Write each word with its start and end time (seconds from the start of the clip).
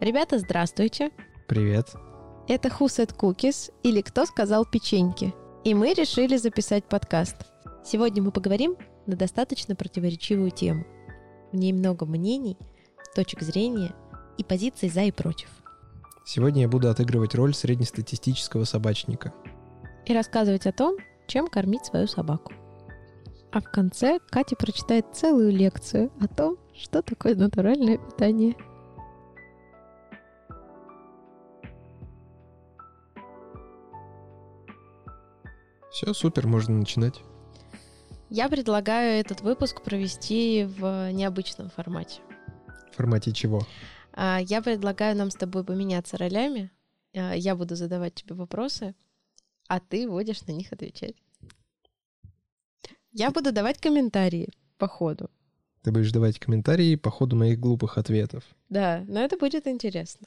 Ребята, 0.00 0.38
здравствуйте! 0.38 1.10
Привет. 1.48 1.94
Это 2.48 2.68
Who 2.68 2.86
Said 2.86 3.16
Cookies 3.16 3.72
или 3.82 4.00
Кто 4.02 4.24
сказал 4.24 4.64
печеньки. 4.64 5.34
И 5.64 5.74
мы 5.74 5.94
решили 5.94 6.36
записать 6.36 6.84
подкаст. 6.84 7.36
Сегодня 7.84 8.22
мы 8.22 8.30
поговорим 8.30 8.76
на 9.06 9.16
достаточно 9.16 9.74
противоречивую 9.74 10.52
тему. 10.52 10.84
В 11.50 11.56
ней 11.56 11.72
много 11.72 12.06
мнений, 12.06 12.56
точек 13.14 13.42
зрения 13.42 13.92
и 14.38 14.44
позиций 14.44 14.88
за 14.88 15.02
и 15.02 15.10
против. 15.10 15.48
Сегодня 16.24 16.62
я 16.62 16.68
буду 16.68 16.88
отыгрывать 16.88 17.34
роль 17.34 17.52
среднестатистического 17.52 18.64
собачника. 18.64 19.34
И 20.04 20.14
рассказывать 20.14 20.66
о 20.66 20.72
том, 20.72 20.96
чем 21.26 21.48
кормить 21.48 21.84
свою 21.84 22.06
собаку. 22.06 22.52
А 23.56 23.60
в 23.62 23.70
конце 23.70 24.18
Катя 24.28 24.54
прочитает 24.54 25.06
целую 25.14 25.50
лекцию 25.50 26.12
о 26.20 26.28
том, 26.28 26.58
что 26.74 27.00
такое 27.00 27.34
натуральное 27.34 27.96
питание. 27.96 28.54
Все, 35.90 36.12
супер, 36.12 36.46
можно 36.46 36.74
начинать. 36.74 37.22
Я 38.28 38.50
предлагаю 38.50 39.18
этот 39.18 39.40
выпуск 39.40 39.80
провести 39.80 40.64
в 40.64 41.10
необычном 41.12 41.70
формате. 41.70 42.20
В 42.92 42.96
формате 42.96 43.32
чего? 43.32 43.62
А, 44.12 44.38
Я 44.38 44.60
предлагаю 44.60 45.16
нам 45.16 45.30
с 45.30 45.34
тобой 45.34 45.64
поменяться 45.64 46.18
ролями. 46.18 46.70
А, 47.14 47.32
Я 47.32 47.56
буду 47.56 47.74
задавать 47.74 48.16
тебе 48.16 48.34
вопросы, 48.34 48.94
а 49.66 49.80
ты 49.80 50.06
будешь 50.06 50.42
на 50.42 50.52
них 50.52 50.74
отвечать. 50.74 51.16
Я 53.18 53.30
буду 53.30 53.50
давать 53.50 53.78
комментарии 53.78 54.50
по 54.76 54.86
ходу. 54.88 55.30
Ты 55.82 55.90
будешь 55.90 56.12
давать 56.12 56.38
комментарии 56.38 56.96
по 56.96 57.10
ходу 57.10 57.34
моих 57.34 57.58
глупых 57.58 57.96
ответов. 57.96 58.44
Да, 58.68 59.06
но 59.08 59.20
это 59.20 59.38
будет 59.38 59.66
интересно. 59.66 60.26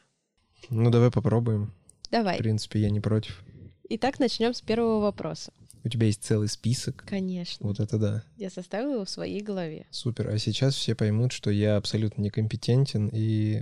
Ну, 0.72 0.90
давай 0.90 1.12
попробуем. 1.12 1.72
В 2.08 2.10
Давай. 2.10 2.40
принципе, 2.40 2.80
я 2.80 2.90
не 2.90 3.00
против. 3.00 3.44
Итак, 3.90 4.18
начнем 4.20 4.56
с 4.56 4.62
первого 4.62 5.02
вопроса. 5.02 5.54
У 5.84 5.90
тебя 5.90 6.08
есть 6.08 6.24
целый 6.24 6.48
список. 6.48 7.06
Конечно. 7.08 7.68
Вот 7.68 7.80
это 7.80 8.00
да. 8.00 8.24
Я 8.38 8.50
составила 8.50 8.94
его 8.94 9.06
в 9.06 9.10
своей 9.12 9.42
голове. 9.42 9.86
Супер. 9.92 10.28
А 10.28 10.40
сейчас 10.40 10.74
все 10.74 10.96
поймут, 10.96 11.32
что 11.32 11.52
я 11.52 11.78
абсолютно 11.78 12.24
некомпетентен 12.24 13.08
и 13.14 13.62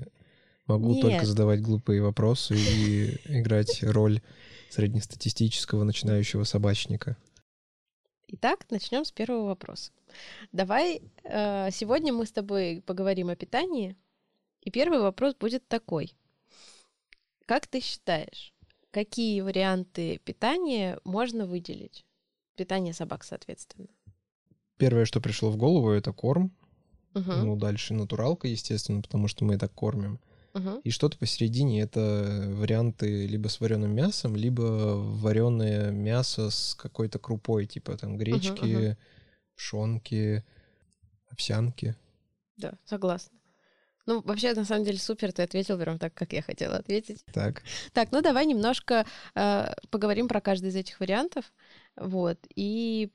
могу 0.67 0.93
Нет. 0.93 1.01
только 1.01 1.25
задавать 1.25 1.61
глупые 1.61 2.01
вопросы 2.01 2.55
и 2.55 3.17
играть 3.25 3.83
роль 3.83 4.21
среднестатистического 4.69 5.83
начинающего 5.83 6.45
собачника. 6.45 7.17
Итак, 8.27 8.65
начнем 8.69 9.05
с 9.05 9.11
первого 9.11 9.47
вопроса. 9.47 9.91
Давай, 10.51 11.01
э, 11.23 11.71
сегодня 11.71 12.11
мы 12.11 12.25
с 12.25 12.31
тобой 12.31 12.83
поговорим 12.85 13.29
о 13.29 13.35
питании. 13.35 13.95
И 14.61 14.69
первый 14.69 14.99
вопрос 14.99 15.33
будет 15.35 15.65
такой. 15.67 16.13
Как 17.45 17.67
ты 17.67 17.79
считаешь, 17.79 18.53
какие 18.91 19.39
варианты 19.41 20.19
питания 20.25 20.99
можно 21.05 21.45
выделить? 21.45 22.05
Питание 22.55 22.93
собак, 22.93 23.23
соответственно. 23.23 23.87
Первое, 24.77 25.05
что 25.05 25.21
пришло 25.21 25.49
в 25.49 25.57
голову, 25.57 25.91
это 25.91 26.11
корм. 26.11 26.51
Мгм, 27.13 27.45
Ну, 27.45 27.55
дальше 27.55 27.93
натуралка, 27.93 28.47
естественно, 28.47 29.01
потому 29.01 29.29
что 29.29 29.45
мы 29.45 29.57
так 29.57 29.73
кормим. 29.73 30.19
Мгм. 30.57 30.81
И 30.83 30.89
что-то 30.89 31.17
посередине 31.17 31.81
это 31.81 32.45
варианты 32.49 33.27
либо 33.27 33.47
с 33.47 33.59
вареным 33.59 33.91
мясом, 33.91 34.35
либо 34.35 34.61
вареное 34.61 35.91
мясо 35.91 36.49
с 36.49 36.75
какой-то 36.75 37.19
крупой, 37.19 37.65
типа 37.65 37.97
там 37.97 38.17
гречки, 38.17 38.89
мгм. 38.89 38.97
пшенки, 39.55 40.43
овсянки. 41.29 41.95
Да, 42.57 42.73
согласна. 42.85 43.37
Ну, 44.07 44.21
вообще, 44.21 44.53
на 44.53 44.63
самом 44.63 44.85
деле, 44.85 44.97
супер, 44.97 45.33
ты 45.33 45.43
ответил 45.43 45.77
прям 45.77 45.99
так, 45.99 46.13
как 46.13 46.31
я 46.31 46.41
хотела 46.41 46.77
ответить. 46.77 47.25
Так, 47.33 47.61
Так, 47.91 48.11
ну 48.13 48.21
давай 48.21 48.45
немножко 48.45 49.05
э, 49.35 49.73
поговорим 49.89 50.29
про 50.29 50.39
каждый 50.39 50.69
из 50.69 50.77
этих 50.77 51.01
вариантов. 51.01 51.51
Вот. 51.97 52.39
И 52.55 53.11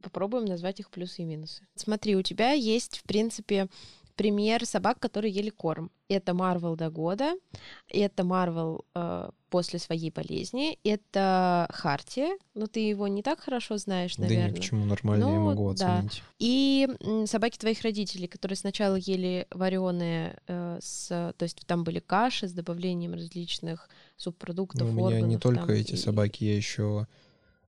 попробуем 0.00 0.44
назвать 0.44 0.78
их 0.78 0.88
плюсы 0.88 1.22
и 1.22 1.24
минусы. 1.24 1.66
Смотри, 1.74 2.14
у 2.14 2.22
тебя 2.22 2.52
есть, 2.52 2.98
в 2.98 3.02
принципе, 3.02 3.68
пример 4.16 4.64
собак, 4.66 4.98
которые 4.98 5.32
ели 5.32 5.50
корм. 5.50 5.90
Это 6.08 6.34
Марвел 6.34 6.76
до 6.76 6.90
года, 6.90 7.34
это 7.88 8.22
Марвел 8.24 8.84
э, 8.94 9.30
после 9.48 9.78
своей 9.78 10.10
болезни, 10.10 10.78
это 10.84 11.66
Харти, 11.72 12.26
но 12.54 12.66
ты 12.66 12.80
его 12.80 13.08
не 13.08 13.22
так 13.22 13.40
хорошо 13.40 13.78
знаешь, 13.78 14.16
да 14.16 14.22
наверное. 14.22 14.48
не, 14.50 14.54
почему 14.54 14.84
нормально, 14.84 15.24
я 15.24 15.30
Ну, 15.38 15.46
могу 15.46 15.72
да. 15.74 15.98
оценить. 16.00 16.22
И 16.38 16.86
м, 17.00 17.26
собаки 17.26 17.56
твоих 17.56 17.80
родителей, 17.82 18.26
которые 18.28 18.56
сначала 18.56 18.96
ели 18.96 19.46
вареные, 19.50 20.38
э, 20.46 20.78
с, 20.82 21.08
то 21.08 21.42
есть 21.42 21.60
там 21.66 21.82
были 21.84 22.00
каши 22.00 22.46
с 22.46 22.52
добавлением 22.52 23.14
различных 23.14 23.88
субпродуктов, 24.16 24.82
Ну, 24.88 24.92
у 24.92 24.92
меня 24.96 25.20
не 25.20 25.36
органов 25.36 25.42
только 25.42 25.66
там 25.68 25.76
эти 25.76 25.92
и- 25.92 25.96
собаки, 25.96 26.44
я 26.44 26.56
еще 26.56 27.06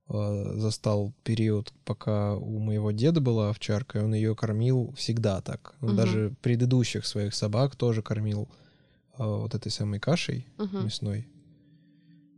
застал 0.07 1.13
период, 1.23 1.73
пока 1.83 2.35
у 2.35 2.59
моего 2.59 2.91
деда 2.91 3.21
была 3.21 3.49
овчарка, 3.49 3.99
и 3.99 4.01
он 4.03 4.13
ее 4.13 4.35
кормил 4.35 4.93
всегда 4.95 5.41
так. 5.41 5.75
Он 5.81 5.89
Мгм. 5.89 5.97
даже 5.97 6.33
предыдущих 6.41 7.05
своих 7.05 7.33
собак 7.33 7.75
тоже 7.75 8.01
кормил 8.01 8.47
э, 9.17 9.23
вот 9.23 9.55
этой 9.55 9.71
самой 9.71 9.99
кашей 9.99 10.47
Мгм. 10.57 10.83
мясной. 10.83 11.27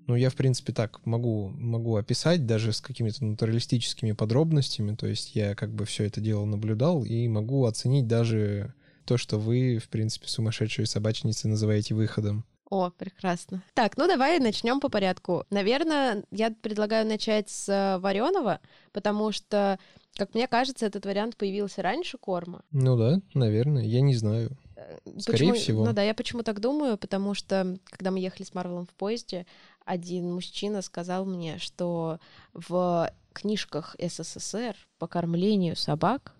Ну, 0.07 0.16
я, 0.16 0.29
в 0.29 0.35
принципе, 0.35 0.72
так 0.72 1.06
могу, 1.06 1.50
могу 1.50 1.97
описать 1.97 2.45
даже 2.45 2.72
с 2.72 2.79
какими-то 2.79 3.25
натуралистическими 3.25 4.13
подробностями. 4.13 4.95
То 4.95 5.06
есть 5.06 5.35
я 5.35 5.53
как 5.53 5.73
бы 5.73 5.83
все 5.83 6.06
это 6.06 6.22
дело 6.22 6.45
наблюдал 6.45 7.03
и 7.03 7.27
могу 7.27 7.66
оценить 7.66 8.07
даже 8.07 8.73
то, 9.03 9.17
что 9.17 9.38
вы, 9.38 9.79
в 9.79 9.89
принципе, 9.89 10.27
сумасшедшие 10.29 10.85
собачницы 10.85 11.50
называете 11.50 11.94
выходом. 11.94 12.45
О, 12.69 12.89
прекрасно. 12.89 13.63
Так, 13.73 13.95
ну 13.97 14.07
давай 14.07 14.39
начнем 14.39 14.79
по 14.79 14.89
порядку. 14.89 15.45
Наверное, 15.50 16.23
я 16.31 16.51
предлагаю 16.51 17.07
начать 17.07 17.50
с 17.50 17.97
вареного, 18.01 18.59
потому 18.91 19.31
что, 19.31 19.79
как 20.16 20.33
мне 20.33 20.47
кажется, 20.47 20.85
этот 20.85 21.06
вариант 21.06 21.38
появился 21.38 21.81
раньше 21.81 22.17
корма. 22.17 22.63
Ну 22.72 22.97
да, 22.97 23.22
наверное, 23.33 23.83
я 23.83 24.01
не 24.01 24.16
знаю. 24.16 24.57
Э, 24.75 24.97
Скорее 25.17 25.51
почему- 25.51 25.53
всего. 25.53 25.85
Ну 25.85 25.94
да, 25.94 26.03
я 26.03 26.13
почему 26.13 26.44
так 26.44 26.59
думаю, 26.59 26.97
потому 26.97 27.33
что, 27.33 27.77
когда 27.85 28.11
мы 28.11 28.19
ехали 28.19 28.44
с 28.44 28.53
Марвелом 28.53 28.85
в 28.85 28.94
поезде, 28.95 29.45
один 29.85 30.33
мужчина 30.33 30.81
сказал 30.81 31.25
мне, 31.25 31.59
что 31.59 32.19
в 32.53 33.09
книжках 33.31 33.95
СССР 33.97 34.75
по 35.00 35.07
кормлению 35.07 35.77
собак 35.77 36.33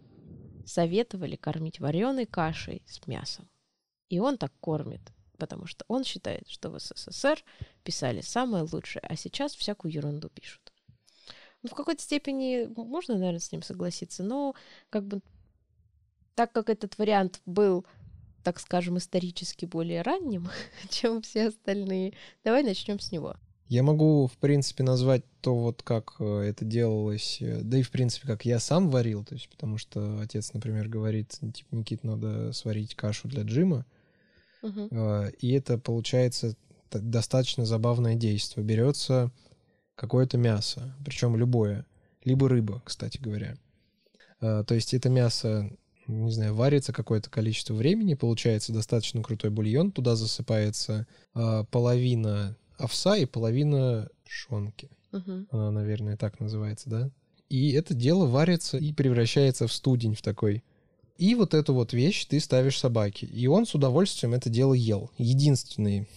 советовали 0.66 1.38
кормить 1.38 1.80
вареной 1.80 2.26
кашей 2.26 2.82
с 2.86 3.08
мясом. 3.08 3.48
И 4.10 4.20
он 4.20 4.38
так 4.38 4.52
кормит, 4.60 5.02
потому 5.38 5.66
что 5.66 5.86
он 5.88 6.03
считает, 6.03 6.48
что 6.50 6.70
в 6.70 6.80
СССР 6.80 7.44
писали 7.84 8.22
самое 8.22 8.64
лучшее, 8.64 9.02
а 9.02 9.16
сейчас 9.16 9.56
всякую 9.56 9.94
ерунду 9.94 10.30
пишут. 10.30 10.74
Ну, 11.64 11.70
в 11.70 11.74
какой-то 11.74 12.02
степени 12.02 12.68
можно, 12.75 13.16
наверное, 13.16 13.40
с 13.40 13.52
ним 13.52 13.62
согласиться, 13.62 14.24
но 14.24 14.56
как 14.90 15.06
бы 15.06 15.22
так 16.36 16.52
как 16.52 16.70
этот 16.70 16.98
вариант 16.98 17.42
был 17.46 17.86
так 18.48 18.62
скажем, 18.62 18.98
исторически 18.98 19.66
более 19.66 20.03
ранним, 20.03 20.48
чем 20.90 21.22
все 21.22 21.48
остальные. 21.48 22.14
Давай 22.46 22.64
начнем 22.64 22.98
с 22.98 23.12
него. 23.12 23.36
Я 23.68 23.84
могу, 23.84 24.28
в 24.28 24.38
принципе, 24.38 24.84
назвать 24.84 25.25
то, 25.42 25.54
вот 25.54 25.84
как 25.84 26.16
э, 26.19 26.44
это 26.44 26.64
делалось, 26.64 27.40
э, 27.42 27.59
да 27.62 27.78
и, 27.78 27.81
в 27.81 27.92
принципе, 27.92 28.25
как 28.25 28.46
я 28.46 28.59
сам 28.59 28.90
варил, 28.90 29.25
то 29.25 29.34
есть, 29.34 29.50
потому 29.50 29.78
что 29.78 30.22
отец, 30.22 30.54
например, 30.54 30.88
говорит, 30.88 31.38
типа, 31.54 31.75
Никит, 31.75 32.06
надо 32.06 32.54
сварить 32.54 32.96
кашу 32.96 33.28
для 33.28 33.44
Джима, 33.44 33.86
Э, 34.63 35.31
и 35.40 35.51
это 35.53 35.78
получается 35.78 36.56
достаточно 36.91 37.66
забавное 37.66 38.16
действие. 38.16 38.66
Берется 38.66 39.31
какое-то 39.95 40.38
мясо, 40.38 40.95
причем 41.03 41.35
любое, 41.35 41.85
либо 42.23 42.47
рыба, 42.50 42.81
кстати 42.85 43.18
говоря. 43.18 43.56
Э, 44.41 44.63
То 44.66 44.75
есть 44.75 44.94
это 44.94 45.09
мясо, 45.09 45.69
не 46.07 46.31
знаю, 46.31 46.53
варится 46.53 46.94
какое-то 46.94 47.30
количество 47.30 47.74
времени, 47.74 48.13
получается 48.13 48.74
достаточно 48.74 49.21
крутой 49.24 49.50
бульон, 49.50 49.92
туда 49.92 50.15
засыпается 50.15 51.07
э, 51.36 51.63
половина 51.71 52.56
овса 52.77 53.18
и 53.18 53.25
половина 53.25 54.10
шонки. 54.25 54.89
Мгм. 55.12 55.48
Она, 55.51 55.71
наверное, 55.71 56.18
так 56.18 56.39
называется, 56.39 56.89
да? 56.89 57.10
И 57.50 57.71
это 57.71 57.94
дело 57.94 58.25
варится 58.25 58.77
и 58.77 58.92
превращается 58.94 59.68
в 59.68 59.74
студень 59.74 60.15
в 60.15 60.21
такой. 60.21 60.63
И 61.18 61.36
вот 61.36 61.54
эту 61.54 61.74
вот 61.74 61.94
вещь 61.94 62.25
ты 62.25 62.40
ставишь 62.40 62.80
собаке. 62.80 63.25
И 63.25 63.48
он 63.48 63.66
с 63.66 63.75
удовольствием 63.75 64.34
это 64.34 64.50
дело 64.50 64.74
ел. 64.74 65.12
Единственный... 65.18 66.08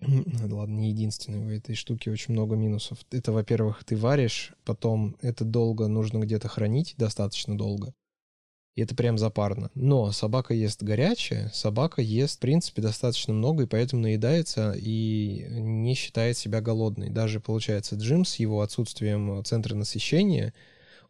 Ладно, 0.00 0.78
не 0.78 0.90
единственный. 0.90 1.38
У 1.46 1.50
этой 1.50 1.74
штуки 1.74 2.08
очень 2.08 2.32
много 2.32 2.56
минусов. 2.56 2.98
Это, 3.10 3.32
во-первых, 3.32 3.84
ты 3.84 3.96
варишь, 3.96 4.54
потом 4.64 5.16
это 5.20 5.44
долго 5.44 5.88
нужно 5.88 6.18
где-то 6.20 6.48
хранить, 6.48 6.94
достаточно 6.96 7.56
долго. 7.56 7.92
И 8.76 8.82
это 8.82 8.94
прям 8.94 9.18
запарно. 9.18 9.70
Но 9.74 10.10
собака 10.12 10.54
ест 10.54 10.82
горячее, 10.82 11.50
собака 11.52 12.00
ест, 12.00 12.36
в 12.36 12.40
принципе, 12.40 12.80
достаточно 12.80 13.34
много, 13.34 13.64
и 13.64 13.66
поэтому 13.66 14.02
наедается 14.02 14.72
и 14.74 15.44
не 15.50 15.94
считает 15.94 16.38
себя 16.38 16.60
голодной. 16.62 17.10
Даже, 17.10 17.40
получается, 17.40 17.96
Джим 17.96 18.24
с 18.24 18.36
его 18.36 18.62
отсутствием 18.62 19.44
центра 19.44 19.74
насыщения, 19.74 20.54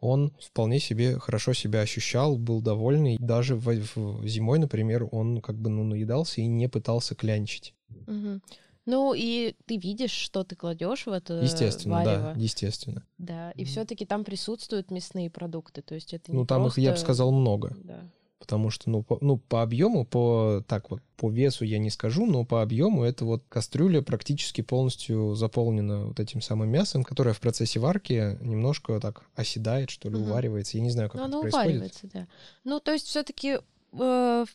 он 0.00 0.32
вполне 0.40 0.80
себе 0.80 1.18
хорошо 1.18 1.52
себя 1.52 1.80
ощущал, 1.80 2.38
был 2.38 2.60
довольный. 2.60 3.16
Даже 3.18 3.54
в, 3.54 3.66
в 3.66 4.26
зимой, 4.26 4.58
например, 4.58 5.08
он 5.12 5.40
как 5.40 5.56
бы 5.56 5.70
ну, 5.70 5.84
наедался 5.84 6.40
и 6.40 6.46
не 6.46 6.68
пытался 6.68 7.14
клянчить. 7.14 7.74
Угу. 8.06 8.40
Ну 8.86 9.14
и 9.14 9.54
ты 9.66 9.76
видишь, 9.76 10.10
что 10.10 10.42
ты 10.42 10.56
кладешь 10.56 11.06
в 11.06 11.12
это 11.12 11.34
Естественно, 11.34 11.96
варево. 11.96 12.32
да, 12.34 12.40
естественно. 12.40 13.06
Да, 13.18 13.50
и 13.52 13.64
все-таки 13.64 14.06
там 14.06 14.24
присутствуют 14.24 14.90
мясные 14.90 15.30
продукты, 15.30 15.82
то 15.82 15.94
есть 15.94 16.14
это 16.14 16.32
не 16.32 16.38
Ну 16.38 16.46
там 16.46 16.62
просто... 16.62 16.80
их, 16.80 16.86
я 16.86 16.92
бы 16.92 16.98
сказал, 16.98 17.30
много. 17.30 17.76
Да. 17.84 18.10
Потому 18.40 18.70
что, 18.70 18.88
ну 18.90 19.02
по, 19.02 19.18
ну, 19.20 19.36
по 19.36 19.62
объему, 19.62 20.04
по 20.06 20.64
так 20.66 20.90
вот, 20.90 21.02
по 21.18 21.30
весу 21.30 21.64
я 21.66 21.78
не 21.78 21.90
скажу, 21.90 22.24
но 22.26 22.44
по 22.44 22.62
объему 22.62 23.04
это 23.04 23.24
вот 23.26 23.44
кастрюля 23.50 24.00
практически 24.00 24.62
полностью 24.62 25.34
заполнена 25.34 26.06
вот 26.06 26.18
этим 26.18 26.40
самым 26.40 26.70
мясом, 26.70 27.04
которое 27.04 27.34
в 27.34 27.40
процессе 27.40 27.78
варки 27.78 28.38
немножко 28.40 28.98
так 28.98 29.22
оседает, 29.36 29.90
что 29.90 30.08
ли, 30.08 30.16
Мгм. 30.16 30.30
уваривается. 30.30 30.78
Я 30.78 30.82
не 30.82 30.90
знаю, 30.90 31.10
как 31.10 31.20
Ну, 31.20 31.26
это 31.26 31.32
оно 31.34 31.42
происходит. 31.42 31.66
уваривается, 31.68 32.08
да. 32.12 32.26
Ну, 32.64 32.80
то 32.80 32.92
есть 32.92 33.06
все-таки 33.06 33.58
в 33.92 34.46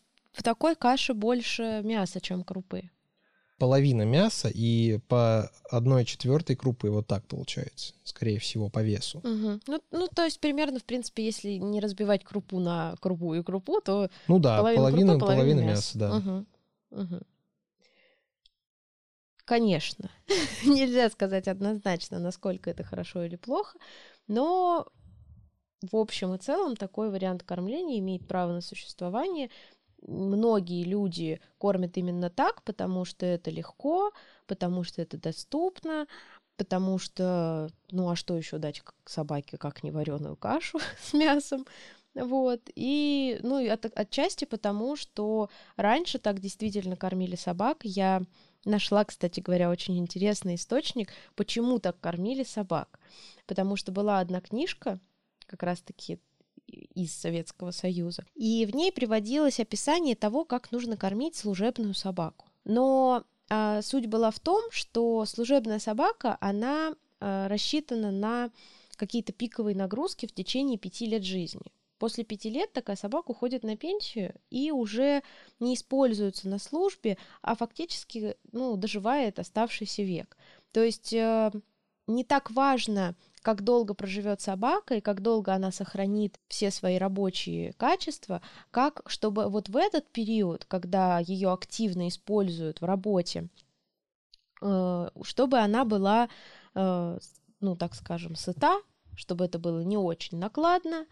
такой 0.42 0.74
каше 0.76 1.14
больше 1.14 1.80
мяса, 1.84 2.20
чем 2.20 2.42
крупы. 2.42 2.90
Половина 3.58 4.02
мяса 4.02 4.50
и 4.52 4.98
по 5.08 5.50
одной 5.70 6.04
четвертой 6.04 6.56
крупы 6.56 6.90
вот 6.90 7.06
так 7.06 7.26
получается, 7.26 7.94
скорее 8.04 8.38
всего, 8.38 8.68
по 8.68 8.82
весу. 8.82 9.20
Мгм. 9.24 9.60
Ну, 9.66 9.80
ну, 9.90 10.08
то 10.08 10.24
есть 10.24 10.40
примерно, 10.40 10.78
в 10.78 10.84
принципе, 10.84 11.24
если 11.24 11.52
не 11.52 11.80
разбивать 11.80 12.22
крупу 12.22 12.60
на 12.60 12.96
крупу 13.00 13.32
и 13.34 13.42
крупу, 13.42 13.80
то 13.80 14.10
Ну 14.28 14.38
да, 14.38 14.58
половина, 14.58 14.82
половина, 14.82 15.12
крупы, 15.12 15.20
половина, 15.20 15.44
половина 15.44 15.60
мяса. 15.60 15.98
мяса, 15.98 15.98
да. 15.98 16.12
Мгм. 16.18 16.46
Мгм. 16.90 17.22
Конечно, 19.46 20.10
нельзя 20.64 21.08
сказать 21.08 21.48
однозначно, 21.48 22.18
насколько 22.18 22.68
это 22.68 22.82
хорошо 22.82 23.22
или 23.24 23.36
плохо, 23.36 23.78
но 24.26 24.86
в 25.82 25.96
общем 25.96 26.34
и 26.34 26.38
целом 26.38 26.74
такой 26.76 27.10
вариант 27.10 27.42
кормления 27.42 27.98
имеет 27.98 28.26
право 28.26 28.52
на 28.52 28.60
существование. 28.60 29.50
Многие 30.06 30.84
люди 30.84 31.40
кормят 31.58 31.96
именно 31.96 32.30
так, 32.30 32.62
потому 32.62 33.04
что 33.04 33.26
это 33.26 33.50
легко, 33.50 34.12
потому 34.46 34.84
что 34.84 35.02
это 35.02 35.18
доступно, 35.18 36.06
потому 36.56 36.98
что, 36.98 37.68
ну 37.90 38.08
а 38.08 38.16
что 38.16 38.36
еще 38.36 38.58
дать 38.58 38.82
собаке, 39.04 39.58
как 39.58 39.82
не 39.82 39.90
вареную 39.90 40.36
кашу 40.36 40.78
с 41.00 41.12
мясом, 41.12 41.66
вот. 42.14 42.60
И, 42.74 43.38
ну, 43.42 43.70
от- 43.70 43.98
отчасти 43.98 44.44
потому, 44.46 44.96
что 44.96 45.50
раньше 45.76 46.18
так 46.18 46.40
действительно 46.40 46.96
кормили 46.96 47.36
собак. 47.36 47.78
Я 47.82 48.22
нашла, 48.64 49.04
кстати 49.04 49.40
говоря, 49.40 49.70
очень 49.70 49.98
интересный 49.98 50.54
источник, 50.54 51.10
почему 51.34 51.78
так 51.78 52.00
кормили 52.00 52.42
собак. 52.42 52.98
Потому 53.46 53.76
что 53.76 53.92
была 53.92 54.20
одна 54.20 54.40
книжка, 54.40 54.98
как 55.46 55.62
раз-таки 55.62 56.18
из 56.66 57.14
Советского 57.14 57.70
Союза, 57.70 58.24
и 58.34 58.66
в 58.66 58.74
ней 58.74 58.92
приводилось 58.92 59.60
описание 59.60 60.16
того, 60.16 60.44
как 60.44 60.72
нужно 60.72 60.96
кормить 60.96 61.36
служебную 61.36 61.94
собаку. 61.94 62.46
Но 62.64 63.24
а, 63.48 63.82
суть 63.82 64.06
была 64.06 64.30
в 64.30 64.40
том, 64.40 64.70
что 64.70 65.24
служебная 65.24 65.78
собака, 65.78 66.36
она 66.40 66.94
а, 67.20 67.48
рассчитана 67.48 68.10
на 68.10 68.50
какие-то 68.96 69.32
пиковые 69.32 69.76
нагрузки 69.76 70.26
в 70.26 70.32
течение 70.32 70.78
пяти 70.78 71.06
лет 71.06 71.22
жизни. 71.22 71.72
После 71.98 72.24
пяти 72.24 72.50
лет 72.50 72.72
такая 72.72 72.96
собака 72.96 73.30
уходит 73.30 73.62
на 73.62 73.76
пенсию 73.76 74.34
и 74.50 74.70
уже 74.70 75.22
не 75.60 75.74
используется 75.74 76.48
на 76.48 76.58
службе, 76.58 77.16
а 77.40 77.56
фактически 77.56 78.36
ну, 78.52 78.76
доживает 78.76 79.38
оставшийся 79.38 80.02
век. 80.02 80.36
То 80.72 80.82
есть 80.82 81.14
э, 81.14 81.50
не 82.06 82.24
так 82.24 82.50
важно, 82.50 83.14
как 83.46 83.62
долго 83.62 83.94
проживет 83.94 84.40
собака 84.40 84.96
и 84.96 85.00
как 85.00 85.22
долго 85.22 85.54
она 85.54 85.70
сохранит 85.70 86.40
все 86.48 86.72
свои 86.72 86.98
рабочие 86.98 87.74
качества, 87.74 88.42
как 88.72 89.02
чтобы 89.06 89.48
вот 89.48 89.68
в 89.68 89.76
этот 89.76 90.08
период, 90.08 90.64
когда 90.64 91.20
ее 91.20 91.52
активно 91.52 92.08
используют 92.08 92.80
в 92.80 92.84
работе, 92.84 93.46
э, 94.60 95.10
чтобы 95.22 95.58
она 95.58 95.84
была, 95.84 96.28
э, 96.74 97.18
ну 97.60 97.76
так 97.76 97.94
скажем, 97.94 98.34
сыта, 98.34 98.80
чтобы 99.14 99.44
это 99.44 99.60
было 99.60 99.82
не 99.82 99.96
очень 99.96 100.38
накладно, 100.38 101.06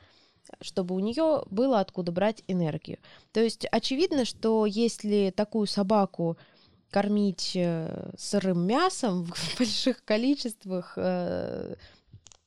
чтобы 0.61 0.97
у 0.97 0.99
нее 0.99 1.45
было 1.53 1.79
откуда 1.79 2.11
брать 2.11 2.43
энергию. 2.49 2.99
То 3.31 3.39
есть 3.39 3.65
очевидно, 3.71 4.25
что 4.25 4.67
если 4.67 5.33
такую 5.37 5.69
собаку 5.69 6.37
кормить 6.91 7.53
э, 7.55 8.11
сырым 8.19 8.67
мясом 8.67 9.25
в 9.25 9.57
больших 9.61 10.05
количествах 10.05 10.99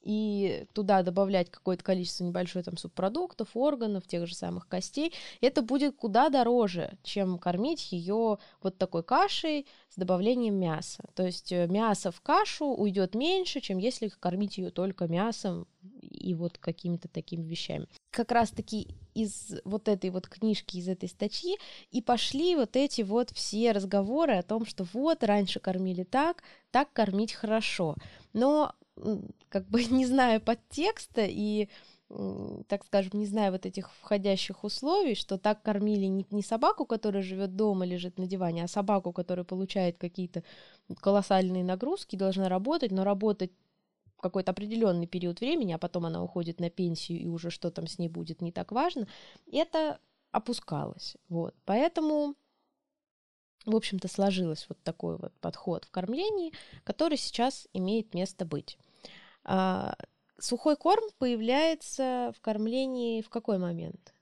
и 0.07 0.65
туда 0.71 1.03
добавлять 1.03 1.51
какое-то 1.51 1.83
количество 1.83 2.23
небольшое 2.23 2.63
там 2.63 2.77
субпродуктов, 2.77 3.49
органов, 3.55 4.07
тех 4.07 4.25
же 4.25 4.35
самых 4.35 4.65
костей, 4.69 5.13
это 5.41 5.61
будет 5.61 5.97
куда 5.97 6.29
дороже, 6.29 6.97
чем 7.03 7.37
кормить 7.37 7.91
ее 7.91 8.37
вот 8.61 8.77
такой 8.77 9.03
кашей 9.03 9.67
с 9.89 9.97
добавлением 9.97 10.55
мяса. 10.55 11.03
То 11.13 11.25
есть 11.25 11.51
э, 11.51 11.67
мясо 11.67 12.11
в 12.11 12.21
кашу 12.21 12.67
уйдет 12.67 13.15
меньше, 13.15 13.59
чем 13.59 13.79
если 13.79 14.07
кормить 14.07 14.57
ее 14.57 14.69
только 14.69 15.09
мясом 15.09 15.67
и 16.01 16.33
вот 16.33 16.57
какими-то 16.57 17.09
такими 17.09 17.43
вещами. 17.43 17.87
Как 18.09 18.31
раз-таки 18.31 18.95
из 19.13 19.59
вот 19.65 19.89
этой 19.89 20.09
вот 20.09 20.29
книжки, 20.29 20.77
из 20.77 20.87
этой 20.87 21.09
статьи 21.09 21.57
и 21.91 22.01
пошли 22.01 22.55
вот 22.55 22.77
эти 22.77 23.01
вот 23.01 23.31
все 23.31 23.73
разговоры 23.73 24.37
о 24.37 24.43
том, 24.43 24.65
что 24.65 24.85
вот 24.93 25.21
раньше 25.25 25.59
кормили 25.59 26.03
так, 26.03 26.43
так 26.71 26.93
кормить 26.93 27.33
хорошо. 27.33 27.95
Но 28.31 28.73
как 29.49 29.67
бы 29.67 29.83
не 29.91 30.05
зная 30.05 30.39
подтекста 30.39 31.25
и 31.27 31.69
так 32.69 32.85
скажем, 32.85 33.19
не 33.19 33.25
зная 33.25 33.51
вот 33.51 33.65
этих 33.65 33.91
входящих 33.91 34.63
условий, 34.63 35.13
что 35.13 35.37
так 35.37 35.61
кормили 35.61 36.05
не, 36.05 36.25
не 36.31 36.41
собаку, 36.41 36.85
которая 36.85 37.21
живет 37.21 37.57
дома, 37.57 37.85
лежит 37.85 38.17
на 38.17 38.27
диване, 38.27 38.63
а 38.63 38.69
собаку, 38.69 39.11
которая 39.11 39.43
получает 39.43 39.97
какие-то 39.97 40.43
колоссальные 41.01 41.65
нагрузки, 41.65 42.15
должна 42.15 42.47
работать, 42.47 42.91
но 42.91 43.03
работать 43.03 43.51
какой-то 44.21 44.51
определенный 44.51 45.05
период 45.05 45.41
времени, 45.41 45.73
а 45.73 45.77
потом 45.77 46.05
она 46.05 46.23
уходит 46.23 46.61
на 46.61 46.69
пенсию, 46.69 47.19
и 47.19 47.27
уже 47.27 47.49
что 47.49 47.71
там 47.71 47.87
с 47.87 47.99
ней 47.99 48.07
будет 48.07 48.41
не 48.41 48.53
так 48.53 48.71
важно, 48.71 49.07
это 49.51 49.99
опускалось. 50.31 51.17
Вот. 51.27 51.55
Поэтому, 51.65 52.35
в 53.67 53.75
общем-то, 53.75 54.07
сложилось 54.07 54.65
вот 54.69 54.81
такой 54.81 55.17
вот 55.17 55.33
подход 55.39 55.85
в 55.85 55.91
кормлении, 55.91 56.53
который 56.83 57.17
сейчас 57.17 57.67
имеет 57.73 58.13
место 58.13 58.45
быть. 58.45 58.77
А, 59.43 59.95
сухой 60.39 60.77
корм 60.77 61.03
появляется 61.19 62.33
в 62.35 62.41
кормлении 62.41 63.21
в 63.21 63.29
какой 63.29 63.57
момент? 63.57 64.13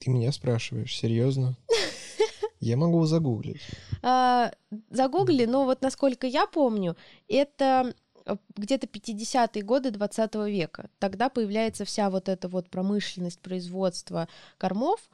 Ты 0.00 0.10
меня 0.10 0.32
спрашиваешь, 0.32 0.96
серьезно? 0.96 1.56
Я 2.60 2.76
могу 2.76 3.04
загуглить. 3.04 3.62
А, 4.02 4.52
загугли, 4.90 5.44
но 5.44 5.64
вот 5.64 5.80
насколько 5.80 6.26
я 6.26 6.46
помню, 6.46 6.96
это 7.28 7.94
э, 8.24 8.36
где-то 8.56 8.86
50-е 8.86 9.62
годы 9.62 9.90
20 9.90 10.34
века. 10.46 10.88
Тогда 10.98 11.28
появляется 11.28 11.84
вся 11.84 12.08
вот 12.08 12.28
эта 12.28 12.48
вот 12.48 12.70
промышленность 12.70 13.40
производства 13.40 14.28
кормов, 14.56 15.10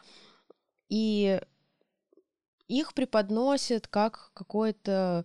и 0.91 1.41
их 2.69 2.93
преподносят 2.95 3.87
как 3.89 4.31
какое-то 4.35 5.25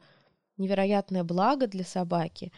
невероятное 0.58 1.24
благо 1.24 1.68
для 1.68 1.84
собаки. 1.84 2.54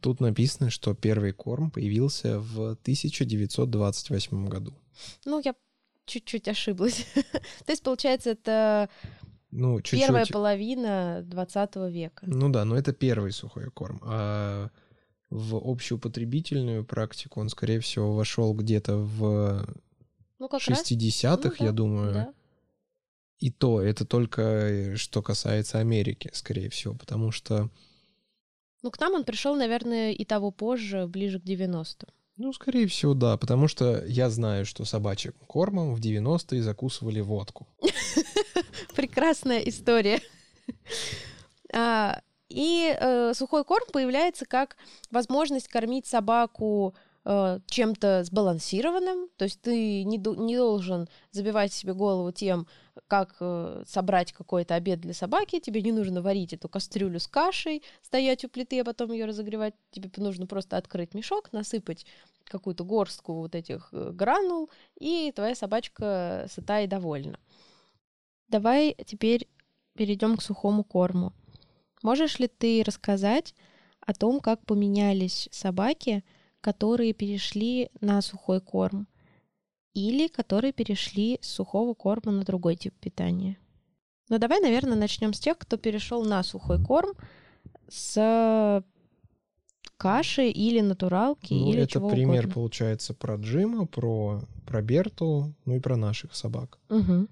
Тут 0.00 0.20
написано, 0.20 0.68
что 0.68 0.94
первый 0.94 1.32
корм 1.32 1.70
появился 1.70 2.40
в 2.40 2.72
1928 2.72 4.48
году. 4.48 4.74
Ну, 5.24 5.40
я 5.44 5.54
чуть-чуть 6.04 6.48
ошиблась. 6.48 7.06
То 7.66 7.72
есть, 7.72 7.82
получается, 7.82 8.30
это 8.30 8.90
Ну, 9.50 9.80
чуть-чуть. 9.80 10.00
первая 10.00 10.26
половина 10.26 11.22
20 11.24 11.76
века. 11.90 12.26
Ну 12.26 12.50
да, 12.50 12.64
но 12.64 12.76
это 12.76 12.92
первый 12.92 13.32
сухой 13.32 13.70
корм. 13.70 14.00
А 14.04 14.68
в 15.30 15.56
общеупотребительную 15.56 16.84
практику 16.84 17.40
он, 17.40 17.48
скорее 17.48 17.80
всего, 17.80 18.14
вошел 18.14 18.52
где-то 18.54 18.96
в 18.96 19.66
Ну, 20.38 20.48
как 20.48 20.60
раз. 20.66 20.90
60-х, 20.90 21.56
Ну 21.58 21.64
я 21.66 21.70
да, 21.70 21.76
думаю. 21.76 22.12
да. 22.14 22.34
И 23.38 23.50
то, 23.50 23.80
это 23.80 24.04
только 24.04 24.42
э, 24.42 24.96
что 24.96 25.22
касается 25.22 25.78
Америки, 25.78 26.30
скорее 26.32 26.68
всего, 26.70 26.94
потому 26.94 27.30
что, 27.30 27.70
Ну, 28.82 28.90
к 28.90 28.98
нам 29.00 29.14
он 29.14 29.24
пришел, 29.24 29.54
наверное, 29.56 30.12
и 30.12 30.24
того 30.24 30.50
позже, 30.50 31.06
ближе 31.06 31.38
к 31.40 31.44
90-м. 31.44 32.08
ну, 32.36 32.52
скорее 32.52 32.86
всего, 32.88 33.14
да, 33.14 33.36
потому 33.36 33.68
что 33.68 34.04
я 34.06 34.28
знаю, 34.30 34.64
что 34.66 34.84
собачьим 34.84 35.34
кормом 35.46 35.94
в 35.94 36.00
90-е 36.00 36.62
закусывали 36.62 37.20
водку. 37.20 37.66
Прекрасная 38.96 39.60
история. 39.60 40.20
А, 41.72 42.20
И 42.48 42.96
э, 42.98 43.34
сухой 43.34 43.64
корм 43.64 43.84
появляется 43.92 44.46
как 44.46 44.76
возможность 45.10 45.68
кормить 45.68 46.06
собаку 46.06 46.94
э, 47.28 47.60
чем-то 47.66 48.24
сбалансированным, 48.24 49.28
то 49.36 49.44
есть 49.44 49.60
ты 49.60 50.02
не, 50.04 50.16
не 50.16 50.56
должен 50.56 51.08
забивать 51.30 51.74
себе 51.74 51.92
голову 51.92 52.32
тем, 52.32 52.66
как 53.06 53.36
э, 53.40 53.84
собрать 53.86 54.32
какой-то 54.32 54.74
обед 54.74 55.00
для 55.00 55.12
собаки, 55.12 55.60
тебе 55.60 55.82
не 55.82 55.92
нужно 55.92 56.22
варить 56.22 56.54
эту 56.54 56.70
кастрюлю 56.70 57.20
с 57.20 57.26
кашей, 57.26 57.82
стоять 58.00 58.46
у 58.46 58.48
плиты, 58.48 58.80
а 58.80 58.84
потом 58.84 59.12
ее 59.12 59.26
разогревать. 59.26 59.74
Тебе 59.90 60.10
нужно 60.16 60.46
просто 60.46 60.78
открыть 60.78 61.12
мешок, 61.12 61.52
насыпать 61.52 62.06
какую-то 62.44 62.84
горстку 62.84 63.34
вот 63.34 63.54
этих 63.54 63.90
э, 63.92 64.10
гранул, 64.12 64.70
и 64.98 65.30
твоя 65.36 65.54
собачка 65.54 66.46
сыта 66.50 66.80
и 66.80 66.86
довольна. 66.86 67.38
Давай 68.48 68.96
теперь 69.06 69.48
перейдем 69.94 70.38
к 70.38 70.42
сухому 70.42 70.82
корму. 70.82 71.34
Можешь 72.02 72.38
ли 72.38 72.48
ты 72.48 72.82
рассказать 72.86 73.54
о 74.00 74.14
том, 74.14 74.40
как 74.40 74.64
поменялись 74.64 75.50
собаки, 75.52 76.24
которые 76.60 77.12
перешли 77.12 77.90
на 78.00 78.20
сухой 78.22 78.60
корм? 78.60 79.06
или 79.94 80.28
которые 80.28 80.72
перешли 80.72 81.38
с 81.40 81.48
сухого 81.48 81.94
корма 81.94 82.32
на 82.32 82.44
другой 82.44 82.76
тип 82.76 82.94
питания. 83.00 83.58
Но 84.28 84.38
давай, 84.38 84.60
наверное, 84.60 84.96
начнем 84.96 85.32
с 85.32 85.40
тех, 85.40 85.58
кто 85.58 85.76
перешел 85.76 86.24
на 86.24 86.42
сухой 86.42 86.82
корм 86.82 87.12
с 87.88 88.84
каши 89.96 90.48
или 90.48 90.80
натуралки 90.80 91.54
ну, 91.54 91.70
или 91.70 91.82
это 91.82 91.92
чего 91.94 92.10
пример 92.10 92.44
угодно. 92.44 92.54
получается 92.54 93.14
про 93.14 93.36
Джима, 93.36 93.86
про 93.86 94.42
про 94.66 94.82
Берту, 94.82 95.54
ну 95.64 95.76
и 95.76 95.80
про 95.80 95.96
наших 95.96 96.36
собак. 96.36 96.78
Угу. 96.90 97.26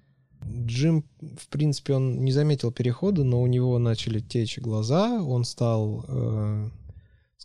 Джим, 0.65 1.05
в 1.21 1.47
принципе, 1.49 1.93
он 1.93 2.23
не 2.23 2.31
заметил 2.31 2.71
перехода, 2.71 3.23
но 3.23 3.41
у 3.41 3.47
него 3.47 3.77
начали 3.79 4.19
течь 4.19 4.57
глаза, 4.57 5.21
он 5.23 5.45
стал 5.45 6.03
э, 6.07 6.69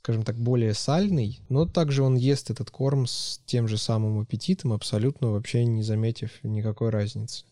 скажем 0.03 0.25
так, 0.25 0.37
более 0.37 0.75
сальный, 0.75 1.39
но 1.49 1.65
также 1.65 2.03
он 2.03 2.17
ест 2.17 2.51
этот 2.51 2.73
корм 2.73 3.07
с 3.07 3.41
тем 3.47 3.69
же 3.69 3.79
самым 3.79 4.19
аппетитом, 4.19 4.73
абсолютно 4.73 5.31
вообще 5.31 5.65
не 5.65 5.85
заметив 5.85 6.43
никакой 6.43 6.91
разницы. 6.91 7.45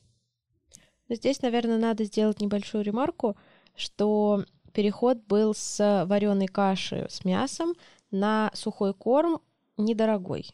Здесь, 1.09 1.43
наверное, 1.43 1.79
надо 1.79 2.05
сделать 2.05 2.41
небольшую 2.41 2.83
ремарку, 2.83 3.37
что 3.77 4.45
переход 4.73 5.19
был 5.29 5.55
с 5.55 6.05
вареной 6.09 6.49
каши 6.49 7.07
с 7.09 7.25
мясом 7.25 7.75
на 8.11 8.51
сухой 8.55 8.95
корм 8.95 9.41
недорогой. 9.77 10.47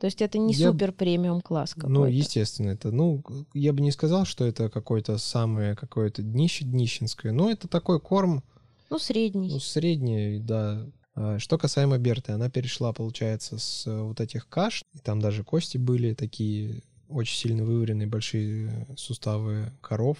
То 0.00 0.06
есть 0.06 0.22
это 0.22 0.38
не 0.38 0.54
Я- 0.54 0.70
супер 0.70 0.92
премиум 0.92 1.42
класс 1.42 1.74
какой-то. 1.74 1.90
Ну, 1.92 2.06
естественно, 2.06 2.70
это, 2.70 2.90
ну, 2.90 3.22
я 3.52 3.74
бы 3.74 3.82
не 3.82 3.90
сказал, 3.92 4.24
что 4.24 4.46
это 4.46 4.70
какое-то 4.70 5.18
самое 5.18 5.76
какое-то 5.76 6.22
днище 6.22 6.64
днищенское, 6.64 7.32
но 7.32 7.50
это 7.50 7.68
такой 7.68 8.00
корм, 8.00 8.42
Ну, 8.88 8.98
средний. 8.98 9.50
ну, 9.50 9.60
средний, 9.60 10.38
да. 10.38 10.86
А, 11.14 11.38
Что 11.38 11.58
касаемо 11.58 11.98
Берты, 11.98 12.32
она 12.32 12.50
перешла, 12.50 12.92
получается, 12.92 13.58
с 13.58 13.86
э, 13.86 14.02
вот 14.02 14.20
этих 14.20 14.48
каш, 14.48 14.82
и 14.94 14.98
там 14.98 15.20
даже 15.20 15.44
кости 15.44 15.78
были 15.78 16.14
такие 16.14 16.82
очень 17.08 17.36
сильно 17.36 17.64
вываренные, 17.64 18.06
большие 18.08 18.86
суставы 18.96 19.72
коров, 19.80 20.18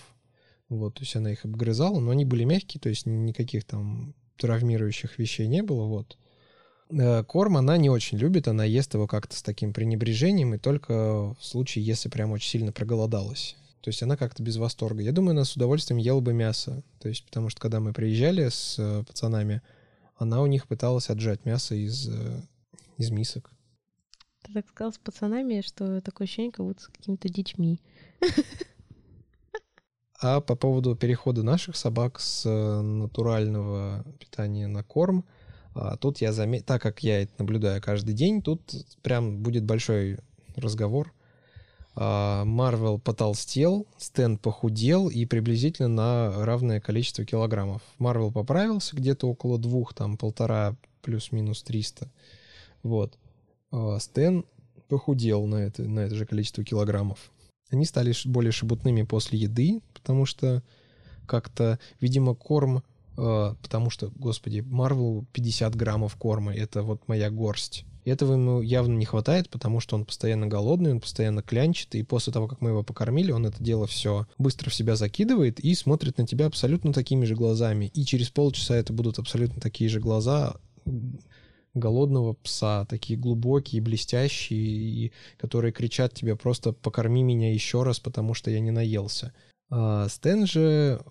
вот, 0.68 0.94
то 0.94 1.02
есть 1.02 1.16
она 1.16 1.32
их 1.32 1.44
обгрызала, 1.44 1.98
но 2.00 2.10
они 2.10 2.24
были 2.24 2.44
мягкие, 2.44 2.80
то 2.80 2.88
есть 2.88 3.06
никаких 3.06 3.64
там 3.64 4.14
травмирующих 4.36 5.18
вещей 5.18 5.46
не 5.46 5.62
было, 5.62 5.84
вот. 5.84 6.16
Э, 6.90 7.24
Корм 7.24 7.56
она 7.56 7.76
не 7.76 7.90
очень 7.90 8.18
любит, 8.18 8.48
она 8.48 8.64
ест 8.64 8.94
его 8.94 9.06
как-то 9.06 9.36
с 9.36 9.42
таким 9.42 9.72
пренебрежением, 9.72 10.54
и 10.54 10.58
только 10.58 11.34
в 11.34 11.38
случае, 11.40 11.84
если 11.84 12.08
прям 12.08 12.32
очень 12.32 12.50
сильно 12.50 12.72
проголодалась. 12.72 13.56
То 13.80 13.88
есть 13.88 14.02
она 14.02 14.16
как-то 14.16 14.42
без 14.42 14.56
восторга. 14.56 15.02
Я 15.02 15.12
думаю, 15.12 15.32
она 15.32 15.44
с 15.44 15.56
удовольствием 15.56 15.98
ела 15.98 16.20
бы 16.20 16.32
мясо. 16.32 16.82
То 17.00 17.08
есть, 17.10 17.26
потому 17.26 17.50
что 17.50 17.60
когда 17.60 17.80
мы 17.80 17.92
приезжали 17.92 18.48
с 18.48 18.76
э, 18.78 19.04
пацанами, 19.06 19.60
она 20.16 20.42
у 20.42 20.47
них 20.47 20.66
пыталась 20.66 21.11
отжать 21.11 21.44
мясо 21.44 21.75
из, 21.75 22.09
э, 22.09 22.42
из 22.99 23.11
мисок. 23.11 23.50
Ты 24.42 24.52
так 24.52 24.68
сказал 24.68 24.92
с 24.92 24.99
пацанами, 24.99 25.62
что 25.62 26.00
такое 26.00 26.26
ощущение, 26.26 26.52
как 26.52 26.66
будто 26.66 26.83
с 26.83 26.88
какими-то 26.88 27.28
детьми. 27.28 27.80
А 30.21 30.40
по 30.40 30.54
поводу 30.54 30.97
перехода 30.97 31.42
наших 31.42 31.76
собак 31.76 32.18
с 32.18 32.47
э, 32.47 32.80
натурального 32.80 34.04
питания 34.18 34.66
на 34.68 34.83
корм, 34.83 35.26
а, 35.75 35.97
тут 35.97 36.18
я 36.18 36.33
заметил, 36.33 36.64
так 36.66 36.83
как 36.83 37.02
я 37.02 37.23
это 37.23 37.33
наблюдаю 37.38 37.83
каждый 37.83 38.14
день, 38.14 38.40
тут 38.40 38.62
прям 39.02 39.42
будет 39.42 39.64
большой 39.64 40.18
разговор. 40.56 41.12
А, 41.96 42.44
Марвел 42.44 42.98
потолстел, 42.98 43.86
Стэн 43.98 44.36
похудел 44.38 45.08
и 45.08 45.24
приблизительно 45.26 45.88
на 45.88 46.44
равное 46.44 46.80
количество 46.80 47.24
килограммов. 47.24 47.82
Марвел 47.98 48.32
поправился 48.32 48.96
где-то 48.96 49.28
около 49.28 49.58
двух, 49.58 49.94
там 49.94 50.16
полтора 50.16 50.76
плюс-минус 51.02 51.62
300. 51.62 52.10
Вот. 52.82 53.16
А 53.70 53.98
Стэн 53.98 54.44
похудел 54.88 55.46
на 55.46 55.56
это, 55.56 55.82
на 55.82 56.00
это 56.00 56.14
же 56.14 56.26
количество 56.26 56.64
килограммов. 56.64 57.30
Они 57.70 57.84
стали 57.84 58.12
более 58.26 58.52
шебутными 58.52 59.02
после 59.02 59.38
еды, 59.38 59.80
потому 59.94 60.26
что 60.26 60.62
как-то, 61.26 61.78
видимо, 62.00 62.34
корм, 62.34 62.82
э, 63.16 63.54
потому 63.62 63.90
что, 63.90 64.10
господи, 64.16 64.60
Марвелу 64.60 65.26
50 65.32 65.74
граммов 65.74 66.16
корма, 66.16 66.54
это 66.54 66.82
вот 66.82 67.08
моя 67.08 67.30
горсть. 67.30 67.84
И 68.04 68.11
Этого 68.11 68.34
ему 68.34 68.61
явно 68.61 68.96
не 68.96 69.06
хватает, 69.06 69.49
потому 69.49 69.80
что 69.80 69.96
он 69.96 70.04
постоянно 70.04 70.46
голодный, 70.46 70.92
он 70.92 71.00
постоянно 71.00 71.42
клянчит, 71.42 71.94
и 71.94 72.02
после 72.02 72.32
того, 72.32 72.49
как 72.49 72.61
мы 72.61 72.70
его 72.70 72.82
покормили, 72.82 73.32
он 73.32 73.46
это 73.46 73.62
дело 73.62 73.87
все 73.87 74.26
быстро 74.37 74.68
в 74.70 74.75
себя 74.75 74.94
закидывает 74.94 75.58
и 75.58 75.75
смотрит 75.75 76.18
на 76.18 76.26
тебя 76.26 76.46
абсолютно 76.46 76.92
такими 76.92 77.25
же 77.25 77.34
глазами. 77.34 77.90
И 77.94 78.04
через 78.04 78.28
полчаса 78.28 78.76
это 78.76 78.92
будут 78.92 79.18
абсолютно 79.18 79.61
такие 79.61 79.88
же 79.88 80.00
глаза 80.00 80.56
голодного 81.73 82.34
пса, 82.34 82.84
такие 82.84 83.18
глубокие, 83.18 83.82
блестящие, 83.82 84.61
и 84.61 85.12
которые 85.38 85.73
кричат 85.73 86.14
тебе 86.14 86.37
просто 86.37 86.73
«покорми 86.73 87.23
меня 87.23 87.52
еще 87.52 87.82
раз, 87.82 88.00
потому 88.00 88.34
что 88.34 88.50
я 88.50 88.61
не 88.61 88.70
наелся». 88.70 89.32
А 89.70 90.08
Стэн 90.08 90.46
же, 90.46 91.02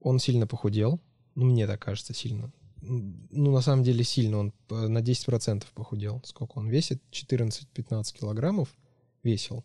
он 0.00 0.18
сильно 0.18 0.46
похудел, 0.46 1.00
ну, 1.36 1.46
мне 1.46 1.66
так 1.66 1.80
кажется, 1.80 2.12
сильно. 2.12 2.52
Ну, 2.86 3.52
на 3.52 3.60
самом 3.60 3.82
деле, 3.82 4.04
сильно, 4.04 4.38
он 4.38 4.52
э, 4.70 4.86
на 4.88 4.98
10% 4.98 5.64
похудел. 5.74 6.20
Сколько 6.24 6.58
он 6.58 6.68
весит? 6.68 7.02
14-15 7.10 8.14
килограммов 8.18 8.74
весил. 9.22 9.64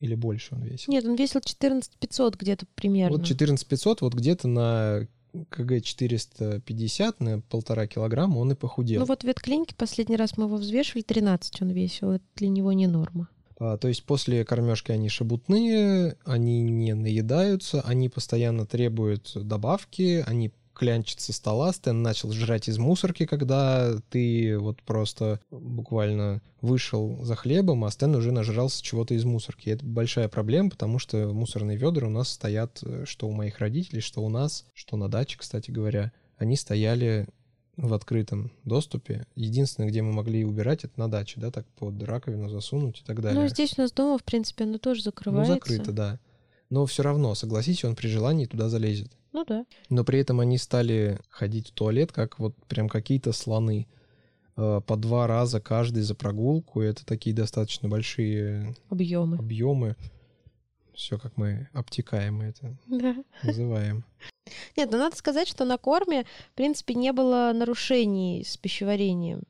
Или 0.00 0.14
больше 0.14 0.54
он 0.54 0.62
весил? 0.62 0.92
Нет, 0.92 1.04
он 1.04 1.16
весил 1.16 1.40
14 1.40 1.92
500 1.98 2.36
где-то 2.36 2.66
примерно. 2.74 3.16
Вот 3.18 3.26
14 3.26 3.66
500, 3.66 4.00
вот 4.00 4.14
где-то 4.14 4.48
на 4.48 5.08
КГ 5.50 5.82
450, 5.82 7.20
на 7.20 7.40
полтора 7.40 7.86
килограмма 7.86 8.38
он 8.38 8.52
и 8.52 8.54
похудел. 8.54 9.00
Ну 9.00 9.06
вот 9.06 9.22
в 9.22 9.26
ветклинике 9.26 9.74
последний 9.74 10.16
раз 10.16 10.36
мы 10.36 10.44
его 10.44 10.56
взвешивали, 10.56 11.02
13 11.02 11.62
он 11.62 11.70
весил. 11.70 12.12
Это 12.12 12.24
для 12.36 12.48
него 12.48 12.72
не 12.72 12.86
норма. 12.86 13.28
А, 13.58 13.76
то 13.76 13.88
есть 13.88 14.04
после 14.04 14.44
кормежки 14.44 14.92
они 14.92 15.08
шебутные, 15.08 16.16
они 16.24 16.62
не 16.62 16.94
наедаются, 16.94 17.80
они 17.82 18.08
постоянно 18.08 18.66
требуют 18.66 19.32
добавки, 19.34 20.24
они 20.26 20.52
клянчат 20.78 21.20
со 21.20 21.32
стола. 21.32 21.72
Стэн 21.72 22.02
начал 22.02 22.32
жрать 22.32 22.68
из 22.68 22.78
мусорки, 22.78 23.26
когда 23.26 23.96
ты 24.10 24.58
вот 24.58 24.82
просто 24.82 25.40
буквально 25.50 26.40
вышел 26.60 27.24
за 27.24 27.34
хлебом, 27.34 27.84
а 27.84 27.90
Стэн 27.90 28.14
уже 28.14 28.32
нажрался 28.32 28.82
чего-то 28.82 29.14
из 29.14 29.24
мусорки. 29.24 29.68
И 29.68 29.72
это 29.72 29.84
большая 29.84 30.28
проблема, 30.28 30.70
потому 30.70 30.98
что 30.98 31.28
мусорные 31.32 31.76
ведра 31.76 32.06
у 32.06 32.10
нас 32.10 32.28
стоят, 32.30 32.80
э, 32.82 33.04
что 33.06 33.28
у 33.28 33.32
моих 33.32 33.58
родителей, 33.58 34.00
что 34.00 34.22
у 34.22 34.28
нас, 34.28 34.64
что 34.74 34.96
на 34.96 35.08
даче, 35.08 35.36
кстати 35.38 35.70
говоря. 35.70 36.12
Они 36.36 36.56
стояли 36.56 37.26
в 37.76 37.94
открытом 37.94 38.50
доступе. 38.64 39.26
Единственное, 39.36 39.88
где 39.88 40.02
мы 40.02 40.12
могли 40.12 40.44
убирать, 40.44 40.84
это 40.84 40.98
на 40.98 41.08
даче, 41.10 41.40
да, 41.40 41.50
так 41.50 41.66
под 41.78 42.02
раковину 42.02 42.48
засунуть 42.48 43.00
и 43.00 43.04
так 43.04 43.20
далее. 43.20 43.40
Ну, 43.40 43.48
здесь 43.48 43.74
у 43.78 43.82
нас 43.82 43.92
дома, 43.92 44.18
в 44.18 44.24
принципе, 44.24 44.64
оно 44.64 44.78
тоже 44.78 45.00
Ну, 45.00 45.04
закрывается. 45.04 45.54
закрыто, 45.54 45.92
да. 45.92 46.20
Но 46.70 46.86
все 46.86 47.02
равно, 47.02 47.34
согласись, 47.34 47.84
он 47.84 47.94
при 47.94 48.08
желании 48.08 48.46
туда 48.46 48.68
залезет. 48.68 49.12
Ну 49.32 49.44
да. 49.44 49.64
Но 49.90 50.04
при 50.04 50.20
этом 50.20 50.40
они 50.40 50.58
стали 50.58 51.18
ходить 51.28 51.68
в 51.68 51.72
туалет, 51.72 52.12
как 52.12 52.38
вот 52.38 52.54
прям 52.66 52.88
какие-то 52.88 53.32
слоны. 53.32 53.86
Э, 54.56 54.80
По 54.86 54.96
два 54.96 55.26
раза 55.26 55.60
каждый 55.60 56.02
за 56.02 56.14
прогулку. 56.14 56.80
Это 56.80 57.04
такие 57.06 57.34
достаточно 57.34 57.88
большие 57.88 58.74
Объемы. 58.88 59.36
объемы. 59.38 59.96
Все, 60.94 61.16
как 61.18 61.36
мы 61.36 61.68
обтекаемо 61.72 62.46
это 62.46 62.76
Да. 62.88 63.14
называем. 63.44 64.04
Нет, 64.76 64.90
ну 64.90 64.98
надо 64.98 65.14
сказать, 65.14 65.46
что 65.46 65.64
на 65.64 65.78
корме, 65.78 66.24
в 66.52 66.56
принципе, 66.56 66.94
не 66.94 67.12
было 67.12 67.52
нарушений 67.54 68.42
с 68.44 68.56
пищеварением. 68.56 69.42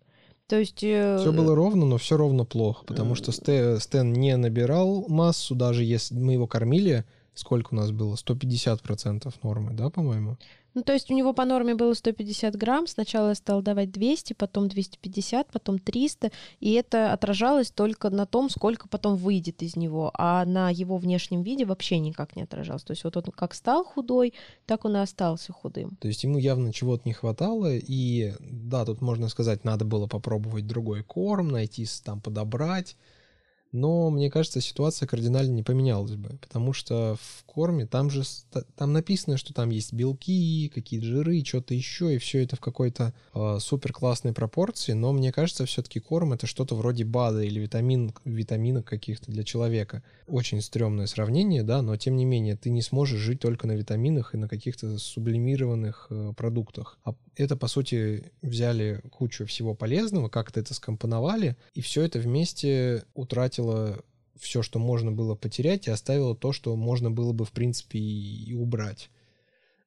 То 0.47 0.57
есть... 0.59 0.83
э, 0.83 1.17
Все 1.21 1.33
было 1.33 1.55
ровно, 1.55 1.87
но 1.87 1.97
все 1.99 2.17
ровно 2.17 2.45
плохо, 2.45 2.85
потому 2.85 3.15
что 3.15 3.33
Стэн 3.33 4.13
не 4.13 4.37
набирал 4.37 5.07
массу, 5.09 5.55
даже 5.55 5.85
если 5.85 6.17
мы 6.17 6.35
его 6.35 6.47
кормили, 6.47 7.05
сколько 7.39 7.73
у 7.73 7.77
нас 7.77 7.91
было? 7.91 8.15
150% 8.15 9.33
нормы, 9.43 9.73
да, 9.73 9.91
по-моему? 9.91 10.37
Ну, 10.75 10.83
то 10.83 10.93
есть 10.93 11.11
у 11.11 11.15
него 11.15 11.33
по 11.33 11.45
норме 11.45 11.75
было 11.75 11.95
150 11.95 12.55
грамм. 12.55 12.87
Сначала 12.87 13.31
я 13.31 13.35
стал 13.35 13.63
давать 13.63 13.91
200, 13.91 14.35
потом 14.35 14.69
250, 14.69 15.51
потом 15.51 15.79
300. 15.79 16.31
И 16.61 16.73
это 16.73 17.13
отражалось 17.13 17.71
только 17.71 18.11
на 18.11 18.27
том, 18.27 18.49
сколько 18.49 18.87
потом 18.89 19.17
выйдет 19.17 19.63
из 19.63 19.75
него. 19.77 20.13
А 20.15 20.45
на 20.45 20.71
его 20.71 20.99
внешнем 20.99 21.43
виде 21.43 21.65
вообще 21.65 21.99
никак 21.99 22.37
не 22.37 22.43
отражалось. 22.43 22.85
То 22.85 22.93
есть 22.93 23.03
вот 23.03 23.17
он 23.17 23.25
как 23.25 23.55
стал 23.55 23.85
худой, 23.85 24.35
так 24.67 24.85
он 24.85 24.97
и 24.97 25.01
остался 25.01 25.53
худым. 25.53 25.97
То 26.01 26.07
есть 26.07 26.23
ему 26.23 26.39
явно 26.39 26.73
чего-то 26.73 27.03
не 27.07 27.13
хватало, 27.13 27.75
и 27.75 28.35
да, 28.39 28.85
тут 28.85 29.01
можно 29.01 29.29
сказать, 29.29 29.65
надо 29.65 29.85
было 29.85 30.07
попробовать 30.07 30.67
другой 30.67 31.03
корм, 31.03 31.49
найти, 31.49 31.87
там, 32.05 32.21
подобрать. 32.21 32.97
Но, 33.73 34.11
мне 34.11 34.31
кажется, 34.31 34.61
ситуация 34.61 35.07
кардинально 35.07 35.53
не 35.53 35.63
поменялась 35.63 36.15
бы, 36.15 36.39
потому 36.41 36.73
что 36.73 37.17
в 37.21 37.45
корме 37.45 37.87
там 37.87 38.11
же 38.11 38.23
там 38.77 38.93
написано, 38.93 39.37
что 39.37 39.53
там 39.53 39.71
есть 39.71 39.93
белки, 39.93 40.71
какие-то 40.75 41.07
жиры, 41.07 41.45
что-то 41.45 41.75
еще, 41.75 42.15
и 42.15 42.19
все 42.19 42.43
это 42.43 42.57
в 42.57 42.61
какой-то 42.61 43.13
э, 43.35 43.59
супер 43.61 43.93
классной 43.93 44.33
пропорции. 44.33 44.93
Но 44.93 45.13
мне 45.13 45.33
кажется, 45.33 45.67
все-таки 45.67 46.01
корм 46.01 46.33
это 46.33 46.47
что-то 46.47 46.75
вроде 46.75 47.05
БАДа 47.05 47.43
или 47.43 47.61
витамин, 47.61 48.15
витаминок 48.25 48.87
каких-то 48.87 49.31
для 49.31 49.45
человека. 49.45 50.03
Очень 50.27 50.63
стрёмное 50.63 51.07
сравнение, 51.07 51.63
да, 51.63 51.83
но 51.83 51.97
тем 51.97 52.17
не 52.17 52.25
менее 52.25 52.57
ты 52.57 52.71
не 52.71 52.83
сможешь 52.83 53.21
жить 53.21 53.41
только 53.41 53.67
на 53.67 53.73
витаминах 53.73 54.35
и 54.35 54.39
на 54.39 54.49
каких-то 54.49 54.99
сублимированных 54.99 56.07
э, 56.11 56.33
продуктах. 56.37 56.99
А 57.05 57.15
это, 57.37 57.57
по 57.57 57.69
сути, 57.69 58.33
взяли 58.43 59.01
кучу 59.11 59.47
всего 59.47 59.75
полезного, 59.75 60.29
как-то 60.29 60.61
это 60.61 60.75
скомпоновали, 60.75 61.57
и 61.75 61.81
все 61.81 62.03
это 62.03 62.19
вместе 62.19 63.05
утратило 63.59 64.03
все, 64.37 64.63
что 64.63 64.79
можно 64.79 65.11
было 65.11 65.35
потерять, 65.35 65.89
и 65.89 65.91
оставило 65.91 66.37
то, 66.37 66.53
что 66.53 66.77
можно 66.77 67.11
было 67.11 67.33
бы, 67.33 67.45
в 67.45 67.53
принципе, 67.53 67.99
и, 67.99 68.55
убрать. 68.55 69.11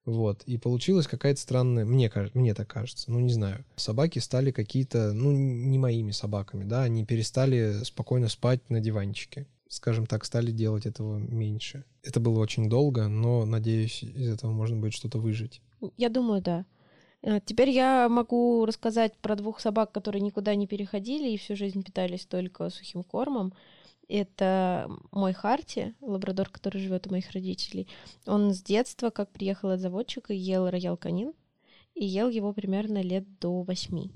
Вот. 0.03 0.43
И 0.43 0.57
получилась 0.57 1.07
какая-то 1.07 1.39
странная, 1.39 1.85
мне, 1.85 2.09
кажется, 2.09 2.37
мне 2.37 2.53
так 2.53 2.67
кажется, 2.67 3.11
ну 3.11 3.19
не 3.19 3.31
знаю. 3.31 3.63
Собаки 3.75 4.19
стали 4.19 4.51
какие-то, 4.51 5.13
ну 5.13 5.31
не 5.31 5.77
моими 5.77 6.11
собаками, 6.11 6.63
да, 6.65 6.83
они 6.83 7.05
перестали 7.05 7.83
спокойно 7.83 8.27
спать 8.27 8.67
на 8.69 8.79
диванчике. 8.79 9.47
Скажем 9.69 10.05
так, 10.05 10.25
стали 10.25 10.51
делать 10.51 10.85
этого 10.85 11.17
меньше. 11.17 11.85
Это 12.03 12.19
было 12.19 12.39
очень 12.39 12.67
долго, 12.67 13.07
но, 13.07 13.45
надеюсь, 13.45 14.03
из 14.03 14.27
этого 14.27 14.51
можно 14.51 14.75
будет 14.75 14.93
что-то 14.93 15.17
выжить. 15.17 15.61
Я 15.95 16.09
думаю, 16.09 16.41
да. 16.41 16.65
Э, 17.23 17.39
теперь 17.43 17.69
я 17.69 18.09
могу 18.09 18.65
рассказать 18.65 19.17
про 19.17 19.35
двух 19.35 19.59
собак, 19.59 19.91
которые 19.91 20.21
никуда 20.21 20.55
не 20.55 20.67
переходили 20.67 21.29
и 21.29 21.37
всю 21.37 21.55
жизнь 21.55 21.83
питались 21.83 22.25
только 22.25 22.69
сухим 22.69 23.03
кормом. 23.03 23.53
Это 24.07 24.89
мой 25.11 25.33
Харти, 25.33 25.95
лабрадор, 26.01 26.49
который 26.49 26.81
живет 26.81 27.07
у 27.07 27.11
моих 27.11 27.31
родителей. 27.31 27.87
Он 28.25 28.53
с 28.53 28.61
детства, 28.61 29.09
как 29.09 29.31
приехал 29.31 29.69
от 29.69 29.79
заводчика, 29.79 30.33
ел 30.33 30.69
роял 30.69 30.97
канин 30.97 31.33
и 31.95 32.05
ел 32.05 32.29
его 32.29 32.51
примерно 32.51 33.01
лет 33.01 33.39
до 33.39 33.61
восьми. 33.61 34.11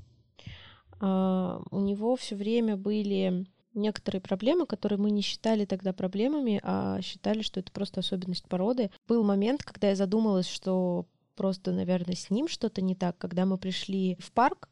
Uh, 1.01 1.61
у 1.71 1.81
него 1.81 2.15
все 2.15 2.35
время 2.35 2.77
были 2.77 3.45
некоторые 3.73 4.21
проблемы, 4.21 4.65
которые 4.65 4.97
мы 4.97 5.11
не 5.11 5.21
считали 5.21 5.65
тогда 5.65 5.93
проблемами, 5.93 6.61
а 6.63 7.01
считали, 7.01 7.41
что 7.41 7.59
это 7.59 7.71
просто 7.71 7.99
особенность 7.99 8.47
породы. 8.47 8.91
Был 9.07 9.23
момент, 9.23 9.63
когда 9.63 9.89
я 9.89 9.95
задумалась, 9.95 10.47
что 10.47 11.05
просто, 11.35 11.71
наверное, 11.71 12.15
с 12.15 12.29
ним 12.29 12.47
что-то 12.47 12.81
не 12.81 12.95
так, 12.95 13.17
когда 13.17 13.45
мы 13.45 13.57
пришли 13.57 14.17
в 14.19 14.31
парк 14.31 14.69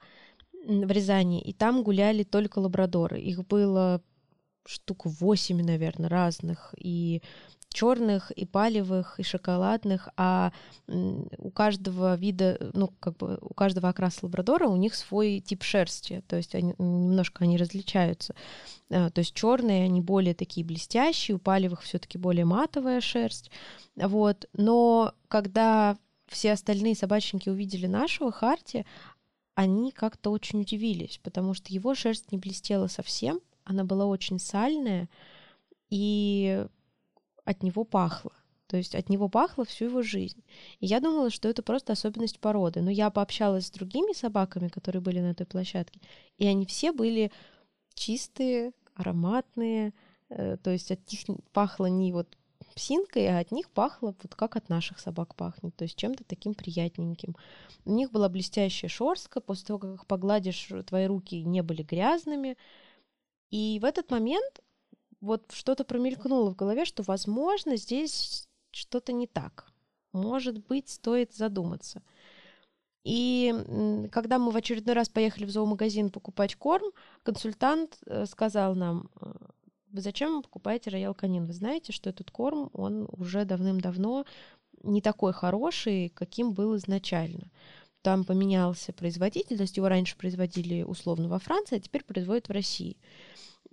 в 0.65 0.91
Рязани, 0.91 1.41
и 1.41 1.53
там 1.53 1.83
гуляли 1.83 2.23
только 2.23 2.59
лабрадоры. 2.59 3.19
Их 3.19 3.45
было 3.45 4.01
штук 4.65 5.05
восемь, 5.05 5.61
наверное, 5.61 6.09
разных. 6.09 6.73
И 6.77 7.21
черных, 7.73 8.31
и 8.31 8.45
палевых, 8.45 9.19
и 9.19 9.23
шоколадных, 9.23 10.07
а 10.15 10.53
у 10.87 11.49
каждого 11.49 12.15
вида, 12.15 12.57
ну, 12.73 12.93
как 12.99 13.17
бы 13.17 13.37
у 13.41 13.53
каждого 13.53 13.89
окраса 13.89 14.19
лабрадора 14.21 14.67
у 14.67 14.75
них 14.75 14.95
свой 14.95 15.39
тип 15.39 15.63
шерсти, 15.63 16.23
то 16.27 16.37
есть 16.37 16.55
они, 16.55 16.75
немножко 16.77 17.43
они 17.43 17.57
различаются. 17.57 18.35
А, 18.91 19.09
то 19.09 19.19
есть 19.19 19.33
черные, 19.33 19.85
они 19.85 20.01
более 20.01 20.35
такие 20.35 20.65
блестящие, 20.65 21.35
у 21.35 21.39
палевых 21.39 21.81
все-таки 21.81 22.17
более 22.17 22.45
матовая 22.45 23.01
шерсть. 23.01 23.49
Вот. 23.95 24.47
Но 24.53 25.13
когда 25.27 25.97
все 26.33 26.51
остальные 26.51 26.95
собачники 26.95 27.49
увидели 27.49 27.87
нашего 27.87 28.31
Харти, 28.31 28.85
они 29.55 29.91
как-то 29.91 30.31
очень 30.31 30.61
удивились, 30.61 31.19
потому 31.23 31.53
что 31.53 31.73
его 31.73 31.95
шерсть 31.95 32.31
не 32.31 32.37
блестела 32.37 32.87
совсем, 32.87 33.39
она 33.63 33.83
была 33.83 34.05
очень 34.05 34.39
сальная, 34.39 35.09
и 35.89 36.65
от 37.45 37.63
него 37.63 37.83
пахло. 37.83 38.33
То 38.67 38.77
есть 38.77 38.95
от 38.95 39.09
него 39.09 39.29
пахло 39.29 39.65
всю 39.65 39.85
его 39.85 40.01
жизнь. 40.01 40.43
И 40.79 40.87
я 40.87 40.99
думала, 40.99 41.29
что 41.29 41.47
это 41.47 41.61
просто 41.61 41.93
особенность 41.93 42.39
породы. 42.39 42.81
Но 42.81 42.89
я 42.89 43.11
пообщалась 43.11 43.67
с 43.67 43.71
другими 43.71 44.13
собаками, 44.13 44.67
которые 44.67 45.01
были 45.01 45.19
на 45.19 45.31
этой 45.31 45.45
площадке, 45.45 46.01
и 46.37 46.47
они 46.47 46.65
все 46.65 46.91
были 46.91 47.31
чистые, 47.93 48.71
ароматные. 48.95 49.93
Э, 50.29 50.57
то 50.57 50.71
есть 50.71 50.89
от 50.89 50.99
них 51.11 51.37
пахло 51.51 51.85
не 51.85 52.11
вот 52.11 52.35
псинкой, 52.73 53.27
а 53.27 53.39
от 53.39 53.51
них 53.51 53.69
пахло 53.69 54.15
вот 54.21 54.35
как 54.35 54.55
от 54.55 54.69
наших 54.69 54.99
собак 54.99 55.35
пахнет, 55.35 55.75
то 55.75 55.83
есть 55.83 55.95
чем-то 55.95 56.23
таким 56.23 56.53
приятненьким. 56.53 57.35
У 57.85 57.91
них 57.91 58.11
была 58.11 58.29
блестящая 58.29 58.89
шерстка, 58.89 59.41
после 59.41 59.67
того, 59.67 59.79
как 59.79 59.93
их 59.95 60.05
погладишь, 60.05 60.69
твои 60.87 61.05
руки 61.05 61.43
не 61.43 61.61
были 61.61 61.83
грязными. 61.83 62.57
И 63.49 63.79
в 63.81 63.85
этот 63.85 64.09
момент 64.11 64.61
вот 65.21 65.51
что-то 65.51 65.83
промелькнуло 65.83 66.51
в 66.51 66.55
голове, 66.55 66.85
что, 66.85 67.03
возможно, 67.03 67.77
здесь 67.77 68.47
что-то 68.71 69.13
не 69.13 69.27
так. 69.27 69.71
Может 70.11 70.65
быть, 70.67 70.89
стоит 70.89 71.33
задуматься. 71.33 72.01
И 73.03 73.53
когда 74.11 74.39
мы 74.39 74.51
в 74.51 74.55
очередной 74.55 74.95
раз 74.95 75.09
поехали 75.09 75.45
в 75.45 75.49
зоомагазин 75.49 76.09
покупать 76.09 76.55
корм, 76.55 76.91
консультант 77.23 77.97
э, 78.05 78.25
сказал 78.25 78.75
нам, 78.75 79.09
вы 79.93 80.01
зачем 80.01 80.41
покупаете 80.41 80.89
роял 80.89 81.13
канин? 81.13 81.45
Вы 81.45 81.53
знаете, 81.53 81.93
что 81.93 82.09
этот 82.09 82.31
корм, 82.31 82.69
он 82.73 83.07
уже 83.11 83.45
давным-давно 83.45 84.25
не 84.81 85.01
такой 85.01 85.33
хороший, 85.33 86.09
каким 86.09 86.53
был 86.53 86.75
изначально. 86.75 87.49
Там 88.01 88.25
поменялся 88.25 88.91
производитель, 88.91 89.55
то 89.55 89.61
есть 89.61 89.77
его 89.77 89.87
раньше 89.87 90.17
производили 90.17 90.83
условно 90.83 91.29
во 91.29 91.39
Франции, 91.39 91.77
а 91.77 91.79
теперь 91.79 92.03
производят 92.03 92.49
в 92.49 92.51
России. 92.51 92.97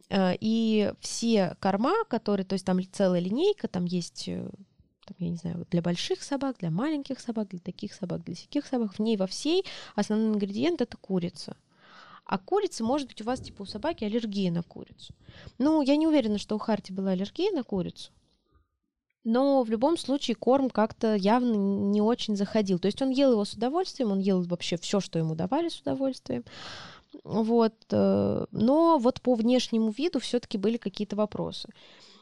Э, 0.09 0.35
и 0.39 0.93
все 1.01 1.57
корма, 1.59 2.05
которые, 2.09 2.47
то 2.47 2.53
есть 2.53 2.65
там 2.65 2.79
целая 2.93 3.21
линейка, 3.21 3.67
там 3.67 3.87
есть 3.87 4.29
э, 4.29 4.49
я 5.19 5.29
не 5.29 5.37
знаю, 5.37 5.67
для 5.71 5.83
больших 5.83 6.23
собак, 6.23 6.59
для 6.59 6.71
маленьких 6.71 7.19
собак, 7.19 7.49
для 7.49 7.59
таких 7.59 7.93
собак, 7.93 8.23
для 8.25 8.35
всяких 8.35 8.67
собак. 8.67 8.95
В 8.95 8.99
ней 9.01 9.17
во 9.17 9.27
всей 9.27 9.65
основной 9.97 10.35
ингредиент 10.35 10.81
это 10.81 10.97
курица. 10.97 11.57
А 12.31 12.39
курица, 12.39 12.85
может 12.85 13.09
быть, 13.09 13.21
у 13.23 13.25
вас, 13.25 13.41
типа, 13.41 13.63
у 13.63 13.65
собаки 13.65 14.05
аллергия 14.05 14.53
на 14.53 14.63
курицу. 14.63 15.13
Ну, 15.59 15.83
я 15.83 15.97
не 15.97 16.07
уверена, 16.07 16.39
что 16.39 16.55
у 16.55 16.59
Харти 16.59 16.93
была 16.93 17.11
аллергия 17.11 17.51
на 17.51 17.65
курицу. 17.65 18.13
Но 19.25 19.65
в 19.65 19.69
любом 19.69 19.99
случае 19.99 20.37
корм 20.37 20.71
как-то 20.71 21.17
явно 21.17 21.55
не 21.91 22.01
очень 22.01 22.37
заходил. 22.37 22.79
То 22.79 22.87
есть 22.87 23.03
он 23.03 23.11
ел 23.11 23.33
его 23.33 23.45
с 23.45 23.55
удовольствием, 23.55 24.13
он 24.13 24.21
ел 24.21 24.43
вообще 24.43 24.77
все, 24.77 25.01
что 25.01 25.19
ему 25.19 25.35
давали 25.35 25.71
с 25.71 25.81
удовольствием. 25.81 26.45
Вот. 27.25 27.75
Э, 27.91 28.47
но 28.53 28.99
вот 28.99 29.21
по 29.23 29.35
внешнему 29.35 29.91
виду 29.91 30.21
все-таки 30.21 30.57
были 30.57 30.77
какие-то 30.77 31.17
вопросы. 31.17 31.69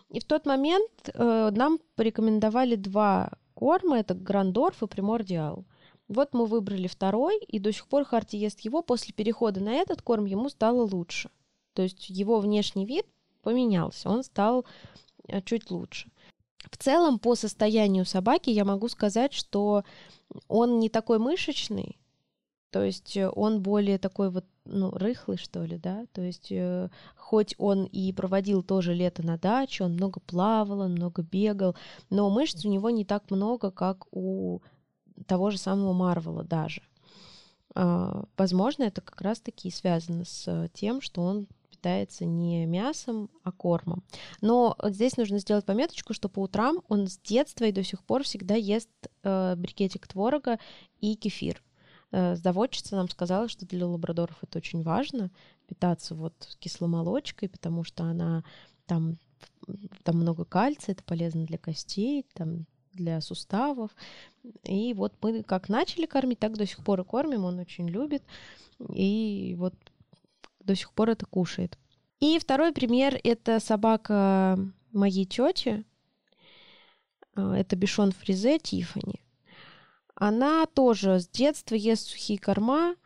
И 0.09 0.21
в 0.21 0.25
тот 0.25 0.47
момент 0.47 0.91
э, 1.13 1.51
нам 1.53 1.81
порекомендовали 1.97 2.77
два 2.77 3.33
корма, 3.53 3.99
это 3.99 4.15
Грандорф 4.15 4.83
и 4.83 4.87
Примордиал. 4.87 5.67
Вот 6.09 6.33
мы 6.33 6.47
выбрали 6.47 6.87
второй, 6.87 7.39
и 7.39 7.59
до 7.59 7.73
сих 7.73 7.87
пор 7.87 8.05
Харти 8.05 8.37
ест 8.37 8.61
его. 8.61 8.83
После 8.83 9.13
перехода 9.13 9.61
на 9.61 9.75
этот 9.75 10.03
корм 10.03 10.25
ему 10.25 10.49
стало 10.49 10.83
лучше. 10.83 11.31
То 11.75 11.83
есть 11.83 12.09
его 12.09 12.41
внешний 12.41 12.87
вид 12.87 13.07
поменялся, 13.43 14.09
он 14.09 14.25
стал 14.25 14.65
э, 15.29 15.41
чуть 15.43 15.71
лучше. 15.71 16.11
В 16.71 16.77
целом, 16.77 17.19
по 17.19 17.35
состоянию 17.35 18.05
собаки 18.05 18.51
я 18.51 18.65
могу 18.65 18.89
сказать, 18.89 19.33
что 19.33 19.85
он 20.49 20.81
не 20.81 20.89
такой 20.89 21.19
мышечный, 21.19 21.99
то 22.71 22.83
есть 22.83 23.17
э, 23.17 23.31
он 23.31 23.63
более 23.63 23.99
такой 23.99 24.31
вот, 24.31 24.45
ну, 24.65 24.91
рыхлый, 24.91 25.39
что 25.39 25.65
ли, 25.65 25.79
да, 25.79 26.05
то 26.13 26.21
есть 26.21 26.49
э, 26.51 26.91
хоть 27.17 27.55
он 27.59 27.85
и 27.85 28.13
проводил 28.13 28.63
тоже 28.63 28.93
лето 28.93 29.23
на 29.25 29.39
даче, 29.39 29.85
он 29.85 29.93
много 29.93 30.21
плавал, 30.21 30.81
он 30.81 30.93
много 30.93 31.23
бегал, 31.23 31.77
но 32.11 32.29
мышц 32.29 32.65
у 32.65 32.69
него 32.69 32.91
не 32.91 33.05
так 33.05 33.31
много, 33.31 33.71
как 33.71 34.07
у 34.11 34.61
того 35.27 35.51
же 35.51 35.59
самого 35.59 35.93
Марвела 35.93 36.45
даже. 36.45 36.83
А, 37.75 38.25
возможно, 38.37 38.85
это 38.85 39.01
как 39.01 39.21
раз-таки 39.21 39.71
связано 39.71 40.25
с 40.25 40.69
тем, 40.73 41.01
что 41.01 41.23
он 41.23 41.47
питается 41.71 42.25
не 42.25 42.67
мясом, 42.67 43.31
а 43.45 43.53
кормом. 43.53 44.03
Но 44.41 44.77
здесь 44.85 45.17
нужно 45.17 45.39
сделать 45.39 45.65
пометочку, 45.65 46.13
что 46.13 46.29
по 46.29 46.41
утрам 46.41 46.83
он 46.89 47.07
с 47.07 47.19
детства 47.19 47.65
и 47.65 47.73
до 47.73 47.85
сих 47.85 48.03
пор 48.03 48.25
всегда 48.25 48.57
ест 48.57 48.91
э, 49.23 49.55
брикетик 49.57 50.09
творога 50.09 50.59
и 51.01 51.15
кефир. 51.15 51.63
Э, 52.11 52.35
заводчица 52.35 52.97
нам 52.97 53.09
сказала, 53.09 53.49
что 53.49 53.65
для 53.65 53.87
лабрадоров 53.87 54.39
это 54.43 54.59
очень 54.59 54.83
важно 54.83 55.31
питаться 55.69 56.17
вот 56.17 56.57
кисломолочкой, 56.59 57.49
потому 57.49 57.85
что 57.85 58.05
она 58.05 58.43
там 58.87 59.19
там 60.03 60.17
много 60.17 60.45
кальция, 60.45 60.95
это 60.95 61.05
полезно 61.05 61.45
для 61.45 61.59
костей, 61.59 62.27
там 62.35 62.67
для 62.93 63.21
суставов. 63.21 63.91
И 64.65 64.95
вот 64.95 65.15
мы 65.23 65.43
как 65.43 65.69
начали 65.69 66.07
кормить, 66.07 66.39
так 66.39 66.57
до 66.57 66.67
сих 66.67 66.85
пор 66.85 67.01
и 67.01 67.05
кормим. 67.05 67.45
Он 67.45 67.59
очень 67.59 67.89
любит. 67.89 68.23
И 68.95 69.55
вот 69.59 69.75
до 70.61 70.75
сих 70.75 70.93
пор 70.93 71.11
это 71.11 71.27
кушает. 71.27 71.79
И 72.21 72.39
второй 72.39 72.73
пример— 72.73 73.19
это 73.25 73.61
собака 73.61 74.59
моей 74.93 75.25
тети. 75.25 75.85
А, 77.35 77.57
это 77.57 77.77
бишон 77.77 78.13
фризе 78.13 78.59
Тифани. 78.59 79.21
Она 80.15 80.67
тоже 80.67 81.21
с 81.21 81.29
детства 81.29 81.77
ест 81.77 82.09
сухие 82.09 82.39
корма, 82.39 82.97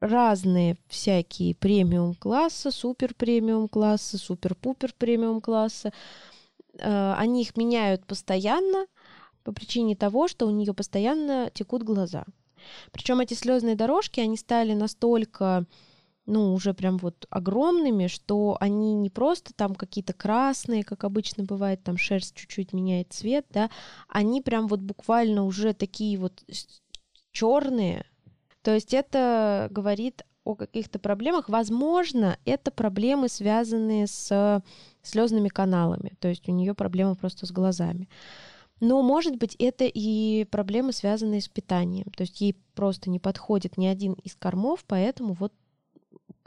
разные 0.00 0.76
всякие 0.88 1.54
премиум 1.54 2.14
класса, 2.14 2.72
супер 2.72 3.14
премиум 3.14 3.68
класса, 3.68 4.18
супер-пупер 4.18 4.92
премиум 4.98 5.40
класса. 5.40 5.92
Они 6.80 7.42
их 7.42 7.56
меняют 7.56 8.04
постоянно 8.04 8.86
по 9.44 9.52
причине 9.52 9.94
того, 9.94 10.26
что 10.28 10.46
у 10.46 10.50
нее 10.50 10.74
постоянно 10.74 11.50
текут 11.54 11.82
глаза. 11.82 12.24
Причем 12.92 13.20
эти 13.20 13.34
слезные 13.34 13.76
дорожки, 13.76 14.20
они 14.20 14.36
стали 14.36 14.72
настолько 14.72 15.66
ну, 16.26 16.54
уже 16.54 16.72
прям 16.72 16.96
вот 16.96 17.26
огромными, 17.28 18.06
что 18.06 18.56
они 18.58 18.94
не 18.94 19.10
просто 19.10 19.52
там 19.52 19.74
какие-то 19.74 20.14
красные, 20.14 20.82
как 20.82 21.04
обычно 21.04 21.44
бывает, 21.44 21.84
там 21.84 21.98
шерсть 21.98 22.34
чуть-чуть 22.34 22.72
меняет 22.72 23.12
цвет, 23.12 23.44
да, 23.50 23.70
они 24.08 24.40
прям 24.40 24.66
вот 24.66 24.80
буквально 24.80 25.44
уже 25.44 25.74
такие 25.74 26.18
вот 26.18 26.42
черные. 27.30 28.06
То 28.62 28.72
есть 28.72 28.94
это 28.94 29.68
говорит 29.70 30.24
о 30.44 30.54
каких-то 30.54 30.98
проблемах. 30.98 31.48
Возможно, 31.48 32.38
это 32.44 32.70
проблемы, 32.70 33.28
связанные 33.28 34.06
с 34.06 34.62
слезными 35.02 35.48
каналами. 35.48 36.16
То 36.20 36.28
есть 36.28 36.48
у 36.48 36.52
нее 36.52 36.74
проблемы 36.74 37.16
просто 37.16 37.46
с 37.46 37.50
глазами. 37.50 38.08
Но, 38.84 39.00
может 39.00 39.36
быть, 39.36 39.56
это 39.58 39.84
и 39.86 40.44
проблемы, 40.44 40.92
связанные 40.92 41.40
с 41.40 41.48
питанием. 41.48 42.04
То 42.14 42.20
есть 42.20 42.42
ей 42.42 42.54
просто 42.74 43.08
не 43.08 43.18
подходит 43.18 43.78
ни 43.78 43.86
один 43.86 44.12
из 44.12 44.34
кормов, 44.34 44.84
поэтому 44.86 45.32
вот 45.32 45.54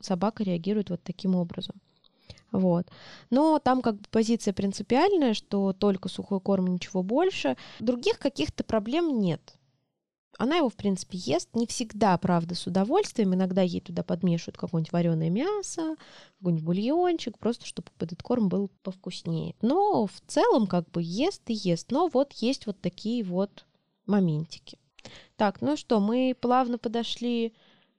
собака 0.01 0.43
реагирует 0.43 0.91
вот 0.91 1.01
таким 1.01 1.33
образом. 1.33 1.81
Вот. 2.51 2.85
Но 3.31 3.57
там 3.57 3.81
как 3.81 3.95
бы 3.95 4.03
позиция 4.11 4.53
принципиальная, 4.53 5.33
что 5.33 5.73
только 5.73 6.09
сухой 6.09 6.39
корм, 6.39 6.67
ничего 6.67 7.01
больше. 7.01 7.57
Других 7.79 8.19
каких-то 8.19 8.63
проблем 8.63 9.19
нет. 9.19 9.56
Она 10.37 10.57
его, 10.57 10.69
в 10.69 10.75
принципе, 10.75 11.17
ест 11.17 11.49
не 11.55 11.65
всегда, 11.65 12.17
правда, 12.17 12.53
с 12.53 12.67
удовольствием. 12.67 13.33
Иногда 13.33 13.61
ей 13.63 13.81
туда 13.81 14.03
подмешивают 14.03 14.57
какое-нибудь 14.57 14.91
вареное 14.91 15.29
мясо, 15.29 15.95
какой-нибудь 16.37 16.63
бульончик, 16.63 17.37
просто 17.39 17.65
чтобы 17.65 17.87
этот 17.99 18.21
корм 18.21 18.47
был 18.47 18.69
повкуснее. 18.83 19.55
Но 19.61 20.05
в 20.05 20.21
целом 20.27 20.67
как 20.67 20.89
бы 20.91 21.01
ест 21.03 21.41
и 21.47 21.53
ест. 21.53 21.91
Но 21.91 22.07
вот 22.07 22.33
есть 22.33 22.67
вот 22.67 22.79
такие 22.79 23.23
вот 23.23 23.65
моментики. 24.05 24.77
Так, 25.35 25.61
ну 25.61 25.75
что, 25.75 25.99
мы 25.99 26.35
плавно 26.39 26.77
подошли 26.77 27.53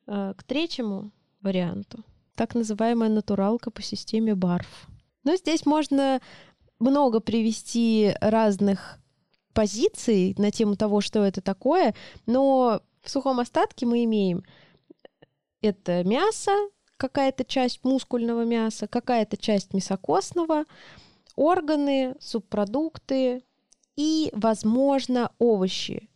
э, 0.07 0.35
к 0.37 0.43
третьему 0.45 1.11
варианту. 1.41 2.05
Так 2.37 2.55
называемая 2.55 3.09
натуралка 3.09 3.71
по 3.71 3.83
системе 3.83 4.35
барф. 4.35 4.87
Но 5.25 5.35
здесь 5.35 5.67
можно 5.67 6.21
много 6.79 7.21
привести 7.21 8.15
разных 8.21 9.01
позиций 9.59 10.37
на 10.39 10.53
тему 10.53 10.77
того, 10.77 11.01
что 11.01 11.25
это 11.25 11.41
такое, 11.41 11.93
но 12.27 12.81
в 13.03 13.11
сухом 13.11 13.41
остатке 13.41 13.87
мы 13.87 14.05
имеем 14.05 14.45
это 15.63 16.05
мясо, 16.05 16.53
какая-то 16.97 17.45
часть 17.45 17.83
мускульного 17.83 18.45
мяса, 18.45 18.87
какая-то 18.87 19.37
часть 19.37 19.75
мясокосного, 19.75 20.63
органы, 21.35 22.15
субпродукты 22.21 23.43
и, 23.97 24.31
возможно, 24.33 25.33
овощи 25.41 26.09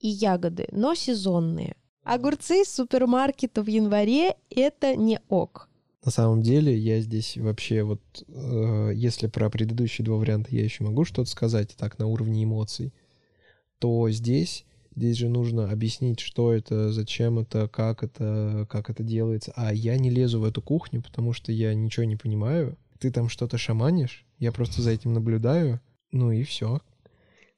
и 0.00 0.08
ягоды, 0.08 0.66
но 0.72 0.94
сезонные. 0.94 1.76
Огурцы 2.04 2.62
из 2.62 2.72
супермаркета 2.72 3.60
в 3.60 3.66
январе— 3.66 4.38
это 4.48 4.96
не 4.96 5.20
ок. 5.28 5.67
На 6.04 6.12
самом 6.12 6.42
деле, 6.42 6.76
я 6.76 7.00
здесь 7.00 7.36
вообще 7.36 7.82
вот, 7.82 8.00
э, 8.28 8.92
если 8.94 9.26
про 9.26 9.50
предыдущие 9.50 10.04
два 10.04 10.16
варианта 10.16 10.54
я 10.54 10.62
еще 10.62 10.84
могу 10.84 11.04
что-то 11.04 11.28
сказать, 11.28 11.74
так, 11.76 11.98
на 11.98 12.06
уровне 12.06 12.44
эмоций, 12.44 12.92
то 13.80 14.08
здесь, 14.10 14.64
здесь 14.94 15.16
же 15.16 15.28
нужно 15.28 15.70
объяснить, 15.70 16.20
что 16.20 16.52
это, 16.52 16.92
зачем 16.92 17.40
это, 17.40 17.68
как 17.68 18.04
это, 18.04 18.66
как 18.70 18.90
это 18.90 19.02
делается. 19.02 19.52
А 19.56 19.74
я 19.74 19.98
не 19.98 20.10
лезу 20.10 20.40
в 20.40 20.44
эту 20.44 20.62
кухню, 20.62 21.02
потому 21.02 21.32
что 21.32 21.50
я 21.50 21.74
ничего 21.74 22.04
не 22.04 22.16
понимаю. 22.16 22.78
Ты 23.00 23.10
там 23.10 23.28
что-то 23.28 23.58
шаманишь, 23.58 24.24
я 24.38 24.52
просто 24.52 24.82
за 24.82 24.90
этим 24.90 25.12
наблюдаю, 25.12 25.80
ну 26.12 26.30
и 26.30 26.44
все. 26.44 26.80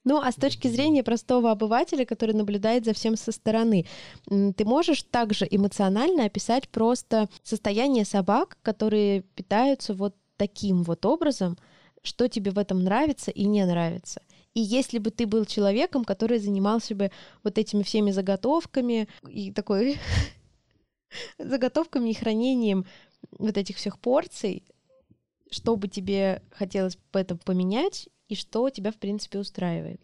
Ну, 0.03 0.19
а 0.19 0.31
с 0.31 0.35
точки 0.35 0.67
зрения 0.67 1.03
простого 1.03 1.51
обывателя, 1.51 2.05
который 2.05 2.33
наблюдает 2.33 2.85
за 2.85 2.93
всем 2.93 3.15
со 3.15 3.31
стороны, 3.31 3.85
ты 4.25 4.65
можешь 4.65 5.03
также 5.03 5.47
эмоционально 5.49 6.25
описать 6.25 6.67
просто 6.69 7.29
состояние 7.43 8.03
собак, 8.03 8.57
которые 8.63 9.21
питаются 9.21 9.93
вот 9.93 10.15
таким 10.37 10.81
вот 10.83 11.05
образом, 11.05 11.57
что 12.01 12.27
тебе 12.27 12.49
в 12.49 12.57
этом 12.57 12.83
нравится 12.83 13.29
и 13.29 13.45
не 13.45 13.63
нравится. 13.63 14.23
И 14.55 14.59
если 14.59 14.97
бы 14.97 15.11
ты 15.11 15.27
был 15.27 15.45
человеком, 15.45 16.03
который 16.03 16.39
занимался 16.39 16.95
бы 16.95 17.11
вот 17.43 17.59
этими 17.59 17.83
всеми 17.83 18.09
заготовками 18.09 19.07
и 19.29 19.51
такой 19.51 19.99
заготовками 21.37 22.09
и 22.09 22.15
хранением 22.15 22.85
вот 23.37 23.55
этих 23.55 23.77
всех 23.77 23.99
порций, 23.99 24.63
что 25.51 25.75
бы 25.75 25.87
тебе 25.87 26.41
хотелось 26.51 26.97
бы 27.13 27.19
это 27.19 27.35
поменять 27.35 28.09
и 28.31 28.35
что 28.35 28.69
тебя, 28.69 28.93
в 28.93 28.95
принципе, 28.95 29.39
устраивает? 29.39 29.99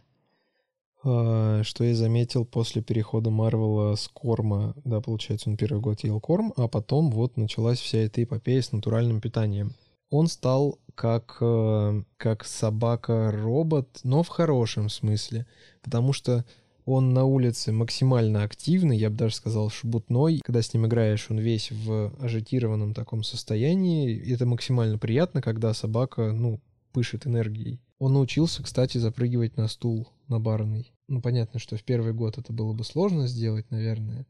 А, 1.01 1.63
что 1.63 1.85
я 1.85 1.95
заметил 1.95 2.43
после 2.43 2.81
перехода 2.81 3.29
Марвела 3.29 3.95
с 3.95 4.09
корма, 4.09 4.75
да, 4.83 4.99
получается, 4.99 5.49
он 5.49 5.55
первый 5.55 5.79
год 5.79 6.03
ел 6.03 6.19
корм, 6.19 6.53
а 6.57 6.67
потом 6.67 7.09
вот 7.09 7.37
началась 7.37 7.79
вся 7.79 7.99
эта 7.99 8.21
эпопея 8.21 8.61
с 8.61 8.73
натуральным 8.73 9.21
питанием. 9.21 9.71
Он 10.09 10.27
стал 10.27 10.77
как, 10.93 11.37
э, 11.39 12.03
как 12.17 12.43
собака-робот, 12.43 14.01
но 14.03 14.23
в 14.23 14.27
хорошем 14.27 14.89
смысле, 14.89 15.47
потому 15.81 16.11
что 16.11 16.43
он 16.83 17.13
на 17.13 17.23
улице 17.23 17.71
максимально 17.71 18.43
активный, 18.43 18.97
я 18.97 19.09
бы 19.09 19.15
даже 19.15 19.35
сказал 19.35 19.69
шебутной. 19.69 20.39
Когда 20.43 20.61
с 20.61 20.73
ним 20.73 20.85
играешь, 20.85 21.27
он 21.29 21.39
весь 21.39 21.71
в 21.71 22.13
ажитированном 22.19 22.93
таком 22.93 23.23
состоянии. 23.23 24.33
Это 24.33 24.45
максимально 24.45 24.97
приятно, 24.97 25.41
когда 25.41 25.73
собака, 25.73 26.33
ну, 26.33 26.59
пышет 26.91 27.25
энергией. 27.25 27.79
Он 27.99 28.13
научился, 28.13 28.61
кстати, 28.61 28.97
запрыгивать 28.97 29.57
на 29.57 29.67
стул, 29.67 30.07
на 30.27 30.39
барный. 30.39 30.93
Ну, 31.07 31.21
понятно, 31.21 31.59
что 31.59 31.77
в 31.77 31.83
первый 31.83 32.13
год 32.13 32.37
это 32.37 32.53
было 32.53 32.73
бы 32.73 32.83
сложно 32.83 33.27
сделать, 33.27 33.69
наверное. 33.71 34.27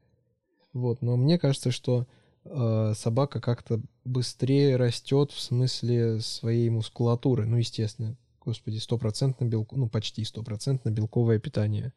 Вот, 0.74 1.02
но 1.02 1.18
мне 1.18 1.38
кажется, 1.38 1.72
что 1.72 2.08
э, 2.46 2.94
собака 2.96 3.42
как-то 3.42 3.82
быстрее 4.06 4.78
растет 4.78 5.32
в 5.32 5.40
смысле 5.40 6.22
своей 6.22 6.70
мускулатуры. 6.70 7.46
Ну, 7.46 7.58
естественно, 7.58 8.16
господи, 8.40 8.78
стопроцентно 8.78 9.46
белку, 9.46 9.76
ну, 9.76 9.90
почти 9.90 10.24
стопроцентно 10.24 10.90
белковое 10.90 11.40
питание. 11.40 11.94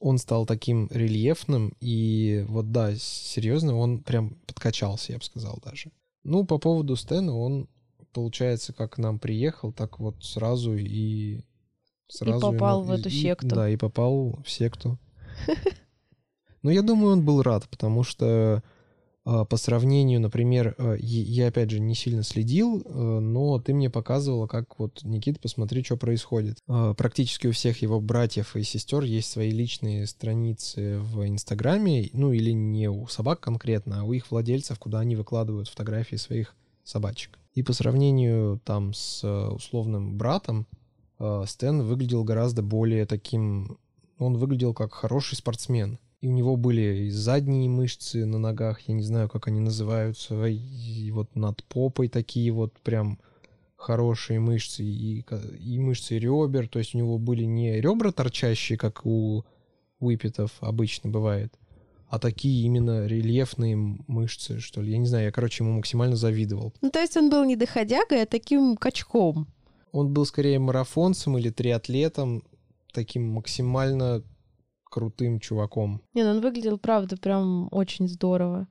Он 0.00 0.18
стал 0.18 0.46
таким 0.46 0.88
рельефным, 0.90 1.72
и 1.80 2.44
вот 2.48 2.70
да, 2.70 2.94
серьезно, 2.96 3.76
он 3.76 4.00
прям 4.00 4.36
подкачался, 4.46 5.12
я 5.12 5.18
бы 5.18 5.24
сказал 5.24 5.58
даже. 5.64 5.90
Ну, 6.22 6.44
по 6.44 6.58
поводу 6.58 6.94
Стэна, 6.94 7.34
он 7.34 7.68
получается, 8.12 8.72
как 8.72 8.98
нам 8.98 9.18
приехал, 9.18 9.72
так 9.72 9.98
вот 9.98 10.22
сразу 10.24 10.74
и... 10.74 11.40
Сразу 12.08 12.38
и 12.38 12.52
попал 12.52 12.82
ему, 12.82 12.88
в 12.88 12.92
эту 12.92 13.08
и, 13.08 13.12
секту. 13.12 13.48
Да, 13.48 13.68
и 13.68 13.76
попал 13.76 14.40
в 14.44 14.50
секту. 14.50 14.98
Но 16.62 16.70
я 16.70 16.82
думаю, 16.82 17.12
он 17.12 17.24
был 17.24 17.42
рад, 17.42 17.68
потому 17.68 18.02
что 18.02 18.62
а, 19.30 19.44
по 19.44 19.58
сравнению, 19.58 20.20
например, 20.20 20.74
а, 20.78 20.94
я 20.94 21.48
опять 21.48 21.70
же 21.70 21.80
не 21.80 21.94
сильно 21.94 22.22
следил, 22.22 22.82
а, 22.86 23.20
но 23.20 23.60
ты 23.60 23.74
мне 23.74 23.90
показывала, 23.90 24.46
как 24.46 24.78
вот, 24.78 25.00
Никита, 25.02 25.38
посмотри, 25.38 25.84
что 25.84 25.98
происходит. 25.98 26.58
Практически 26.96 27.46
у 27.46 27.52
всех 27.52 27.82
его 27.82 28.00
братьев 28.00 28.56
и 28.56 28.62
сестер 28.62 29.02
есть 29.02 29.30
свои 29.30 29.50
личные 29.50 30.06
страницы 30.06 30.98
в 31.00 31.28
Инстаграме, 31.28 32.08
ну 32.14 32.32
или 32.32 32.52
не 32.52 32.88
у 32.88 33.06
собак 33.06 33.40
конкретно, 33.40 34.00
а 34.00 34.04
у 34.04 34.14
их 34.14 34.30
владельцев, 34.30 34.78
куда 34.78 35.00
они 35.00 35.14
выкладывают 35.14 35.68
фотографии 35.68 36.16
своих 36.16 36.56
собачек. 36.88 37.38
И 37.54 37.62
по 37.62 37.72
сравнению 37.72 38.60
там 38.64 38.94
с 38.94 39.22
э, 39.24 39.48
условным 39.48 40.16
братом, 40.16 40.66
э, 41.18 41.44
Стэн 41.46 41.82
выглядел 41.82 42.24
гораздо 42.24 42.62
более 42.62 43.04
таким... 43.06 43.78
Он 44.18 44.36
выглядел 44.36 44.74
как 44.74 44.94
хороший 44.94 45.36
спортсмен. 45.36 45.98
И 46.20 46.28
у 46.28 46.32
него 46.32 46.56
были 46.56 47.06
и 47.06 47.10
задние 47.10 47.68
мышцы 47.68 48.24
на 48.26 48.38
ногах, 48.38 48.80
я 48.88 48.94
не 48.94 49.02
знаю, 49.02 49.28
как 49.28 49.46
они 49.46 49.60
называются, 49.60 50.46
и 50.46 51.10
вот 51.12 51.36
над 51.36 51.62
попой 51.64 52.08
такие 52.08 52.50
вот 52.50 52.72
прям 52.80 53.20
хорошие 53.76 54.40
мышцы, 54.40 54.82
и, 54.82 55.24
и 55.60 55.78
мышцы 55.78 56.18
ребер, 56.18 56.66
то 56.66 56.80
есть 56.80 56.96
у 56.96 56.98
него 56.98 57.18
были 57.18 57.44
не 57.44 57.80
ребра 57.80 58.10
торчащие, 58.10 58.76
как 58.76 59.06
у 59.06 59.44
выпитов 60.00 60.50
обычно 60.58 61.08
бывает, 61.08 61.54
а 62.08 62.18
такие 62.18 62.64
именно 62.64 63.06
рельефные 63.06 63.76
мышцы, 63.76 64.60
что 64.60 64.80
ли. 64.80 64.92
Я 64.92 64.98
не 64.98 65.06
знаю, 65.06 65.26
я, 65.26 65.32
короче, 65.32 65.62
ему 65.62 65.74
максимально 65.74 66.16
завидовал. 66.16 66.72
Ну, 66.80 66.90
то 66.90 67.00
есть 67.00 67.16
он 67.16 67.30
был 67.30 67.44
не 67.44 67.56
доходягой, 67.56 68.22
а 68.22 68.26
таким 68.26 68.76
качком. 68.76 69.46
Он 69.92 70.12
был 70.12 70.24
скорее 70.24 70.58
марафонцем 70.58 71.36
или 71.38 71.50
триатлетом, 71.50 72.42
таким 72.92 73.28
максимально 73.28 74.22
крутым 74.84 75.38
чуваком. 75.38 76.02
Не, 76.14 76.24
ну 76.24 76.30
он 76.30 76.40
выглядел, 76.40 76.78
правда, 76.78 77.16
прям 77.16 77.68
очень 77.70 78.08
здорово. 78.08 78.68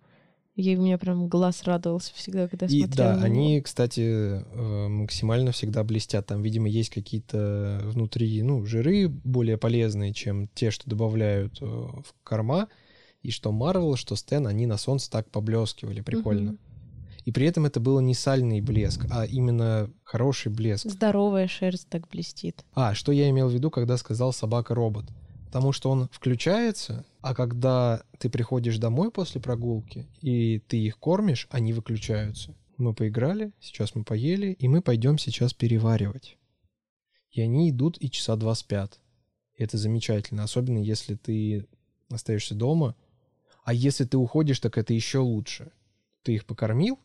И 0.56 0.76
у 0.76 0.82
меня 0.82 0.98
прям 0.98 1.28
глаз 1.28 1.64
радовался 1.66 2.12
всегда, 2.16 2.48
когда 2.48 2.66
и, 2.66 2.80
смотрел. 2.80 2.96
Да, 2.96 3.22
они, 3.22 3.62
кстати, 3.62 4.02
э, 4.02 4.88
максимально 4.88 5.52
всегда 5.52 5.84
блестят. 5.84 6.26
Там, 6.26 6.42
видимо, 6.42 6.68
есть 6.68 6.90
какие-то 6.90 7.82
внутри, 7.84 8.42
ну, 8.42 8.66
жиры 8.66 9.08
более 9.08 9.60
полезные, 9.60 10.14
чем 10.14 10.48
те, 10.56 10.72
что 10.72 10.90
добавляют 10.90 11.62
э, 11.62 11.66
в 11.66 12.16
корма 12.24 12.70
И 13.22 13.32
что 13.32 13.52
Марвел, 13.52 13.96
что 13.96 14.16
Стэн, 14.16 14.48
они 14.48 14.66
на 14.66 14.78
солнце 14.78 15.10
так 15.10 15.30
поблескивали, 15.30 16.02
прикольно. 16.02 16.52
Мгм. 16.52 16.60
И 17.26 17.32
при 17.32 17.46
этом 17.46 17.66
это 17.66 17.82
было 17.82 18.00
не 18.00 18.14
сальный 18.14 18.62
блеск, 18.62 19.06
а 19.12 19.26
именно 19.26 19.92
хороший 20.04 20.50
блеск. 20.50 20.90
Здоровая 20.90 21.48
шерсть 21.48 21.90
так 21.90 22.08
блестит. 22.08 22.64
А, 22.74 22.94
что 22.94 23.12
я 23.12 23.30
имел 23.30 23.50
в 23.50 23.54
виду, 23.54 23.70
когда 23.70 23.98
сказал 23.98 24.32
собака-робот? 24.32 25.06
Потому 25.48 25.74
что 25.74 25.90
он 25.90 26.08
включается, 26.12 27.06
а 27.22 27.36
когда 27.36 28.02
ты 28.20 28.30
приходишь 28.30 28.78
домой 28.78 29.12
после 29.12 29.42
прогулки 29.42 30.08
и 30.22 30.60
ты 30.60 30.78
их 30.78 31.00
кормишь, 31.00 31.48
они 31.50 31.74
выключаются. 31.74 32.56
Мы 32.78 32.94
поиграли, 32.94 33.52
сейчас 33.60 33.96
мы 33.96 34.04
поели, 34.04 34.54
и 34.54 34.68
мы 34.68 34.82
пойдем 34.82 35.18
сейчас 35.18 35.54
переваривать. 35.54 36.38
И 37.32 37.42
они 37.42 37.72
идут 37.72 37.98
и 38.00 38.10
часа 38.10 38.36
два 38.36 38.56
спят. 38.56 39.00
И 39.56 39.64
это 39.64 39.78
замечательно, 39.78 40.44
особенно 40.44 40.78
если 40.78 41.16
ты 41.16 41.68
остаешься 42.10 42.56
дома. 42.56 42.96
А 43.68 43.74
если 43.74 44.06
ты 44.06 44.16
уходишь, 44.16 44.62
так 44.62 44.78
это 44.78 44.94
еще 44.94 45.18
лучше. 45.18 45.74
Ты 46.24 46.36
их 46.36 46.46
покормил, 46.46 47.00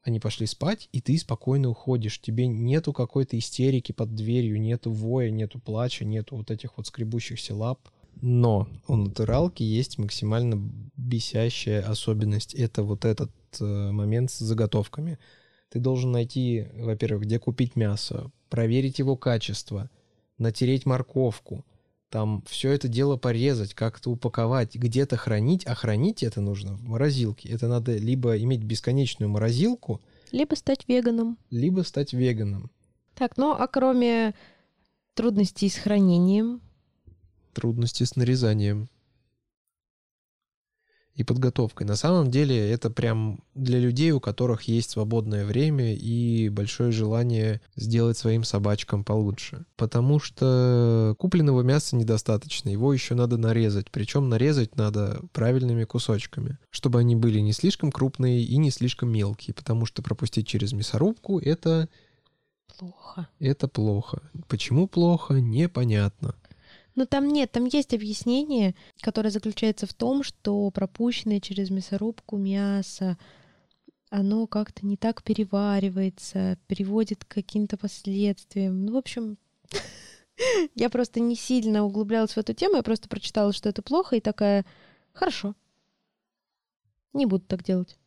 они 0.00 0.18
пошли 0.18 0.46
спать, 0.46 0.88
и 0.90 1.02
ты 1.02 1.18
спокойно 1.18 1.68
уходишь. 1.68 2.22
Тебе 2.22 2.46
нету 2.46 2.94
какой-то 2.94 3.38
истерики 3.38 3.92
под 3.92 4.14
дверью, 4.14 4.58
нету 4.58 4.90
воя, 4.90 5.28
нету 5.28 5.60
плача, 5.60 6.06
нету 6.06 6.36
вот 6.36 6.50
этих 6.50 6.78
вот 6.78 6.86
скребущихся 6.86 7.54
лап. 7.54 7.90
Но 8.22 8.66
у 8.88 8.96
натуралки 8.96 9.62
есть 9.62 9.98
максимально 9.98 10.54
бесящая 10.96 11.82
особенность. 11.82 12.54
Это 12.54 12.82
вот 12.82 13.04
этот 13.04 13.30
э, 13.60 13.90
момент 13.90 14.30
с 14.30 14.38
заготовками. 14.38 15.18
Ты 15.68 15.80
должен 15.80 16.12
найти, 16.12 16.68
во-первых, 16.78 17.24
где 17.24 17.38
купить 17.38 17.76
мясо, 17.76 18.32
проверить 18.48 19.00
его 19.00 19.18
качество, 19.18 19.90
натереть 20.38 20.86
морковку, 20.86 21.66
там 22.16 22.42
все 22.46 22.70
это 22.72 22.88
дело 22.88 23.18
порезать, 23.18 23.74
как-то 23.74 24.10
упаковать, 24.10 24.74
где-то 24.74 25.18
хранить, 25.18 25.66
а 25.66 25.74
хранить 25.74 26.22
это 26.22 26.40
нужно 26.40 26.72
в 26.72 26.82
морозилке. 26.82 27.50
Это 27.50 27.68
надо 27.68 27.94
либо 27.94 28.38
иметь 28.38 28.62
бесконечную 28.62 29.28
морозилку, 29.28 30.00
Либо 30.32 30.54
стать 30.54 30.88
веганом. 30.88 31.36
либо 31.50 31.82
стать 31.82 32.14
веганом. 32.14 32.70
Так, 33.14 33.36
ну 33.36 33.50
а 33.52 33.66
кроме 33.66 34.34
трудностей 35.12 35.68
с 35.68 35.76
хранением, 35.76 36.62
Трудности 37.52 38.04
с 38.04 38.16
нарезанием 38.16 38.88
и 41.16 41.24
подготовкой. 41.24 41.86
На 41.86 41.96
самом 41.96 42.30
деле 42.30 42.70
это 42.70 42.90
прям 42.90 43.40
для 43.54 43.78
людей, 43.78 44.12
у 44.12 44.20
которых 44.20 44.62
есть 44.62 44.90
свободное 44.90 45.46
время 45.46 45.94
и 45.94 46.50
большое 46.50 46.92
желание 46.92 47.62
сделать 47.74 48.18
своим 48.18 48.44
собачкам 48.44 49.02
получше. 49.02 49.64
Потому 49.76 50.20
что 50.20 51.14
купленного 51.18 51.62
мяса 51.62 51.96
недостаточно, 51.96 52.68
его 52.68 52.92
еще 52.92 53.14
надо 53.14 53.38
нарезать. 53.38 53.90
Причем 53.90 54.28
нарезать 54.28 54.76
надо 54.76 55.22
правильными 55.32 55.84
кусочками, 55.84 56.58
чтобы 56.70 57.00
они 57.00 57.16
были 57.16 57.40
не 57.40 57.52
слишком 57.52 57.90
крупные 57.90 58.42
и 58.42 58.56
не 58.58 58.70
слишком 58.70 59.10
мелкие, 59.10 59.54
потому 59.54 59.86
что 59.86 60.02
пропустить 60.02 60.46
через 60.46 60.74
мясорубку 60.74 61.38
это, 61.38 61.88
плохо. 62.78 63.28
это 63.38 63.68
плохо. 63.68 64.20
Почему 64.48 64.86
плохо, 64.86 65.34
непонятно. 65.40 66.34
Но 66.96 67.04
там 67.04 67.28
нет, 67.28 67.52
там 67.52 67.66
есть 67.66 67.92
объяснение, 67.92 68.74
которое 69.00 69.30
заключается 69.30 69.86
в 69.86 69.92
том, 69.92 70.22
что 70.22 70.70
пропущенное 70.70 71.40
через 71.40 71.68
мясорубку 71.68 72.38
мясо, 72.38 73.18
оно 74.08 74.46
как-то 74.46 74.86
не 74.86 74.96
так 74.96 75.22
переваривается, 75.22 76.58
приводит 76.66 77.24
к 77.24 77.28
каким-то 77.28 77.76
последствиям. 77.76 78.86
Ну, 78.86 78.94
в 78.94 78.96
общем, 78.96 79.36
я 80.74 80.88
просто 80.88 81.20
не 81.20 81.36
сильно 81.36 81.84
углублялась 81.84 82.32
в 82.32 82.38
эту 82.38 82.54
тему, 82.54 82.76
я 82.76 82.82
просто 82.82 83.08
прочитала, 83.08 83.52
что 83.52 83.68
это 83.68 83.82
плохо, 83.82 84.16
и 84.16 84.20
такая, 84.20 84.64
хорошо, 85.12 85.54
не 87.12 87.26
буду 87.26 87.44
так 87.44 87.62
делать. 87.62 87.98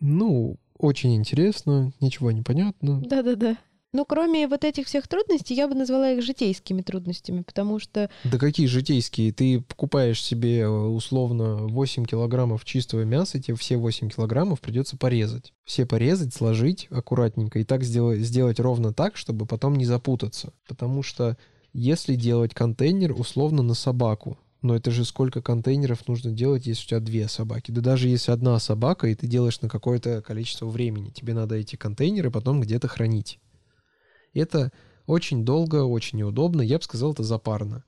Ну, 0.00 0.56
очень 0.78 1.16
интересно, 1.16 1.92
ничего 2.00 2.30
не 2.30 2.42
понятно. 2.42 3.02
Да-да-да. 3.02 3.58
Ну, 3.92 4.04
кроме 4.04 4.46
вот 4.46 4.64
этих 4.64 4.86
всех 4.86 5.08
трудностей, 5.08 5.54
я 5.54 5.66
бы 5.66 5.74
назвала 5.74 6.10
их 6.10 6.22
житейскими 6.22 6.82
трудностями, 6.82 7.40
потому 7.40 7.78
что 7.78 8.10
Да 8.24 8.36
какие 8.36 8.66
житейские? 8.66 9.32
Ты 9.32 9.62
покупаешь 9.62 10.22
себе 10.22 10.60
э, 10.60 10.68
условно 10.68 11.66
8 11.68 12.04
килограммов 12.04 12.66
чистого 12.66 13.04
мяса, 13.04 13.40
тебе 13.40 13.56
все 13.56 13.78
8 13.78 14.10
килограммов 14.10 14.60
придется 14.60 14.98
порезать. 14.98 15.54
Все 15.64 15.86
порезать, 15.86 16.34
сложить 16.34 16.86
аккуратненько 16.90 17.60
и 17.60 17.64
так 17.64 17.82
сделать, 17.82 18.20
сделать 18.20 18.60
ровно 18.60 18.92
так, 18.92 19.16
чтобы 19.16 19.46
потом 19.46 19.74
не 19.76 19.86
запутаться. 19.86 20.52
Потому 20.66 21.02
что 21.02 21.38
если 21.72 22.14
делать 22.14 22.52
контейнер 22.52 23.12
условно 23.12 23.62
на 23.62 23.74
собаку, 23.74 24.38
но 24.60 24.76
это 24.76 24.90
же 24.90 25.06
сколько 25.06 25.40
контейнеров 25.40 26.06
нужно 26.08 26.32
делать, 26.32 26.66
если 26.66 26.84
у 26.84 26.88
тебя 26.88 27.00
две 27.00 27.28
собаки. 27.28 27.70
Да 27.70 27.80
даже 27.80 28.08
если 28.08 28.32
одна 28.32 28.58
собака, 28.58 29.06
и 29.06 29.14
ты 29.14 29.26
делаешь 29.26 29.60
на 29.62 29.68
какое-то 29.70 30.20
количество 30.20 30.66
времени, 30.66 31.10
тебе 31.10 31.32
надо 31.32 31.54
эти 31.54 31.76
контейнеры 31.76 32.30
потом 32.30 32.60
где-то 32.60 32.88
хранить. 32.88 33.38
Это 34.38 34.72
очень 35.06 35.44
долго, 35.44 35.84
очень 35.84 36.18
неудобно, 36.18 36.62
я 36.62 36.78
бы 36.78 36.84
сказал, 36.84 37.12
это 37.12 37.22
запарно. 37.22 37.84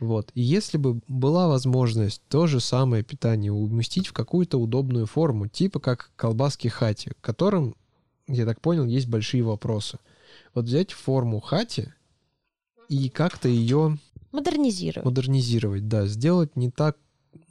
Вот. 0.00 0.30
И 0.34 0.40
если 0.40 0.76
бы 0.76 1.00
была 1.08 1.48
возможность 1.48 2.22
то 2.28 2.46
же 2.46 2.60
самое 2.60 3.02
питание 3.02 3.52
уместить 3.52 4.06
в 4.08 4.12
какую-то 4.12 4.58
удобную 4.58 5.06
форму, 5.06 5.48
типа 5.48 5.80
как 5.80 6.10
колбаски 6.16 6.68
хати, 6.68 7.10
к 7.10 7.20
которым, 7.20 7.74
я 8.26 8.44
так 8.44 8.60
понял, 8.60 8.84
есть 8.86 9.08
большие 9.08 9.42
вопросы. 9.42 9.98
Вот 10.54 10.66
взять 10.66 10.92
форму 10.92 11.40
хати 11.40 11.92
и 12.88 13.08
как-то 13.08 13.48
ее 13.48 13.98
модернизирую. 14.32 15.04
модернизировать, 15.04 15.88
да, 15.88 16.06
сделать 16.06 16.56
не 16.56 16.70
так, 16.70 16.96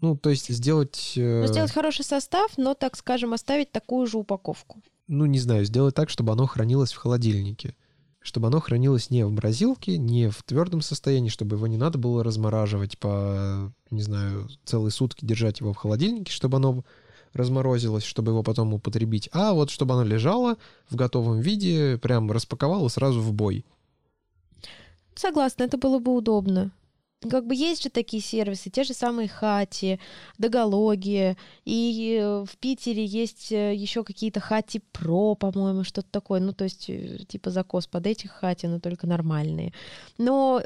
ну, 0.02 0.16
то 0.18 0.30
есть 0.30 0.50
сделать... 0.50 1.14
э, 1.16 1.42
Ну, 1.42 1.48
сделать 1.48 1.72
хороший 1.72 2.06
состав, 2.06 2.58
но, 2.58 2.74
так 2.74 2.96
скажем, 2.96 3.34
оставить 3.34 3.72
такую 3.72 4.08
же 4.08 4.18
упаковку. 4.18 4.82
ну, 5.08 5.26
не 5.26 5.40
знаю, 5.40 5.66
сделать 5.66 5.96
так, 5.96 6.10
чтобы 6.10 6.34
оно 6.34 6.46
хранилось 6.46 6.92
в 6.94 6.98
холодильнике. 6.98 7.76
Чтобы 8.28 8.48
оно 8.48 8.60
хранилось 8.60 9.10
не 9.10 9.26
в 9.26 9.32
морозилке, 9.32 9.98
не 9.98 10.30
в 10.30 10.44
твердом 10.44 10.82
состоянии, 10.82 11.30
чтобы 11.30 11.56
его 11.56 11.66
не 11.66 11.78
надо 11.78 11.98
было 11.98 12.26
размораживать 12.26 13.00
по, 13.00 13.72
не 13.90 14.02
знаю, 14.02 14.50
целые 14.66 14.92
сутки 14.92 15.24
держать 15.24 15.62
его 15.62 15.72
в 15.72 15.78
холодильнике, 15.78 16.30
чтобы 16.30 16.58
оно 16.58 16.84
разморозилось, 17.32 18.04
чтобы 18.04 18.34
его 18.34 18.44
потом 18.44 18.74
употребить. 18.74 19.30
А 19.32 19.54
вот 19.54 19.70
чтобы 19.70 19.94
оно 19.94 20.04
лежало 20.04 20.58
в 20.90 20.98
готовом 20.98 21.40
виде, 21.40 21.98
прям 22.00 22.30
распаковал 22.30 22.86
и 22.88 22.90
сразу 22.90 23.22
в 23.22 23.32
бой. 23.32 23.66
Согласна, 25.16 25.64
это 25.64 25.78
было 25.78 26.00
бы 26.00 26.14
удобно. 26.14 26.72
Как 27.22 27.48
бы 27.48 27.56
есть 27.56 27.82
же 27.84 27.90
такие 27.90 28.22
сервисы, 28.22 28.70
те 28.70 28.84
же 28.84 28.94
самые 28.94 29.28
Хати, 29.28 30.00
Догология, 30.38 31.36
и 31.66 32.20
э, 32.22 32.46
в 32.46 32.58
Питере 32.58 33.04
есть 33.04 33.50
еще 33.50 34.04
какие-то 34.04 34.40
Хати 34.40 34.82
Про, 34.92 35.34
по-моему, 35.34 35.84
что-то 35.84 36.08
такое, 36.12 36.40
ну, 36.40 36.54
то 36.54 36.66
есть, 36.66 36.90
э, 36.90 37.18
типа 37.28 37.50
закос 37.50 37.88
под 37.88 38.06
этих 38.06 38.32
Хати, 38.32 38.68
но 38.68 38.80
только 38.80 39.08
нормальные. 39.08 39.74
Но 40.20 40.62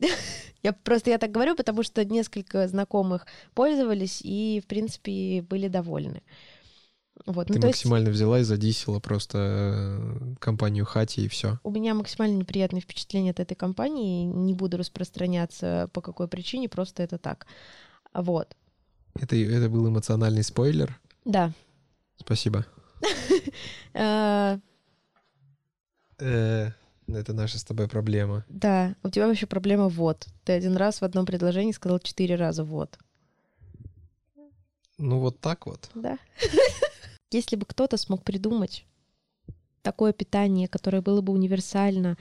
я 0.62 0.72
просто 0.72 1.10
я 1.10 1.18
так 1.18 1.30
говорю, 1.30 1.54
потому 1.54 1.84
что 1.84 2.04
несколько 2.04 2.66
знакомых 2.66 3.26
пользовались 3.54 4.22
и, 4.22 4.60
в 4.64 4.66
принципе, 4.66 5.42
были 5.48 5.68
довольны. 5.68 6.22
Вот, 7.26 7.48
Ты 7.48 7.54
ну, 7.54 7.60
то 7.60 7.66
есть 7.66 7.78
максимально 7.80 8.10
взяла 8.10 8.40
и 8.40 8.42
задисила 8.44 8.98
просто 9.00 9.38
э, 9.38 10.34
компанию 10.38 10.84
Хати 10.86 11.20
и 11.20 11.28
все. 11.28 11.58
у 11.62 11.70
меня 11.70 11.94
максимально 11.94 12.36
неприятные 12.36 12.80
впечатления 12.80 13.30
от 13.30 13.40
этой 13.40 13.54
компании. 13.54 14.24
Не 14.24 14.54
буду 14.54 14.76
распространяться 14.76 15.88
по 15.92 16.00
какой 16.00 16.28
причине, 16.28 16.68
просто 16.68 17.02
это 17.02 17.18
так. 17.18 17.46
Вот. 18.14 18.56
Это, 19.14 19.36
это 19.36 19.68
был 19.68 19.88
эмоциональный 19.88 20.42
спойлер. 20.42 20.98
Да. 21.24 21.52
Спасибо. 22.18 22.64
Э, 23.94 24.58
Э, 26.20 26.70
Это 27.08 27.32
наша 27.32 27.58
с 27.58 27.64
тобой 27.64 27.88
проблема. 27.88 28.44
Да, 28.48 28.94
у 29.02 29.10
тебя 29.10 29.26
вообще 29.26 29.46
проблема 29.46 29.88
вот. 29.88 30.26
Ты 30.44 30.52
один 30.52 30.76
раз 30.76 31.00
в 31.00 31.04
одном 31.04 31.26
предложении 31.26 31.72
сказал 31.72 31.98
четыре 31.98 32.36
раза 32.36 32.62
вот. 32.62 32.98
Ну 34.98 35.18
вот 35.18 35.40
так 35.40 35.66
вот. 35.66 35.90
Да. 35.94 36.18
Если 37.30 37.56
бы 37.56 37.64
кто-то 37.66 37.96
смог 37.96 38.24
придумать 38.24 38.84
такое 39.82 40.12
питание, 40.12 40.68
которое 40.68 41.00
было 41.00 41.20
бы 41.20 41.32
универсально 41.32 42.16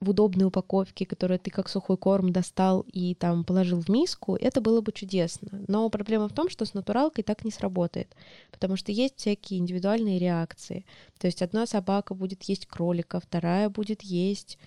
в 0.00 0.10
удобной 0.10 0.46
упаковке, 0.46 1.06
которое 1.06 1.38
ты 1.38 1.50
как 1.50 1.68
сухой 1.68 1.96
корм 1.96 2.30
достал 2.30 2.84
и 2.92 3.14
там 3.14 3.44
положил 3.44 3.80
в 3.80 3.88
миску, 3.88 4.36
это 4.36 4.60
было 4.60 4.80
бы 4.80 4.92
чудесно. 4.92 5.64
Но 5.68 5.88
проблема 5.88 6.28
в 6.28 6.34
том, 6.34 6.50
что 6.50 6.64
с 6.64 6.74
натуралкой 6.74 7.24
так 7.24 7.44
не 7.44 7.50
сработает, 7.50 8.14
потому 8.50 8.76
что 8.76 8.92
есть 8.92 9.16
всякие 9.16 9.60
индивидуальные 9.60 10.18
реакции. 10.18 10.84
То 11.18 11.26
есть 11.26 11.40
одна 11.40 11.66
собака 11.66 12.14
будет 12.14 12.42
есть 12.44 12.66
кролика, 12.66 13.20
вторая 13.20 13.68
будет 13.70 14.02
есть 14.02 14.58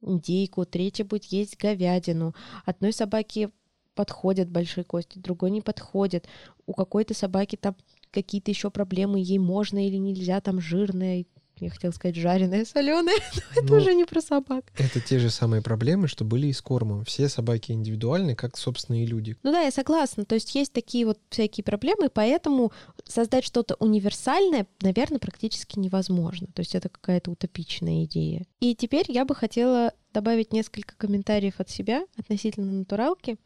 индейку, 0.00 0.64
третья 0.64 1.04
будет 1.04 1.24
есть 1.24 1.58
говядину. 1.58 2.34
Одной 2.64 2.92
собаке 2.92 3.50
подходят 3.94 4.48
большие 4.48 4.84
кости, 4.84 5.18
другой 5.18 5.50
не 5.50 5.60
подходит. 5.60 6.26
У 6.66 6.72
какой-то 6.72 7.12
собаки 7.12 7.56
там 7.56 7.76
какие-то 8.10 8.50
еще 8.50 8.70
проблемы, 8.70 9.20
ей 9.20 9.38
можно 9.38 9.86
или 9.86 9.96
нельзя, 9.96 10.40
там 10.40 10.60
жирное. 10.60 11.26
я 11.58 11.70
хотела 11.70 11.90
сказать 11.92 12.16
жареное, 12.16 12.64
соленое, 12.64 13.16
но 13.34 13.62
это 13.62 13.72
Ну, 13.72 13.78
уже 13.78 13.94
не 13.94 14.04
про 14.04 14.20
собак. 14.20 14.72
Это 14.78 15.00
те 15.00 15.18
же 15.18 15.30
самые 15.30 15.62
проблемы, 15.62 16.08
что 16.08 16.24
были 16.24 16.46
и 16.46 16.52
с 16.52 16.62
кормом. 16.62 17.04
Все 17.04 17.28
собаки 17.28 17.72
индивидуальны, 17.72 18.34
как, 18.34 18.56
собственно, 18.56 19.02
и 19.02 19.06
люди. 19.06 19.36
Ну 19.42 19.52
да, 19.52 19.60
я 19.62 19.70
согласна. 19.70 20.24
То 20.24 20.34
есть 20.36 20.54
есть 20.54 20.72
такие 20.72 21.04
вот 21.06 21.18
всякие 21.28 21.64
проблемы, 21.64 22.08
поэтому 22.08 22.72
создать 23.04 23.44
что-то 23.44 23.74
универсальное, 23.78 24.66
наверное, 24.80 25.18
практически 25.18 25.78
невозможно. 25.78 26.48
То 26.54 26.60
есть 26.60 26.74
это 26.74 26.88
какая-то 26.88 27.30
утопичная 27.30 28.04
идея. 28.04 28.46
И 28.60 28.74
теперь 28.74 29.04
я 29.08 29.24
бы 29.24 29.34
хотела 29.34 29.92
добавить 30.12 30.52
несколько 30.52 30.94
комментариев 30.96 31.60
от 31.60 31.70
себя 31.70 32.04
относительно 32.16 32.72
натуралки, 32.72 33.36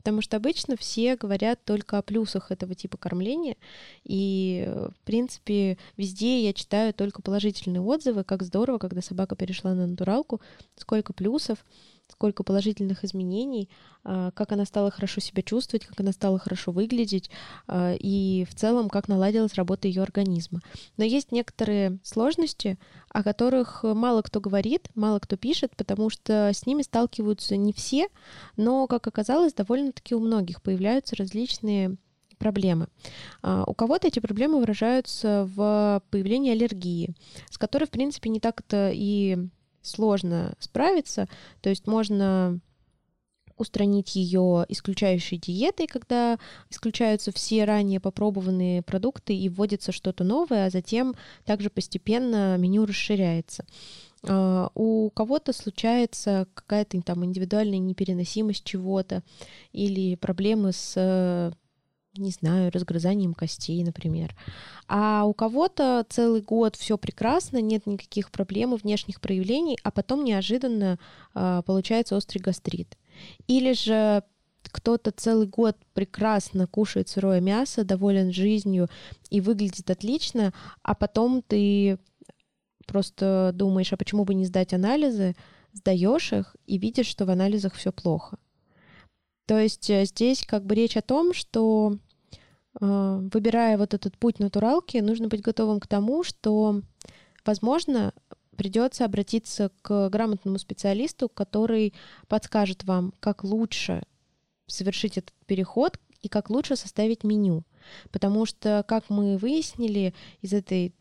потому 0.00 0.22
что 0.22 0.38
обычно 0.38 0.78
все 0.78 1.14
говорят 1.14 1.62
только 1.62 1.98
о 1.98 2.02
плюсах 2.02 2.50
этого 2.50 2.74
типа 2.74 2.96
кормления, 2.96 3.56
и, 4.02 4.64
э, 4.66 4.88
в 4.88 5.04
принципе, 5.04 5.76
везде 5.98 6.42
я 6.42 6.54
читаю 6.54 6.94
только 6.94 7.20
положительные 7.20 7.82
отзывы, 7.82 8.24
как 8.24 8.42
здорово, 8.42 8.78
когда 8.78 9.02
собака 9.02 9.36
перешла 9.36 9.74
на 9.74 9.86
натуралку, 9.86 10.40
сколько 10.74 11.12
плюсов, 11.12 11.66
сколько 12.10 12.42
положительных 12.42 13.04
изменений, 13.04 13.68
а, 14.04 14.30
как 14.32 14.52
она 14.52 14.64
стала 14.64 14.90
хорошо 14.90 15.20
себя 15.20 15.42
чувствовать, 15.42 15.86
как 15.86 16.00
она 16.00 16.12
стала 16.12 16.38
хорошо 16.38 16.72
выглядеть, 16.72 17.30
а, 17.66 17.94
и 17.98 18.44
в 18.48 18.54
целом, 18.54 18.88
как 18.88 19.08
наладилась 19.08 19.54
работа 19.54 19.88
ее 19.88 20.02
организма. 20.02 20.60
Но 20.96 21.04
есть 21.04 21.32
некоторые 21.32 21.98
сложности, 22.02 22.78
о 23.08 23.22
которых 23.22 23.82
мало 23.82 24.22
кто 24.22 24.40
говорит, 24.40 24.88
мало 24.94 25.18
кто 25.18 25.36
пишет, 25.36 25.74
потому 25.76 26.10
что 26.10 26.50
с 26.52 26.66
ними 26.66 26.82
сталкиваются 26.82 27.56
не 27.56 27.72
все, 27.72 28.08
но, 28.56 28.86
как 28.86 29.06
оказалось, 29.06 29.54
довольно-таки 29.54 30.14
у 30.14 30.20
многих 30.20 30.62
появляются 30.62 31.16
различные 31.16 31.96
проблемы. 32.40 32.88
А, 33.42 33.64
У 33.66 33.74
кого-то 33.74 34.08
эти 34.08 34.18
проблемы 34.18 34.58
выражаются 34.58 35.48
в 35.54 36.02
появлении 36.10 36.52
аллергии, 36.52 37.14
с 37.50 37.58
которой, 37.58 37.84
в 37.84 37.90
принципе, 37.90 38.30
не 38.30 38.40
так 38.40 38.60
это 38.60 38.90
и 38.92 39.36
сложно 39.82 40.54
справиться. 40.58 41.28
То 41.60 41.70
есть 41.70 41.86
можно 41.86 42.60
устранить 43.60 44.16
ее 44.16 44.64
исключающей 44.68 45.36
диетой, 45.36 45.86
когда 45.86 46.38
исключаются 46.70 47.30
все 47.30 47.64
ранее 47.64 48.00
попробованные 48.00 48.82
продукты 48.82 49.36
и 49.36 49.48
вводится 49.48 49.92
что-то 49.92 50.24
новое, 50.24 50.66
а 50.66 50.70
затем 50.70 51.14
также 51.44 51.68
постепенно 51.68 52.56
меню 52.56 52.86
расширяется. 52.86 53.66
А, 54.26 54.70
У 54.74 55.10
кого-то 55.10 55.52
случается 55.52 56.48
какая-то 56.54 57.00
там 57.02 57.24
индивидуальная 57.24 57.78
непереносимость 57.78 58.64
чего-то 58.64 59.22
или 59.72 60.16
проблемы 60.16 60.72
с 60.72 60.94
э, 60.96 61.52
не 62.20 62.30
знаю, 62.30 62.70
разгрызанием 62.72 63.34
костей, 63.34 63.82
например. 63.82 64.36
А 64.88 65.24
у 65.24 65.34
кого-то 65.34 66.04
целый 66.08 66.42
год 66.42 66.76
все 66.76 66.98
прекрасно, 66.98 67.60
нет 67.60 67.86
никаких 67.86 68.30
проблем 68.30 68.74
и 68.74 68.78
внешних 68.78 69.20
проявлений, 69.20 69.78
а 69.82 69.90
потом 69.90 70.24
неожиданно 70.24 70.98
а, 71.34 71.62
получается 71.62 72.16
острый 72.16 72.38
гастрит. 72.38 72.96
Или 73.46 73.72
же 73.72 74.22
кто-то 74.62 75.10
целый 75.10 75.46
год 75.46 75.76
прекрасно 75.94 76.66
кушает 76.66 77.08
сырое 77.08 77.40
мясо, 77.40 77.84
доволен 77.84 78.32
жизнью 78.32 78.88
и 79.30 79.40
выглядит 79.40 79.90
отлично, 79.90 80.52
а 80.82 80.94
потом 80.94 81.42
ты 81.42 81.98
просто 82.86 83.52
думаешь, 83.54 83.92
а 83.92 83.96
почему 83.96 84.24
бы 84.24 84.34
не 84.34 84.44
сдать 84.44 84.74
анализы, 84.74 85.34
сдаешь 85.72 86.32
их 86.32 86.56
и 86.66 86.78
видишь, 86.78 87.06
что 87.06 87.24
в 87.24 87.30
анализах 87.30 87.74
все 87.74 87.92
плохо. 87.92 88.38
То 89.46 89.58
есть 89.58 89.90
э, 89.90 90.04
здесь 90.04 90.44
как 90.46 90.64
бы 90.64 90.74
речь 90.74 90.96
о 90.96 91.02
том, 91.02 91.32
что 91.34 91.94
э, 91.94 91.96
выбирая 92.78 93.76
вот 93.76 93.94
этот 93.94 94.16
путь 94.16 94.38
натуралки, 94.38 94.98
нужно 94.98 95.28
быть 95.28 95.42
готовым 95.42 95.80
к 95.80 95.86
тому, 95.86 96.22
что, 96.22 96.82
возможно, 97.44 98.12
придется 98.56 99.04
обратиться 99.04 99.70
к 99.82 100.08
грамотному 100.10 100.58
специалисту, 100.58 101.28
который 101.28 101.94
подскажет 102.28 102.84
вам, 102.84 103.12
как 103.18 103.42
лучше 103.42 104.02
совершить 104.66 105.18
этот 105.18 105.34
переход 105.46 105.98
и 106.22 106.28
как 106.28 106.50
лучше 106.50 106.76
составить 106.76 107.24
меню. 107.24 107.64
Потому 108.12 108.46
что, 108.46 108.84
как 108.86 109.08
мы 109.08 109.36
выяснили 109.38 110.14
из 110.42 110.52
этой 110.52 110.94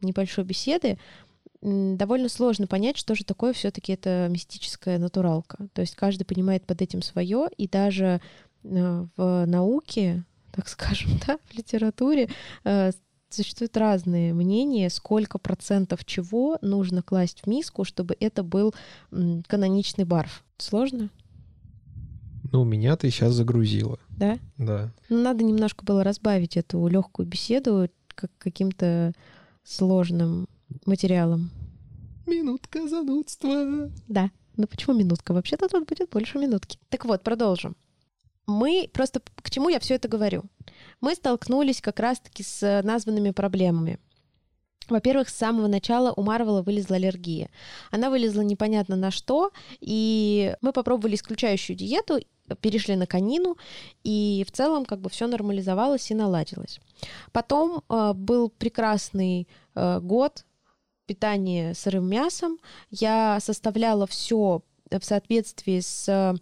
небольшой 0.00 0.44
беседы, 0.44 0.98
довольно 1.60 2.28
сложно 2.28 2.66
понять, 2.66 2.96
что 2.96 3.14
же 3.14 3.24
такое 3.24 3.52
все-таки 3.52 3.92
это 3.92 4.28
мистическая 4.30 4.98
натуралка. 4.98 5.68
То 5.74 5.82
есть 5.82 5.96
каждый 5.96 6.24
понимает 6.24 6.64
под 6.64 6.80
этим 6.80 7.02
свое, 7.02 7.48
и 7.56 7.68
даже 7.68 8.20
э, 8.62 9.06
в 9.16 9.44
науке, 9.46 10.24
так 10.52 10.68
скажем, 10.68 11.10
да, 11.26 11.38
в 11.48 11.54
литературе 11.56 12.28
э, 12.64 12.90
существуют 13.28 13.76
разные 13.76 14.34
мнения, 14.34 14.90
сколько 14.90 15.38
процентов 15.38 16.04
чего 16.04 16.58
нужно 16.62 17.02
класть 17.02 17.42
в 17.44 17.46
миску, 17.46 17.84
чтобы 17.84 18.16
это 18.18 18.42
был 18.42 18.74
каноничный 19.46 20.04
барф. 20.04 20.44
Сложно, 20.58 21.10
Ну, 22.52 22.64
меня 22.64 22.96
ты 22.96 23.10
сейчас 23.10 23.34
загрузила. 23.34 23.98
да? 24.10 24.38
Да. 24.58 24.92
Ну, 25.08 25.22
надо 25.22 25.44
немножко 25.44 25.84
было 25.84 26.02
разбавить 26.04 26.56
эту 26.56 26.86
легкую 26.88 27.26
беседу 27.28 27.88
как 28.14 28.30
каким-то 28.38 29.12
сложным 29.62 30.46
материалом. 30.84 31.50
Минутка 32.26 32.88
занудства. 32.88 33.90
Да. 34.08 34.30
Ну 34.56 34.66
почему 34.66 34.96
минутка? 34.98 35.32
Вообще-то 35.32 35.68
тут 35.68 35.88
будет 35.88 36.10
больше 36.10 36.38
минутки. 36.38 36.78
Так 36.88 37.04
вот, 37.04 37.22
продолжим. 37.22 37.76
Мы 38.50 38.90
просто 38.92 39.20
к 39.42 39.50
чему 39.50 39.68
я 39.68 39.78
все 39.78 39.94
это 39.94 40.08
говорю? 40.08 40.44
Мы 41.00 41.14
столкнулись 41.14 41.80
как 41.80 42.00
раз-таки 42.00 42.42
с 42.42 42.82
названными 42.82 43.30
проблемами. 43.30 43.98
Во-первых, 44.88 45.28
с 45.28 45.36
самого 45.36 45.68
начала 45.68 46.12
у 46.16 46.22
Марвела 46.22 46.62
вылезла 46.62 46.96
аллергия. 46.96 47.48
Она 47.92 48.10
вылезла 48.10 48.40
непонятно 48.40 48.96
на 48.96 49.12
что, 49.12 49.52
и 49.78 50.56
мы 50.62 50.72
попробовали 50.72 51.14
исключающую 51.14 51.76
диету, 51.76 52.20
перешли 52.60 52.96
на 52.96 53.06
конину, 53.06 53.56
и 54.02 54.44
в 54.46 54.50
целом 54.50 54.84
как 54.84 55.00
бы 55.00 55.08
все 55.08 55.28
нормализовалось 55.28 56.10
и 56.10 56.14
наладилось. 56.14 56.80
Потом 57.30 57.84
э, 57.88 58.12
был 58.14 58.50
прекрасный 58.50 59.46
э, 59.76 60.00
год 60.00 60.44
питания 61.06 61.74
сырым 61.74 62.08
мясом. 62.08 62.58
Я 62.90 63.38
составляла 63.40 64.08
все 64.08 64.62
в 64.90 65.04
соответствии 65.04 65.78
с 65.78 66.08
э, 66.08 66.34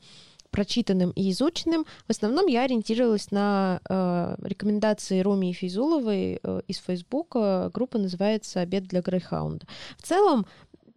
прочитанным 0.51 1.11
и 1.11 1.31
изученным. 1.31 1.85
В 2.07 2.11
основном 2.11 2.47
я 2.47 2.65
ориентировалась 2.65 3.31
на 3.31 3.81
э, 3.89 4.37
рекомендации 4.43 5.21
Роми 5.21 5.53
Физуловой 5.53 6.41
э, 6.43 6.61
из 6.67 6.79
Фейсбука. 6.79 7.71
Группа 7.73 7.99
называется 7.99 8.61
«Обед 8.61 8.85
для 8.85 9.03
Грейхаунда». 9.03 9.67
В 9.99 10.03
целом, 10.03 10.47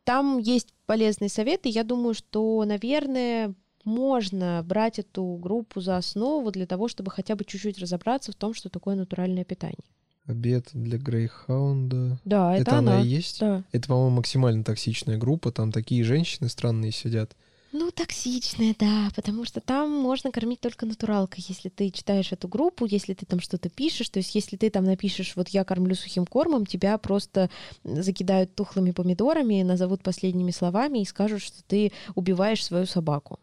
там 0.04 0.40
есть 0.40 0.74
полезные 0.86 1.30
советы. 1.30 1.70
Я 1.70 1.84
думаю, 1.84 2.14
что, 2.14 2.64
наверное, 2.66 3.54
можно 3.84 4.64
брать 4.66 5.00
эту 5.00 5.38
группу 5.42 5.82
за 5.82 5.98
основу 5.98 6.52
для 6.52 6.66
того, 6.66 6.88
чтобы 6.88 7.12
хотя 7.12 7.36
бы 7.36 7.46
чуть-чуть 7.46 7.80
разобраться 7.80 8.32
в 8.32 8.36
том, 8.36 8.54
что 8.54 8.70
такое 8.70 8.96
натуральное 8.96 9.44
питание. 9.44 9.78
Обед 10.26 10.70
для 10.74 10.98
Грейхаунда. 10.98 12.20
Да, 12.26 12.54
это, 12.54 12.62
Это 12.62 12.78
она 12.78 12.94
она. 12.94 13.02
и 13.02 13.08
есть? 13.08 13.40
Да. 13.40 13.64
Это, 13.72 13.88
по-моему, 13.88 14.18
максимально 14.18 14.64
токсичная 14.64 15.18
группа. 15.18 15.52
Там 15.52 15.72
такие 15.72 16.04
женщины 16.04 16.48
странные 16.48 16.92
сидят. 16.92 17.36
Ну, 17.74 17.90
токсичная, 17.90 18.76
да, 18.78 19.10
потому 19.16 19.46
что 19.46 19.62
там 19.62 19.90
можно 19.90 20.30
кормить 20.32 20.60
только 20.60 20.86
натуралкой, 20.86 21.44
если 21.48 21.70
ты 21.70 21.90
читаешь 21.90 22.34
эту 22.34 22.50
группу, 22.50 22.86
если 22.86 23.14
ты 23.14 23.26
там 23.26 23.40
что-то 23.40 23.70
пишешь, 23.70 24.10
то 24.10 24.18
есть 24.18 24.36
если 24.36 24.58
ты 24.58 24.70
там 24.70 24.84
напишешь, 24.84 25.38
вот 25.38 25.48
я 25.50 25.64
кормлю 25.64 25.96
сухим 25.96 26.26
кормом, 26.26 26.66
тебя 26.66 26.98
просто 26.98 27.50
закидают 27.86 28.56
тухлыми 28.56 28.92
помидорами, 28.92 29.62
назовут 29.62 30.04
последними 30.04 30.52
словами 30.52 31.00
и 31.00 31.06
скажут, 31.06 31.42
что 31.42 31.64
ты 31.64 31.94
убиваешь 32.14 32.64
свою 32.64 32.86
собаку. 32.86 33.40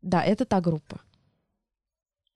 Да, 0.00 0.24
это 0.24 0.46
та 0.46 0.62
группа. 0.62 1.00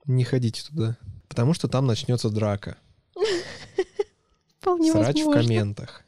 Не 0.05 0.25
ходите 0.25 0.62
туда. 0.62 0.99
Потому 1.29 1.55
что 1.55 1.68
там 1.68 1.87
начнется 1.87 2.29
драка. 2.29 2.77
Вполне 4.61 4.92
Срач 4.92 5.23
в 5.23 5.33
комментах. 5.33 6.05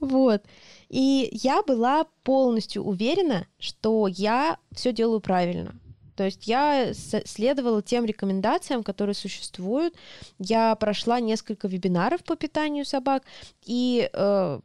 Вот. 0.00 0.42
И 0.90 1.28
я 1.32 1.62
была 1.62 2.04
полностью 2.24 2.82
уверена, 2.82 3.46
что 3.60 4.08
я 4.08 4.58
все 4.72 4.92
делаю 4.92 5.20
правильно. 5.20 5.74
То 6.16 6.24
есть 6.24 6.48
я 6.48 6.92
следовала 6.92 7.80
тем 7.80 8.04
рекомендациям, 8.04 8.82
которые 8.82 9.14
существуют. 9.14 9.94
Я 10.38 10.74
прошла 10.74 11.20
несколько 11.20 11.68
вебинаров 11.68 12.24
по 12.24 12.34
питанию 12.36 12.84
собак. 12.84 13.22
И, 13.64 14.10
э, 14.12 14.60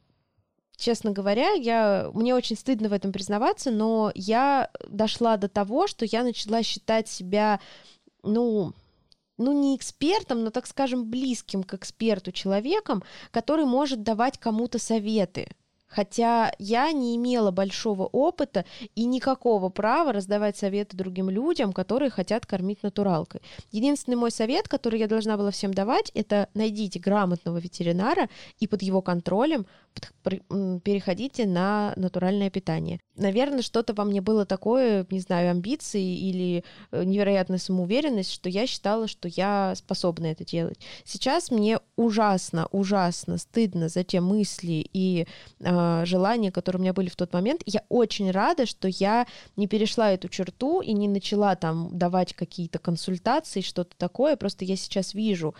честно 0.75 1.11
говоря, 1.11 1.51
я, 1.51 2.09
мне 2.13 2.33
очень 2.33 2.57
стыдно 2.57 2.89
в 2.89 2.93
этом 2.93 3.13
признаваться, 3.13 3.69
но 3.69 4.11
я 4.15 4.71
дошла 4.89 5.37
до 5.37 5.47
того, 5.47 5.87
что 5.87 6.05
я 6.05 6.23
начала 6.23 6.63
считать 6.63 7.07
себя, 7.07 7.59
ну, 8.23 8.73
ну, 9.37 9.53
не 9.53 9.75
экспертом, 9.75 10.43
но, 10.43 10.49
так 10.49 10.65
скажем, 10.65 11.09
близким 11.09 11.63
к 11.63 11.75
эксперту 11.75 12.31
человеком, 12.31 13.03
который 13.31 13.65
может 13.65 14.01
давать 14.01 14.39
кому-то 14.39 14.79
советы. 14.79 15.49
Хотя 15.95 16.51
я 16.59 16.91
не 16.91 17.15
имела 17.15 17.51
большого 17.51 18.05
опыта 18.05 18.65
и 18.95 19.05
никакого 19.05 19.69
права 19.69 20.11
раздавать 20.11 20.57
советы 20.57 20.97
другим 20.97 21.29
людям, 21.29 21.71
которые 21.71 22.09
хотят 22.09 22.45
кормить 22.45 22.83
натуралкой. 22.83 23.41
Единственный 23.71 24.15
мой 24.15 24.31
совет, 24.31 24.67
который 24.67 24.99
я 24.99 25.07
должна 25.07 25.37
была 25.37 25.51
всем 25.51 25.73
давать, 25.73 26.11
это 26.13 26.49
найдите 26.53 26.99
грамотного 26.99 27.59
ветеринара 27.59 28.27
и 28.59 28.67
под 28.67 28.81
его 28.81 29.01
контролем 29.01 29.65
переходите 30.83 31.45
на 31.45 31.93
натуральное 31.95 32.49
питание. 32.49 32.99
Наверное, 33.15 33.61
что-то 33.61 33.93
во 33.93 34.03
мне 34.03 34.19
было 34.19 34.45
такое, 34.45 35.05
не 35.09 35.19
знаю, 35.21 35.51
амбиции 35.51 36.17
или 36.17 36.65
э, 36.91 37.03
невероятная 37.05 37.59
самоуверенность, 37.59 38.31
что 38.31 38.49
я 38.49 38.67
считала, 38.67 39.07
что 39.07 39.29
я 39.29 39.73
способна 39.75 40.25
это 40.25 40.43
делать. 40.43 40.79
Сейчас 41.05 41.51
мне 41.51 41.79
ужасно, 41.95 42.67
ужасно 42.71 43.37
стыдно 43.37 43.87
за 43.87 44.03
те 44.03 44.19
мысли 44.19 44.85
и 44.91 45.27
э, 45.59 45.84
желания, 46.05 46.51
которые 46.51 46.79
у 46.79 46.83
меня 46.83 46.93
были 46.93 47.09
в 47.09 47.15
тот 47.15 47.33
момент. 47.33 47.61
Я 47.65 47.83
очень 47.89 48.31
рада, 48.31 48.65
что 48.65 48.87
я 48.87 49.27
не 49.55 49.67
перешла 49.67 50.11
эту 50.11 50.29
черту 50.29 50.81
и 50.81 50.93
не 50.93 51.07
начала 51.07 51.55
там 51.55 51.89
давать 51.97 52.33
какие-то 52.33 52.79
консультации, 52.79 53.61
что-то 53.61 53.95
такое. 53.97 54.35
Просто 54.35 54.65
я 54.65 54.75
сейчас 54.75 55.13
вижу 55.13 55.55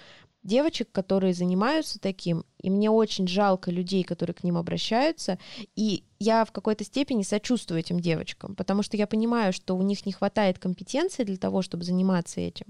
девочек, 0.45 0.91
которые 0.91 1.33
занимаются 1.33 1.99
таким, 1.99 2.45
и 2.61 2.69
мне 2.69 2.91
очень 2.91 3.27
жалко 3.27 3.71
людей, 3.71 4.03
которые 4.03 4.35
к 4.35 4.43
ним 4.43 4.57
обращаются, 4.57 5.39
и 5.75 6.03
я 6.19 6.45
в 6.45 6.51
какой-то 6.51 6.83
степени 6.83 7.23
сочувствую 7.23 7.79
этим 7.79 7.99
девочкам, 7.99 8.55
потому 8.55 8.83
что 8.83 8.95
я 8.95 9.07
понимаю, 9.07 9.53
что 9.53 9.75
у 9.75 9.81
них 9.81 10.05
не 10.05 10.11
хватает 10.11 10.59
компетенции 10.59 11.23
для 11.23 11.37
того, 11.37 11.63
чтобы 11.63 11.83
заниматься 11.83 12.41
этим. 12.41 12.67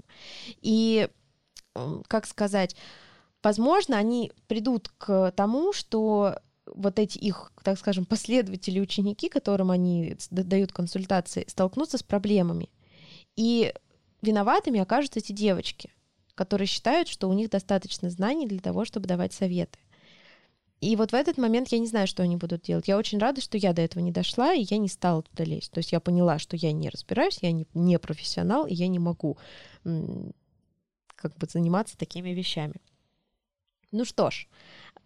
И, 0.61 1.09
как 2.07 2.25
сказать, 2.25 2.77
возможно, 3.43 3.97
они 3.97 4.31
придут 4.47 4.89
к 4.97 5.33
тому, 5.35 5.73
что 5.73 6.39
вот 6.67 6.99
эти 6.99 7.17
их, 7.17 7.51
так 7.63 7.77
скажем, 7.79 8.05
последователи, 8.05 8.79
ученики, 8.79 9.29
которым 9.29 9.71
они 9.71 10.17
дают 10.29 10.71
консультации, 10.71 11.45
столкнутся 11.47 11.97
с 11.97 12.03
проблемами. 12.03 12.69
И 13.35 13.73
виноватыми 14.21 14.79
окажутся 14.79 15.19
эти 15.19 15.31
девочки 15.31 15.91
которые 16.35 16.67
считают, 16.67 17.07
что 17.07 17.29
у 17.29 17.33
них 17.33 17.49
достаточно 17.49 18.09
знаний 18.09 18.45
для 18.45 18.59
того, 18.59 18.85
чтобы 18.85 19.07
давать 19.07 19.33
советы. 19.33 19.79
И 20.81 20.95
вот 20.97 21.11
в 21.11 21.15
этот 21.15 21.37
момент 21.37 21.69
я 21.69 21.79
не 21.79 21.87
знаю, 21.87 22.05
что 22.05 22.21
они 22.21 22.35
будут 22.35 22.63
делать. 22.63 22.87
Я 22.87 22.97
очень 22.97 23.17
рада, 23.17 23.41
что 23.41 23.57
я 23.57 23.73
до 23.73 23.81
этого 23.81 24.03
не 24.03 24.11
дошла, 24.11 24.53
и 24.53 24.65
я 24.69 24.77
не 24.77 24.89
стала 24.89 25.23
туда 25.23 25.45
лезть. 25.45 25.71
То 25.71 25.79
есть 25.79 25.93
я 25.93 25.99
поняла, 25.99 26.37
что 26.37 26.57
я 26.57 26.73
не 26.73 26.89
разбираюсь, 26.89 27.39
я 27.41 27.51
не, 27.51 27.65
не 27.73 27.97
профессионал, 27.97 28.67
и 28.67 28.73
я 28.73 28.87
не 28.87 28.99
могу 28.99 29.37
как 29.83 31.37
бы 31.37 31.47
заниматься 31.47 31.97
такими 31.97 32.31
вещами. 32.31 32.75
Ну 33.91 34.03
что 34.03 34.29
ж, 34.29 34.47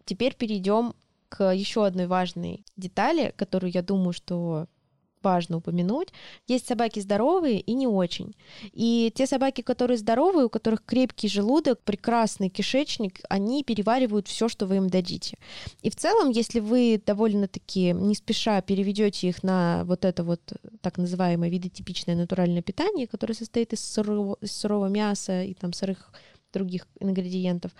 теперь 0.04 0.34
перейдем 0.34 0.94
к 1.30 1.52
еще 1.52 1.86
одной 1.86 2.06
важной 2.06 2.66
детали, 2.76 3.32
которую 3.36 3.72
я 3.72 3.82
думаю, 3.82 4.12
что 4.12 4.66
важно 5.22 5.58
упомянуть. 5.58 6.08
Есть 6.46 6.66
собаки 6.66 7.00
здоровые 7.00 7.60
и 7.60 7.74
не 7.74 7.86
очень. 7.86 8.34
И 8.72 9.12
те 9.14 9.26
собаки, 9.26 9.62
которые 9.62 9.98
здоровые, 9.98 10.46
у 10.46 10.48
которых 10.48 10.84
крепкий 10.84 11.28
желудок, 11.28 11.80
прекрасный 11.82 12.48
кишечник, 12.48 13.20
они 13.28 13.62
переваривают 13.64 14.28
все, 14.28 14.48
что 14.48 14.66
вы 14.66 14.76
им 14.76 14.88
дадите. 14.88 15.38
И 15.82 15.90
в 15.90 15.96
целом, 15.96 16.30
если 16.30 16.60
вы 16.60 17.02
довольно-таки 17.04 17.92
не 17.92 18.14
спеша 18.14 18.60
переведете 18.62 19.28
их 19.28 19.42
на 19.42 19.84
вот 19.84 20.04
это 20.04 20.24
вот 20.24 20.40
так 20.80 20.98
называемое 20.98 21.50
видотипичное 21.50 22.16
натуральное 22.16 22.62
питание, 22.62 23.06
которое 23.06 23.34
состоит 23.34 23.72
из 23.72 23.80
сырого, 23.80 24.36
из 24.40 24.52
сырого 24.52 24.86
мяса 24.86 25.42
и 25.42 25.54
там 25.54 25.72
сырых 25.72 26.12
других 26.52 26.86
ингредиентов, 26.98 27.72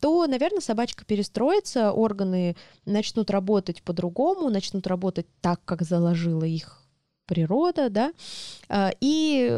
то, 0.00 0.26
наверное, 0.26 0.60
собачка 0.60 1.04
перестроится, 1.04 1.92
органы 1.92 2.56
начнут 2.84 3.30
работать 3.30 3.82
по-другому, 3.82 4.50
начнут 4.50 4.86
работать 4.86 5.26
так, 5.40 5.64
как 5.64 5.82
заложила 5.82 6.44
их 6.44 6.88
природа, 7.28 7.90
да, 7.90 8.12
а, 8.68 8.90
и, 9.00 9.48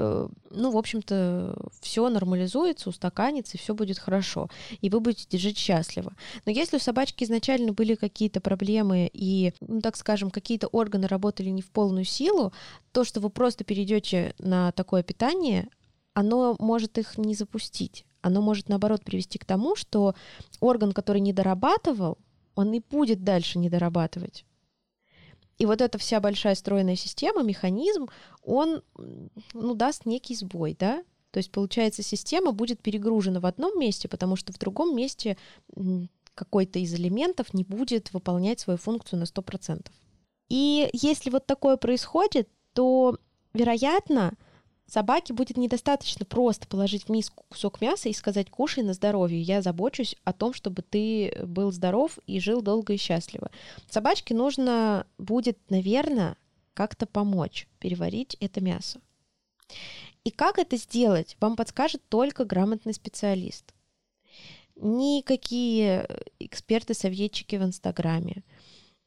ну, 0.50 0.70
в 0.72 0.76
общем-то, 0.76 1.56
все 1.80 2.08
нормализуется, 2.10 2.90
устаканится, 2.90 3.56
и 3.56 3.60
все 3.60 3.74
будет 3.74 3.98
хорошо, 3.98 4.50
и 4.80 4.90
вы 4.90 5.00
будете 5.00 5.38
жить 5.38 5.56
счастливо. 5.56 6.14
Но 6.44 6.52
если 6.52 6.76
у 6.76 6.80
собачки 6.80 7.24
изначально 7.24 7.72
были 7.72 7.94
какие-то 7.94 8.40
проблемы 8.40 9.08
и, 9.12 9.52
ну, 9.60 9.80
так 9.80 9.96
скажем, 9.96 10.30
какие-то 10.30 10.66
органы 10.66 11.06
работали 11.06 11.48
не 11.48 11.62
в 11.62 11.70
полную 11.70 12.04
силу, 12.04 12.52
то, 12.92 13.04
что 13.04 13.20
вы 13.20 13.30
просто 13.30 13.62
перейдете 13.62 14.34
на 14.40 14.72
такое 14.72 15.04
питание, 15.04 15.68
оно 16.12 16.56
может 16.58 16.98
их 16.98 17.16
не 17.18 17.34
запустить. 17.34 18.04
Оно 18.22 18.42
может, 18.42 18.68
наоборот, 18.68 19.02
привести 19.04 19.38
к 19.38 19.44
тому, 19.44 19.76
что 19.76 20.14
орган, 20.60 20.92
который 20.92 21.20
не 21.20 21.32
дорабатывал, 21.32 22.18
он 22.54 22.72
и 22.72 22.80
будет 22.80 23.24
дальше 23.24 23.58
не 23.58 23.70
дорабатывать. 23.70 24.44
И 25.58 25.66
вот 25.66 25.80
эта 25.80 25.98
вся 25.98 26.20
большая 26.20 26.54
стройная 26.54 26.96
система, 26.96 27.42
механизм, 27.42 28.08
он 28.42 28.82
ну, 29.52 29.74
даст 29.74 30.06
некий 30.06 30.34
сбой, 30.34 30.74
да? 30.78 31.04
То 31.30 31.38
есть, 31.38 31.52
получается, 31.52 32.02
система 32.02 32.52
будет 32.52 32.82
перегружена 32.82 33.40
в 33.40 33.46
одном 33.46 33.78
месте, 33.78 34.08
потому 34.08 34.36
что 34.36 34.52
в 34.52 34.58
другом 34.58 34.96
месте 34.96 35.36
какой-то 36.34 36.78
из 36.78 36.94
элементов 36.94 37.52
не 37.52 37.64
будет 37.64 38.12
выполнять 38.12 38.60
свою 38.60 38.78
функцию 38.78 39.20
на 39.20 39.24
100%. 39.24 39.86
И 40.48 40.88
если 40.92 41.30
вот 41.30 41.46
такое 41.46 41.76
происходит, 41.76 42.48
то, 42.72 43.18
вероятно, 43.52 44.34
Собаке 44.90 45.32
будет 45.32 45.56
недостаточно 45.56 46.26
просто 46.26 46.66
положить 46.66 47.04
в 47.04 47.10
миску 47.10 47.44
кусок 47.48 47.80
мяса 47.80 48.08
и 48.08 48.12
сказать 48.12 48.50
«кушай 48.50 48.82
на 48.82 48.92
здоровье, 48.92 49.40
я 49.40 49.62
забочусь 49.62 50.16
о 50.24 50.32
том, 50.32 50.52
чтобы 50.52 50.82
ты 50.82 51.32
был 51.44 51.70
здоров 51.70 52.18
и 52.26 52.40
жил 52.40 52.60
долго 52.60 52.94
и 52.94 52.96
счастливо». 52.96 53.52
Собачке 53.88 54.34
нужно 54.34 55.06
будет, 55.16 55.58
наверное, 55.70 56.36
как-то 56.74 57.06
помочь 57.06 57.68
переварить 57.78 58.36
это 58.40 58.60
мясо. 58.60 59.00
И 60.24 60.30
как 60.30 60.58
это 60.58 60.76
сделать, 60.76 61.36
вам 61.40 61.54
подскажет 61.54 62.02
только 62.08 62.44
грамотный 62.44 62.92
специалист. 62.92 63.72
Никакие 64.74 66.08
эксперты-советчики 66.40 67.54
в 67.56 67.62
Инстаграме, 67.62 68.42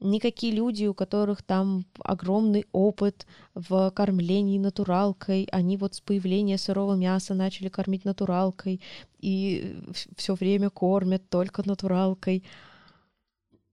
никакие 0.03 0.53
люди, 0.53 0.85
у 0.85 0.93
которых 0.93 1.41
там 1.41 1.85
огромный 2.03 2.65
опыт 2.71 3.25
в 3.55 3.89
кормлении 3.91 4.59
натуралкой, 4.59 5.47
они 5.51 5.77
вот 5.77 5.95
с 5.95 6.01
появления 6.01 6.57
сырого 6.57 6.95
мяса 6.95 7.33
начали 7.33 7.69
кормить 7.69 8.05
натуралкой 8.05 8.81
и 9.19 9.81
все 10.15 10.35
время 10.35 10.69
кормят 10.69 11.27
только 11.29 11.67
натуралкой. 11.67 12.43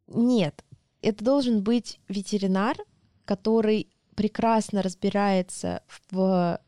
Нет, 0.06 0.64
это 1.02 1.24
должен 1.24 1.62
быть 1.62 2.00
ветеринар, 2.08 2.76
который 3.24 3.88
прекрасно 4.14 4.82
разбирается 4.82 5.82
в 6.08 6.60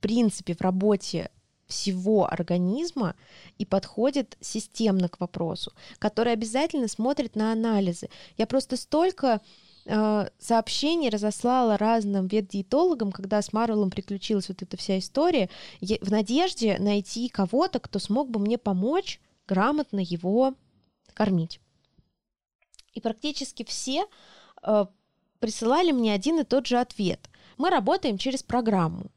принципе 0.00 0.54
в 0.54 0.60
работе 0.60 1.30
всего 1.66 2.26
организма 2.30 3.14
и 3.58 3.64
подходит 3.64 4.36
системно 4.40 5.08
к 5.08 5.20
вопросу, 5.20 5.72
который 5.98 6.32
обязательно 6.32 6.88
смотрит 6.88 7.36
на 7.36 7.52
анализы. 7.52 8.08
Я 8.36 8.46
просто 8.46 8.76
столько 8.76 9.40
э, 9.84 10.28
сообщений 10.38 11.08
разослала 11.08 11.76
разным 11.76 12.28
ветдиетологам, 12.28 13.12
когда 13.12 13.42
с 13.42 13.52
Марвелом 13.52 13.90
приключилась 13.90 14.48
вот 14.48 14.62
эта 14.62 14.76
вся 14.76 14.98
история, 14.98 15.48
в 15.80 16.10
надежде 16.10 16.78
найти 16.78 17.28
кого-то, 17.28 17.80
кто 17.80 17.98
смог 17.98 18.30
бы 18.30 18.38
мне 18.38 18.58
помочь 18.58 19.20
грамотно 19.46 20.00
его 20.00 20.54
кормить. 21.14 21.60
И 22.94 23.00
практически 23.00 23.64
все 23.64 24.06
э, 24.62 24.86
присылали 25.40 25.92
мне 25.92 26.12
один 26.12 26.40
и 26.40 26.44
тот 26.44 26.66
же 26.66 26.78
ответ. 26.78 27.28
Мы 27.58 27.70
работаем 27.70 28.18
через 28.18 28.42
программу. 28.42 29.10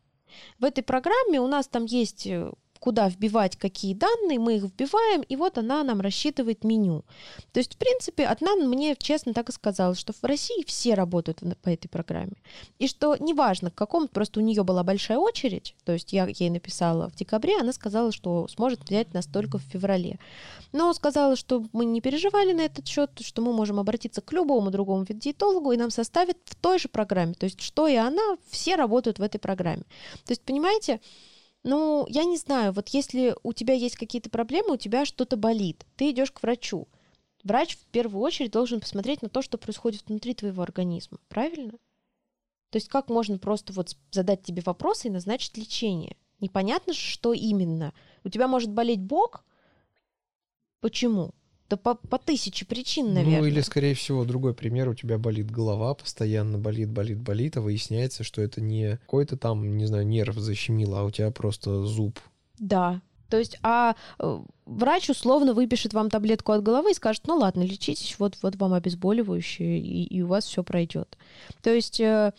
В 0.60 0.66
этой 0.66 0.84
программе. 0.84 1.40
У 1.40 1.48
нас 1.48 1.68
там 1.68 1.86
есть 1.86 2.28
э, 2.28 2.52
куда 2.80 3.10
вбивать 3.10 3.58
какие 3.58 3.94
данные, 3.94 4.40
мы 4.40 4.58
их 4.58 4.64
вбиваем, 4.64 5.22
и 5.22 5.36
вот 5.36 5.58
она 5.58 5.84
нам 5.84 6.02
рассчитывает 6.02 6.64
меню. 6.64 7.04
То 7.52 7.60
есть, 7.60 7.76
в 7.76 7.78
принципе, 7.78 8.26
одна 8.26 8.56
мне 8.56 8.96
честно 8.98 9.34
так 9.34 9.50
и 9.50 9.52
сказала, 9.52 9.96
что 9.96 10.14
в 10.14 10.24
России 10.24 10.64
все 10.66 10.94
работают 10.94 11.40
по 11.62 11.70
этой 11.70 11.88
программе. 11.88 12.34
И 12.80 12.88
что 12.88 13.16
неважно, 13.18 13.72
к 13.72 13.76
какому, 13.76 14.08
просто 14.08 14.40
у 14.40 14.44
нее 14.44 14.64
была 14.64 14.84
большая 14.84 15.18
очередь, 15.18 15.76
то 15.84 15.92
есть 15.92 16.14
я 16.14 16.28
ей 16.28 16.50
написала 16.50 17.10
в 17.10 17.16
декабре, 17.16 17.60
она 17.60 17.74
сказала, 17.74 18.12
что 18.12 18.48
сможет 18.48 18.84
взять 18.84 19.14
нас 19.14 19.26
только 19.26 19.58
в 19.58 19.64
феврале. 19.64 20.20
Но 20.72 20.94
сказала, 20.94 21.36
что 21.36 21.66
мы 21.74 21.86
не 21.86 22.02
переживали 22.02 22.54
на 22.54 22.62
этот 22.62 22.88
счет, 22.88 23.12
что 23.22 23.42
мы 23.42 23.54
можем 23.54 23.80
обратиться 23.80 24.22
к 24.22 24.32
любому 24.32 24.72
другому 24.72 25.06
диетологу, 25.08 25.72
и 25.72 25.78
нам 25.78 25.90
составят 25.90 26.38
в 26.46 26.56
той 26.56 26.80
же 26.80 26.88
программе. 26.88 27.34
То 27.34 27.46
есть, 27.46 27.62
что 27.62 27.88
и 27.88 27.96
она, 27.96 28.38
все 28.50 28.76
работают 28.76 29.20
в 29.20 29.24
этой 29.24 29.40
программе. 29.40 29.84
То 30.26 30.32
есть, 30.32 30.42
понимаете, 30.42 31.00
ну, 31.64 32.06
я 32.10 32.24
не 32.24 32.38
знаю, 32.38 32.72
вот 32.72 32.90
если 32.90 33.36
у 33.44 33.54
тебя 33.54 33.74
есть 33.74 33.96
какие-то 33.96 34.30
проблемы, 34.30 34.74
у 34.74 34.78
тебя 34.78 35.06
что-то 35.06 35.36
болит, 35.36 35.86
ты 35.98 36.12
идешь 36.12 36.32
к 36.32 36.42
врачу. 36.42 36.88
Врач 37.44 37.76
в 37.76 37.86
первую 37.88 38.22
очередь 38.22 38.52
должен 38.52 38.80
посмотреть 38.80 39.22
на 39.22 39.30
то, 39.30 39.42
что 39.42 39.58
происходит 39.58 40.08
внутри 40.08 40.34
твоего 40.34 40.62
организма, 40.62 41.20
правильно? 41.28 41.74
То 42.70 42.78
есть 42.78 42.88
как 42.88 43.10
можно 43.10 43.38
просто 43.40 43.74
вот 43.74 43.98
задать 44.12 44.44
тебе 44.44 44.62
вопросы 44.66 45.08
и 45.08 45.12
назначить 45.12 45.58
лечение? 45.58 46.16
Непонятно, 46.40 46.94
что 46.94 47.34
именно. 47.34 47.94
У 48.24 48.30
тебя 48.30 48.48
может 48.48 48.72
болеть 48.72 49.02
бок. 49.02 49.44
Почему? 50.80 51.34
Да 51.70 51.78
по, 51.78 51.94
по 51.94 52.18
тысяче 52.18 52.66
причин, 52.66 53.14
наверное. 53.14 53.42
Ну, 53.42 53.46
или, 53.46 53.62
скорее 53.62 53.94
всего, 53.94 54.26
другой 54.26 54.56
пример, 54.56 54.90
у 54.90 54.96
тебя 54.96 55.20
болит 55.20 55.52
голова, 55.52 55.94
постоянно 55.94 56.58
болит, 56.58 56.90
болит, 56.90 57.20
болит, 57.20 57.58
а 57.58 57.62
выясняется, 57.62 58.24
что 58.24 58.42
это 58.42 58.60
не 58.60 58.98
какой-то 58.98 59.38
там, 59.38 59.78
не 59.78 59.86
знаю, 59.86 60.08
нерв 60.08 60.36
защемило, 60.36 61.02
а 61.02 61.04
у 61.04 61.12
тебя 61.12 61.30
просто 61.30 61.86
зуб. 61.86 62.20
Да. 62.58 63.02
То 63.30 63.38
есть, 63.38 63.60
а 63.62 63.96
э, 64.18 64.40
врач 64.66 65.10
условно 65.12 65.54
выпишет 65.54 65.94
вам 65.94 66.10
таблетку 66.10 66.52
от 66.52 66.64
головы 66.64 66.92
и 66.92 66.96
скажет, 66.96 67.28
ну 67.28 67.38
ладно, 67.38 67.62
лечитесь, 67.62 68.16
вот, 68.18 68.38
вот 68.42 68.56
вам 68.56 68.74
обезболивающее, 68.74 69.80
и, 69.80 70.04
и 70.06 70.22
у 70.24 70.28
вас 70.28 70.46
все 70.46 70.64
пройдет. 70.64 71.18
То 71.62 71.72
есть 71.72 72.00
э, 72.00 72.34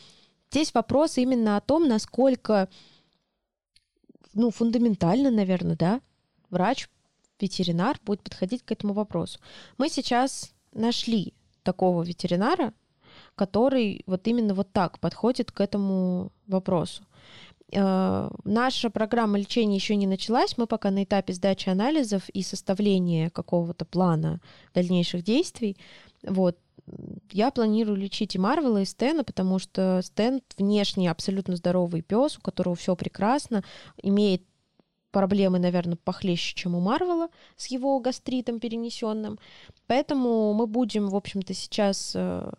здесь 0.50 0.74
вопрос 0.74 1.18
именно 1.18 1.56
о 1.56 1.60
том, 1.60 1.86
насколько, 1.86 2.68
ну, 4.34 4.50
фундаментально, 4.50 5.30
наверное, 5.30 5.76
да, 5.76 6.00
врач 6.50 6.88
ветеринар 7.40 7.98
будет 8.04 8.22
подходить 8.22 8.62
к 8.62 8.72
этому 8.72 8.92
вопросу. 8.92 9.38
Мы 9.78 9.88
сейчас 9.88 10.52
нашли 10.72 11.34
такого 11.62 12.02
ветеринара, 12.02 12.72
который 13.34 14.02
вот 14.06 14.26
именно 14.26 14.54
вот 14.54 14.72
так 14.72 14.98
подходит 14.98 15.52
к 15.52 15.60
этому 15.60 16.32
вопросу. 16.46 17.04
Э, 17.72 18.30
наша 18.44 18.90
программа 18.90 19.38
лечения 19.38 19.76
еще 19.76 19.96
не 19.96 20.06
началась, 20.06 20.58
мы 20.58 20.66
пока 20.66 20.90
на 20.90 21.04
этапе 21.04 21.32
сдачи 21.32 21.68
анализов 21.68 22.28
и 22.30 22.42
составления 22.42 23.30
какого-то 23.30 23.84
плана 23.84 24.40
дальнейших 24.74 25.22
действий. 25.22 25.76
Вот. 26.22 26.58
Я 27.30 27.52
планирую 27.52 27.96
лечить 27.96 28.34
и 28.34 28.38
Марвела, 28.38 28.82
и 28.82 28.84
Стена, 28.84 29.22
потому 29.22 29.60
что 29.60 30.00
Стэн 30.02 30.42
внешне 30.58 31.10
абсолютно 31.10 31.54
здоровый 31.54 32.02
пес, 32.02 32.36
у 32.38 32.40
которого 32.40 32.74
все 32.74 32.96
прекрасно, 32.96 33.62
имеет 34.02 34.42
проблемы, 35.10 35.58
наверное, 35.58 35.96
похлеще, 35.96 36.54
чем 36.54 36.74
у 36.74 36.80
Марвела 36.80 37.28
с 37.56 37.66
его 37.66 37.98
гастритом 38.00 38.60
перенесенным. 38.60 39.38
Поэтому 39.86 40.52
мы 40.54 40.66
будем, 40.66 41.08
в 41.08 41.16
общем-то, 41.16 41.54
сейчас 41.54 42.12
э, 42.14 42.50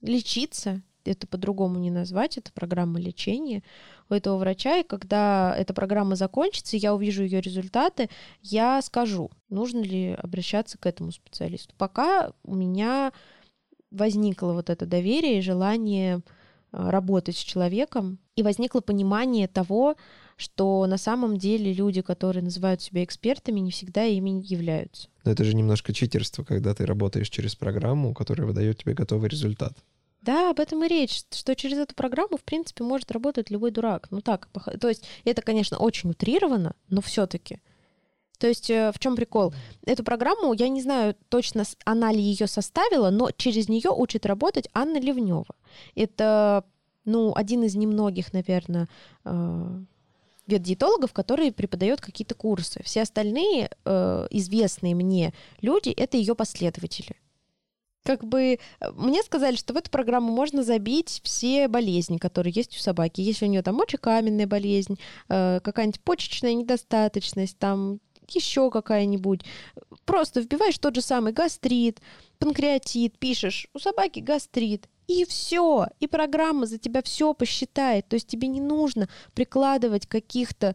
лечиться. 0.00 0.82
Это 1.04 1.28
по-другому 1.28 1.78
не 1.78 1.92
назвать, 1.92 2.36
это 2.36 2.52
программа 2.52 2.98
лечения 2.98 3.62
у 4.08 4.14
этого 4.14 4.38
врача. 4.38 4.78
И 4.78 4.82
когда 4.82 5.54
эта 5.56 5.72
программа 5.72 6.16
закончится, 6.16 6.76
я 6.76 6.94
увижу 6.94 7.22
ее 7.22 7.40
результаты, 7.40 8.08
я 8.42 8.82
скажу, 8.82 9.30
нужно 9.48 9.82
ли 9.82 10.14
обращаться 10.14 10.78
к 10.78 10.86
этому 10.86 11.12
специалисту. 11.12 11.74
Пока 11.78 12.32
у 12.42 12.56
меня 12.56 13.12
возникло 13.92 14.52
вот 14.52 14.68
это 14.68 14.84
доверие 14.84 15.38
и 15.38 15.42
желание 15.42 16.16
э, 16.16 16.20
работать 16.90 17.36
с 17.36 17.40
человеком, 17.40 18.18
и 18.34 18.42
возникло 18.42 18.80
понимание 18.80 19.48
того, 19.48 19.96
что 20.36 20.86
на 20.86 20.98
самом 20.98 21.38
деле 21.38 21.72
люди, 21.72 22.02
которые 22.02 22.42
называют 22.42 22.82
себя 22.82 23.02
экспертами, 23.02 23.60
не 23.60 23.70
всегда 23.70 24.04
ими 24.04 24.42
являются. 24.44 25.08
Но 25.24 25.32
это 25.32 25.44
же 25.44 25.54
немножко 25.54 25.92
читерство, 25.92 26.44
когда 26.44 26.74
ты 26.74 26.86
работаешь 26.86 27.30
через 27.30 27.54
программу, 27.56 28.14
которая 28.14 28.46
выдает 28.46 28.78
тебе 28.78 28.94
готовый 28.94 29.28
результат. 29.28 29.76
Да, 30.20 30.50
об 30.50 30.60
этом 30.60 30.82
и 30.84 30.88
речь, 30.88 31.22
что 31.32 31.54
через 31.54 31.78
эту 31.78 31.94
программу, 31.94 32.36
в 32.36 32.42
принципе, 32.42 32.82
может 32.82 33.12
работать 33.12 33.50
любой 33.50 33.70
дурак. 33.70 34.08
Ну 34.10 34.20
так, 34.20 34.48
то 34.80 34.88
есть 34.88 35.04
это, 35.24 35.40
конечно, 35.40 35.78
очень 35.78 36.10
утрировано, 36.10 36.74
но 36.88 37.00
все-таки. 37.00 37.60
То 38.38 38.48
есть 38.48 38.68
э, 38.68 38.92
в 38.92 38.98
чем 38.98 39.16
прикол? 39.16 39.54
Эту 39.86 40.04
программу, 40.04 40.52
я 40.52 40.68
не 40.68 40.82
знаю 40.82 41.14
точно, 41.28 41.64
она 41.84 42.12
ли 42.12 42.20
ее 42.20 42.46
составила, 42.46 43.10
но 43.10 43.30
через 43.30 43.68
нее 43.68 43.90
учит 43.90 44.26
работать 44.26 44.68
Анна 44.74 44.98
Ливнева. 44.98 45.54
Это, 45.94 46.64
ну, 47.04 47.32
один 47.34 47.62
из 47.62 47.76
немногих, 47.76 48.32
наверное, 48.32 48.88
э, 49.24 49.80
ветдиетологов, 50.46 51.12
который 51.12 51.52
преподает 51.52 52.00
какие-то 52.00 52.34
курсы. 52.34 52.82
Все 52.84 53.02
остальные 53.02 53.70
э, 53.84 54.26
известные 54.30 54.94
мне 54.94 55.34
люди— 55.60 55.90
это 55.96 56.16
ее 56.16 56.34
последователи. 56.34 57.16
Как 58.04 58.24
бы 58.24 58.58
э, 58.80 58.90
мне 58.92 59.22
сказали, 59.22 59.56
что 59.56 59.74
в 59.74 59.76
эту 59.76 59.90
программу 59.90 60.32
можно 60.32 60.62
забить 60.62 61.20
все 61.24 61.68
болезни, 61.68 62.18
которые 62.18 62.52
есть 62.54 62.76
у 62.76 62.80
собаки. 62.80 63.20
Если 63.20 63.46
у 63.46 63.48
нее 63.48 63.62
там 63.62 63.74
мочекаменная 63.74 64.46
болезнь, 64.46 64.98
э, 65.28 65.60
какая-нибудь 65.62 66.00
почечная 66.00 66.54
недостаточность, 66.54 67.58
там 67.58 68.00
еще 68.30 68.70
какая-нибудь. 68.70 69.42
Просто 70.04 70.40
вбиваешь 70.40 70.78
тот 70.78 70.94
же 70.94 71.02
самый 71.02 71.32
гастрит, 71.32 72.00
панкреатит, 72.38 73.18
пишешь, 73.18 73.68
у 73.74 73.78
собаки 73.78 74.20
гастрит, 74.20 74.88
и 75.08 75.24
все. 75.24 75.86
И 76.00 76.06
программа 76.06 76.66
за 76.66 76.78
тебя 76.78 77.02
все 77.02 77.34
посчитает. 77.34 78.08
То 78.08 78.14
есть 78.14 78.26
тебе 78.26 78.48
не 78.48 78.60
нужно 78.60 79.08
прикладывать 79.34 80.06
каких-то 80.06 80.74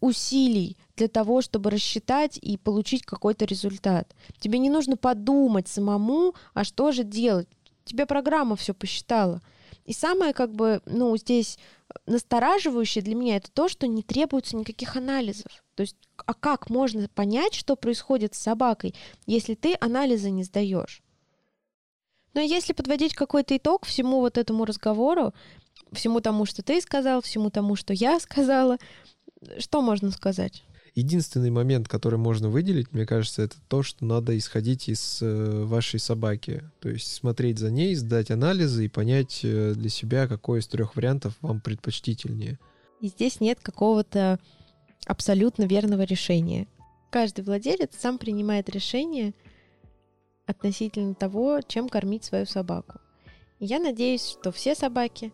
усилий 0.00 0.76
для 0.96 1.08
того, 1.08 1.40
чтобы 1.42 1.70
рассчитать 1.70 2.38
и 2.38 2.56
получить 2.56 3.02
какой-то 3.02 3.44
результат. 3.44 4.14
Тебе 4.38 4.58
не 4.58 4.70
нужно 4.70 4.96
подумать 4.96 5.68
самому, 5.68 6.34
а 6.54 6.64
что 6.64 6.92
же 6.92 7.04
делать. 7.04 7.48
Тебе 7.84 8.06
программа 8.06 8.56
все 8.56 8.74
посчитала. 8.74 9.40
И 9.84 9.92
самое 9.92 10.32
как 10.32 10.54
бы, 10.54 10.80
ну, 10.86 11.16
здесь 11.16 11.58
настораживающее 12.06 13.02
для 13.02 13.14
меня 13.14 13.36
это 13.36 13.50
то, 13.50 13.68
что 13.68 13.86
не 13.86 14.02
требуется 14.02 14.56
никаких 14.56 14.96
анализов. 14.96 15.50
То 15.74 15.82
есть, 15.82 15.96
а 16.16 16.34
как 16.34 16.70
можно 16.70 17.08
понять, 17.08 17.54
что 17.54 17.76
происходит 17.76 18.34
с 18.34 18.38
собакой, 18.38 18.94
если 19.26 19.54
ты 19.54 19.76
анализы 19.80 20.30
не 20.30 20.44
сдаешь? 20.44 21.02
Но 22.34 22.40
если 22.40 22.72
подводить 22.72 23.14
какой-то 23.14 23.56
итог 23.56 23.84
всему 23.84 24.20
вот 24.20 24.38
этому 24.38 24.64
разговору, 24.64 25.34
всему 25.92 26.20
тому, 26.20 26.46
что 26.46 26.62
ты 26.62 26.80
сказал, 26.80 27.20
всему 27.20 27.50
тому, 27.50 27.76
что 27.76 27.92
я 27.92 28.18
сказала, 28.20 28.78
что 29.58 29.82
можно 29.82 30.10
сказать? 30.10 30.62
Единственный 30.94 31.50
момент, 31.50 31.88
который 31.88 32.18
можно 32.18 32.50
выделить, 32.50 32.92
мне 32.92 33.06
кажется, 33.06 33.42
это 33.42 33.56
то, 33.68 33.82
что 33.82 34.04
надо 34.04 34.36
исходить 34.36 34.88
из 34.88 35.20
э, 35.22 35.64
вашей 35.64 35.98
собаки. 35.98 36.64
То 36.80 36.90
есть 36.90 37.10
смотреть 37.10 37.58
за 37.58 37.70
ней, 37.70 37.94
сдать 37.94 38.30
анализы 38.30 38.84
и 38.84 38.88
понять 38.88 39.40
э, 39.42 39.72
для 39.74 39.88
себя, 39.88 40.28
какой 40.28 40.60
из 40.60 40.66
трех 40.66 40.94
вариантов 40.94 41.34
вам 41.40 41.60
предпочтительнее. 41.60 42.58
И 43.00 43.08
здесь 43.08 43.40
нет 43.40 43.58
какого-то 43.62 44.38
абсолютно 45.06 45.64
верного 45.64 46.02
решения. 46.02 46.66
Каждый 47.10 47.42
владелец 47.42 47.90
сам 47.98 48.18
принимает 48.18 48.68
решение— 48.68 49.32
относительно 50.46 51.14
того, 51.14 51.60
чем 51.60 51.88
кормить 51.88 52.24
свою 52.24 52.46
собаку. 52.46 53.00
И 53.58 53.66
я 53.66 53.78
надеюсь, 53.78 54.26
что 54.28 54.50
все 54.52 54.74
собаки 54.74 55.32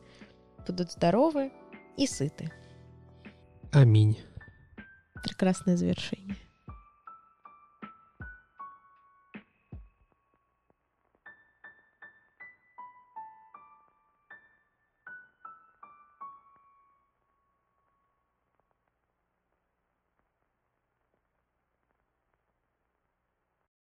будут 0.67 0.93
здоровы 0.93 1.51
и 1.97 2.07
сыты. 2.07 2.51
Аминь. 3.73 4.19
Прекрасное 5.23 5.77
завершение. 5.77 6.37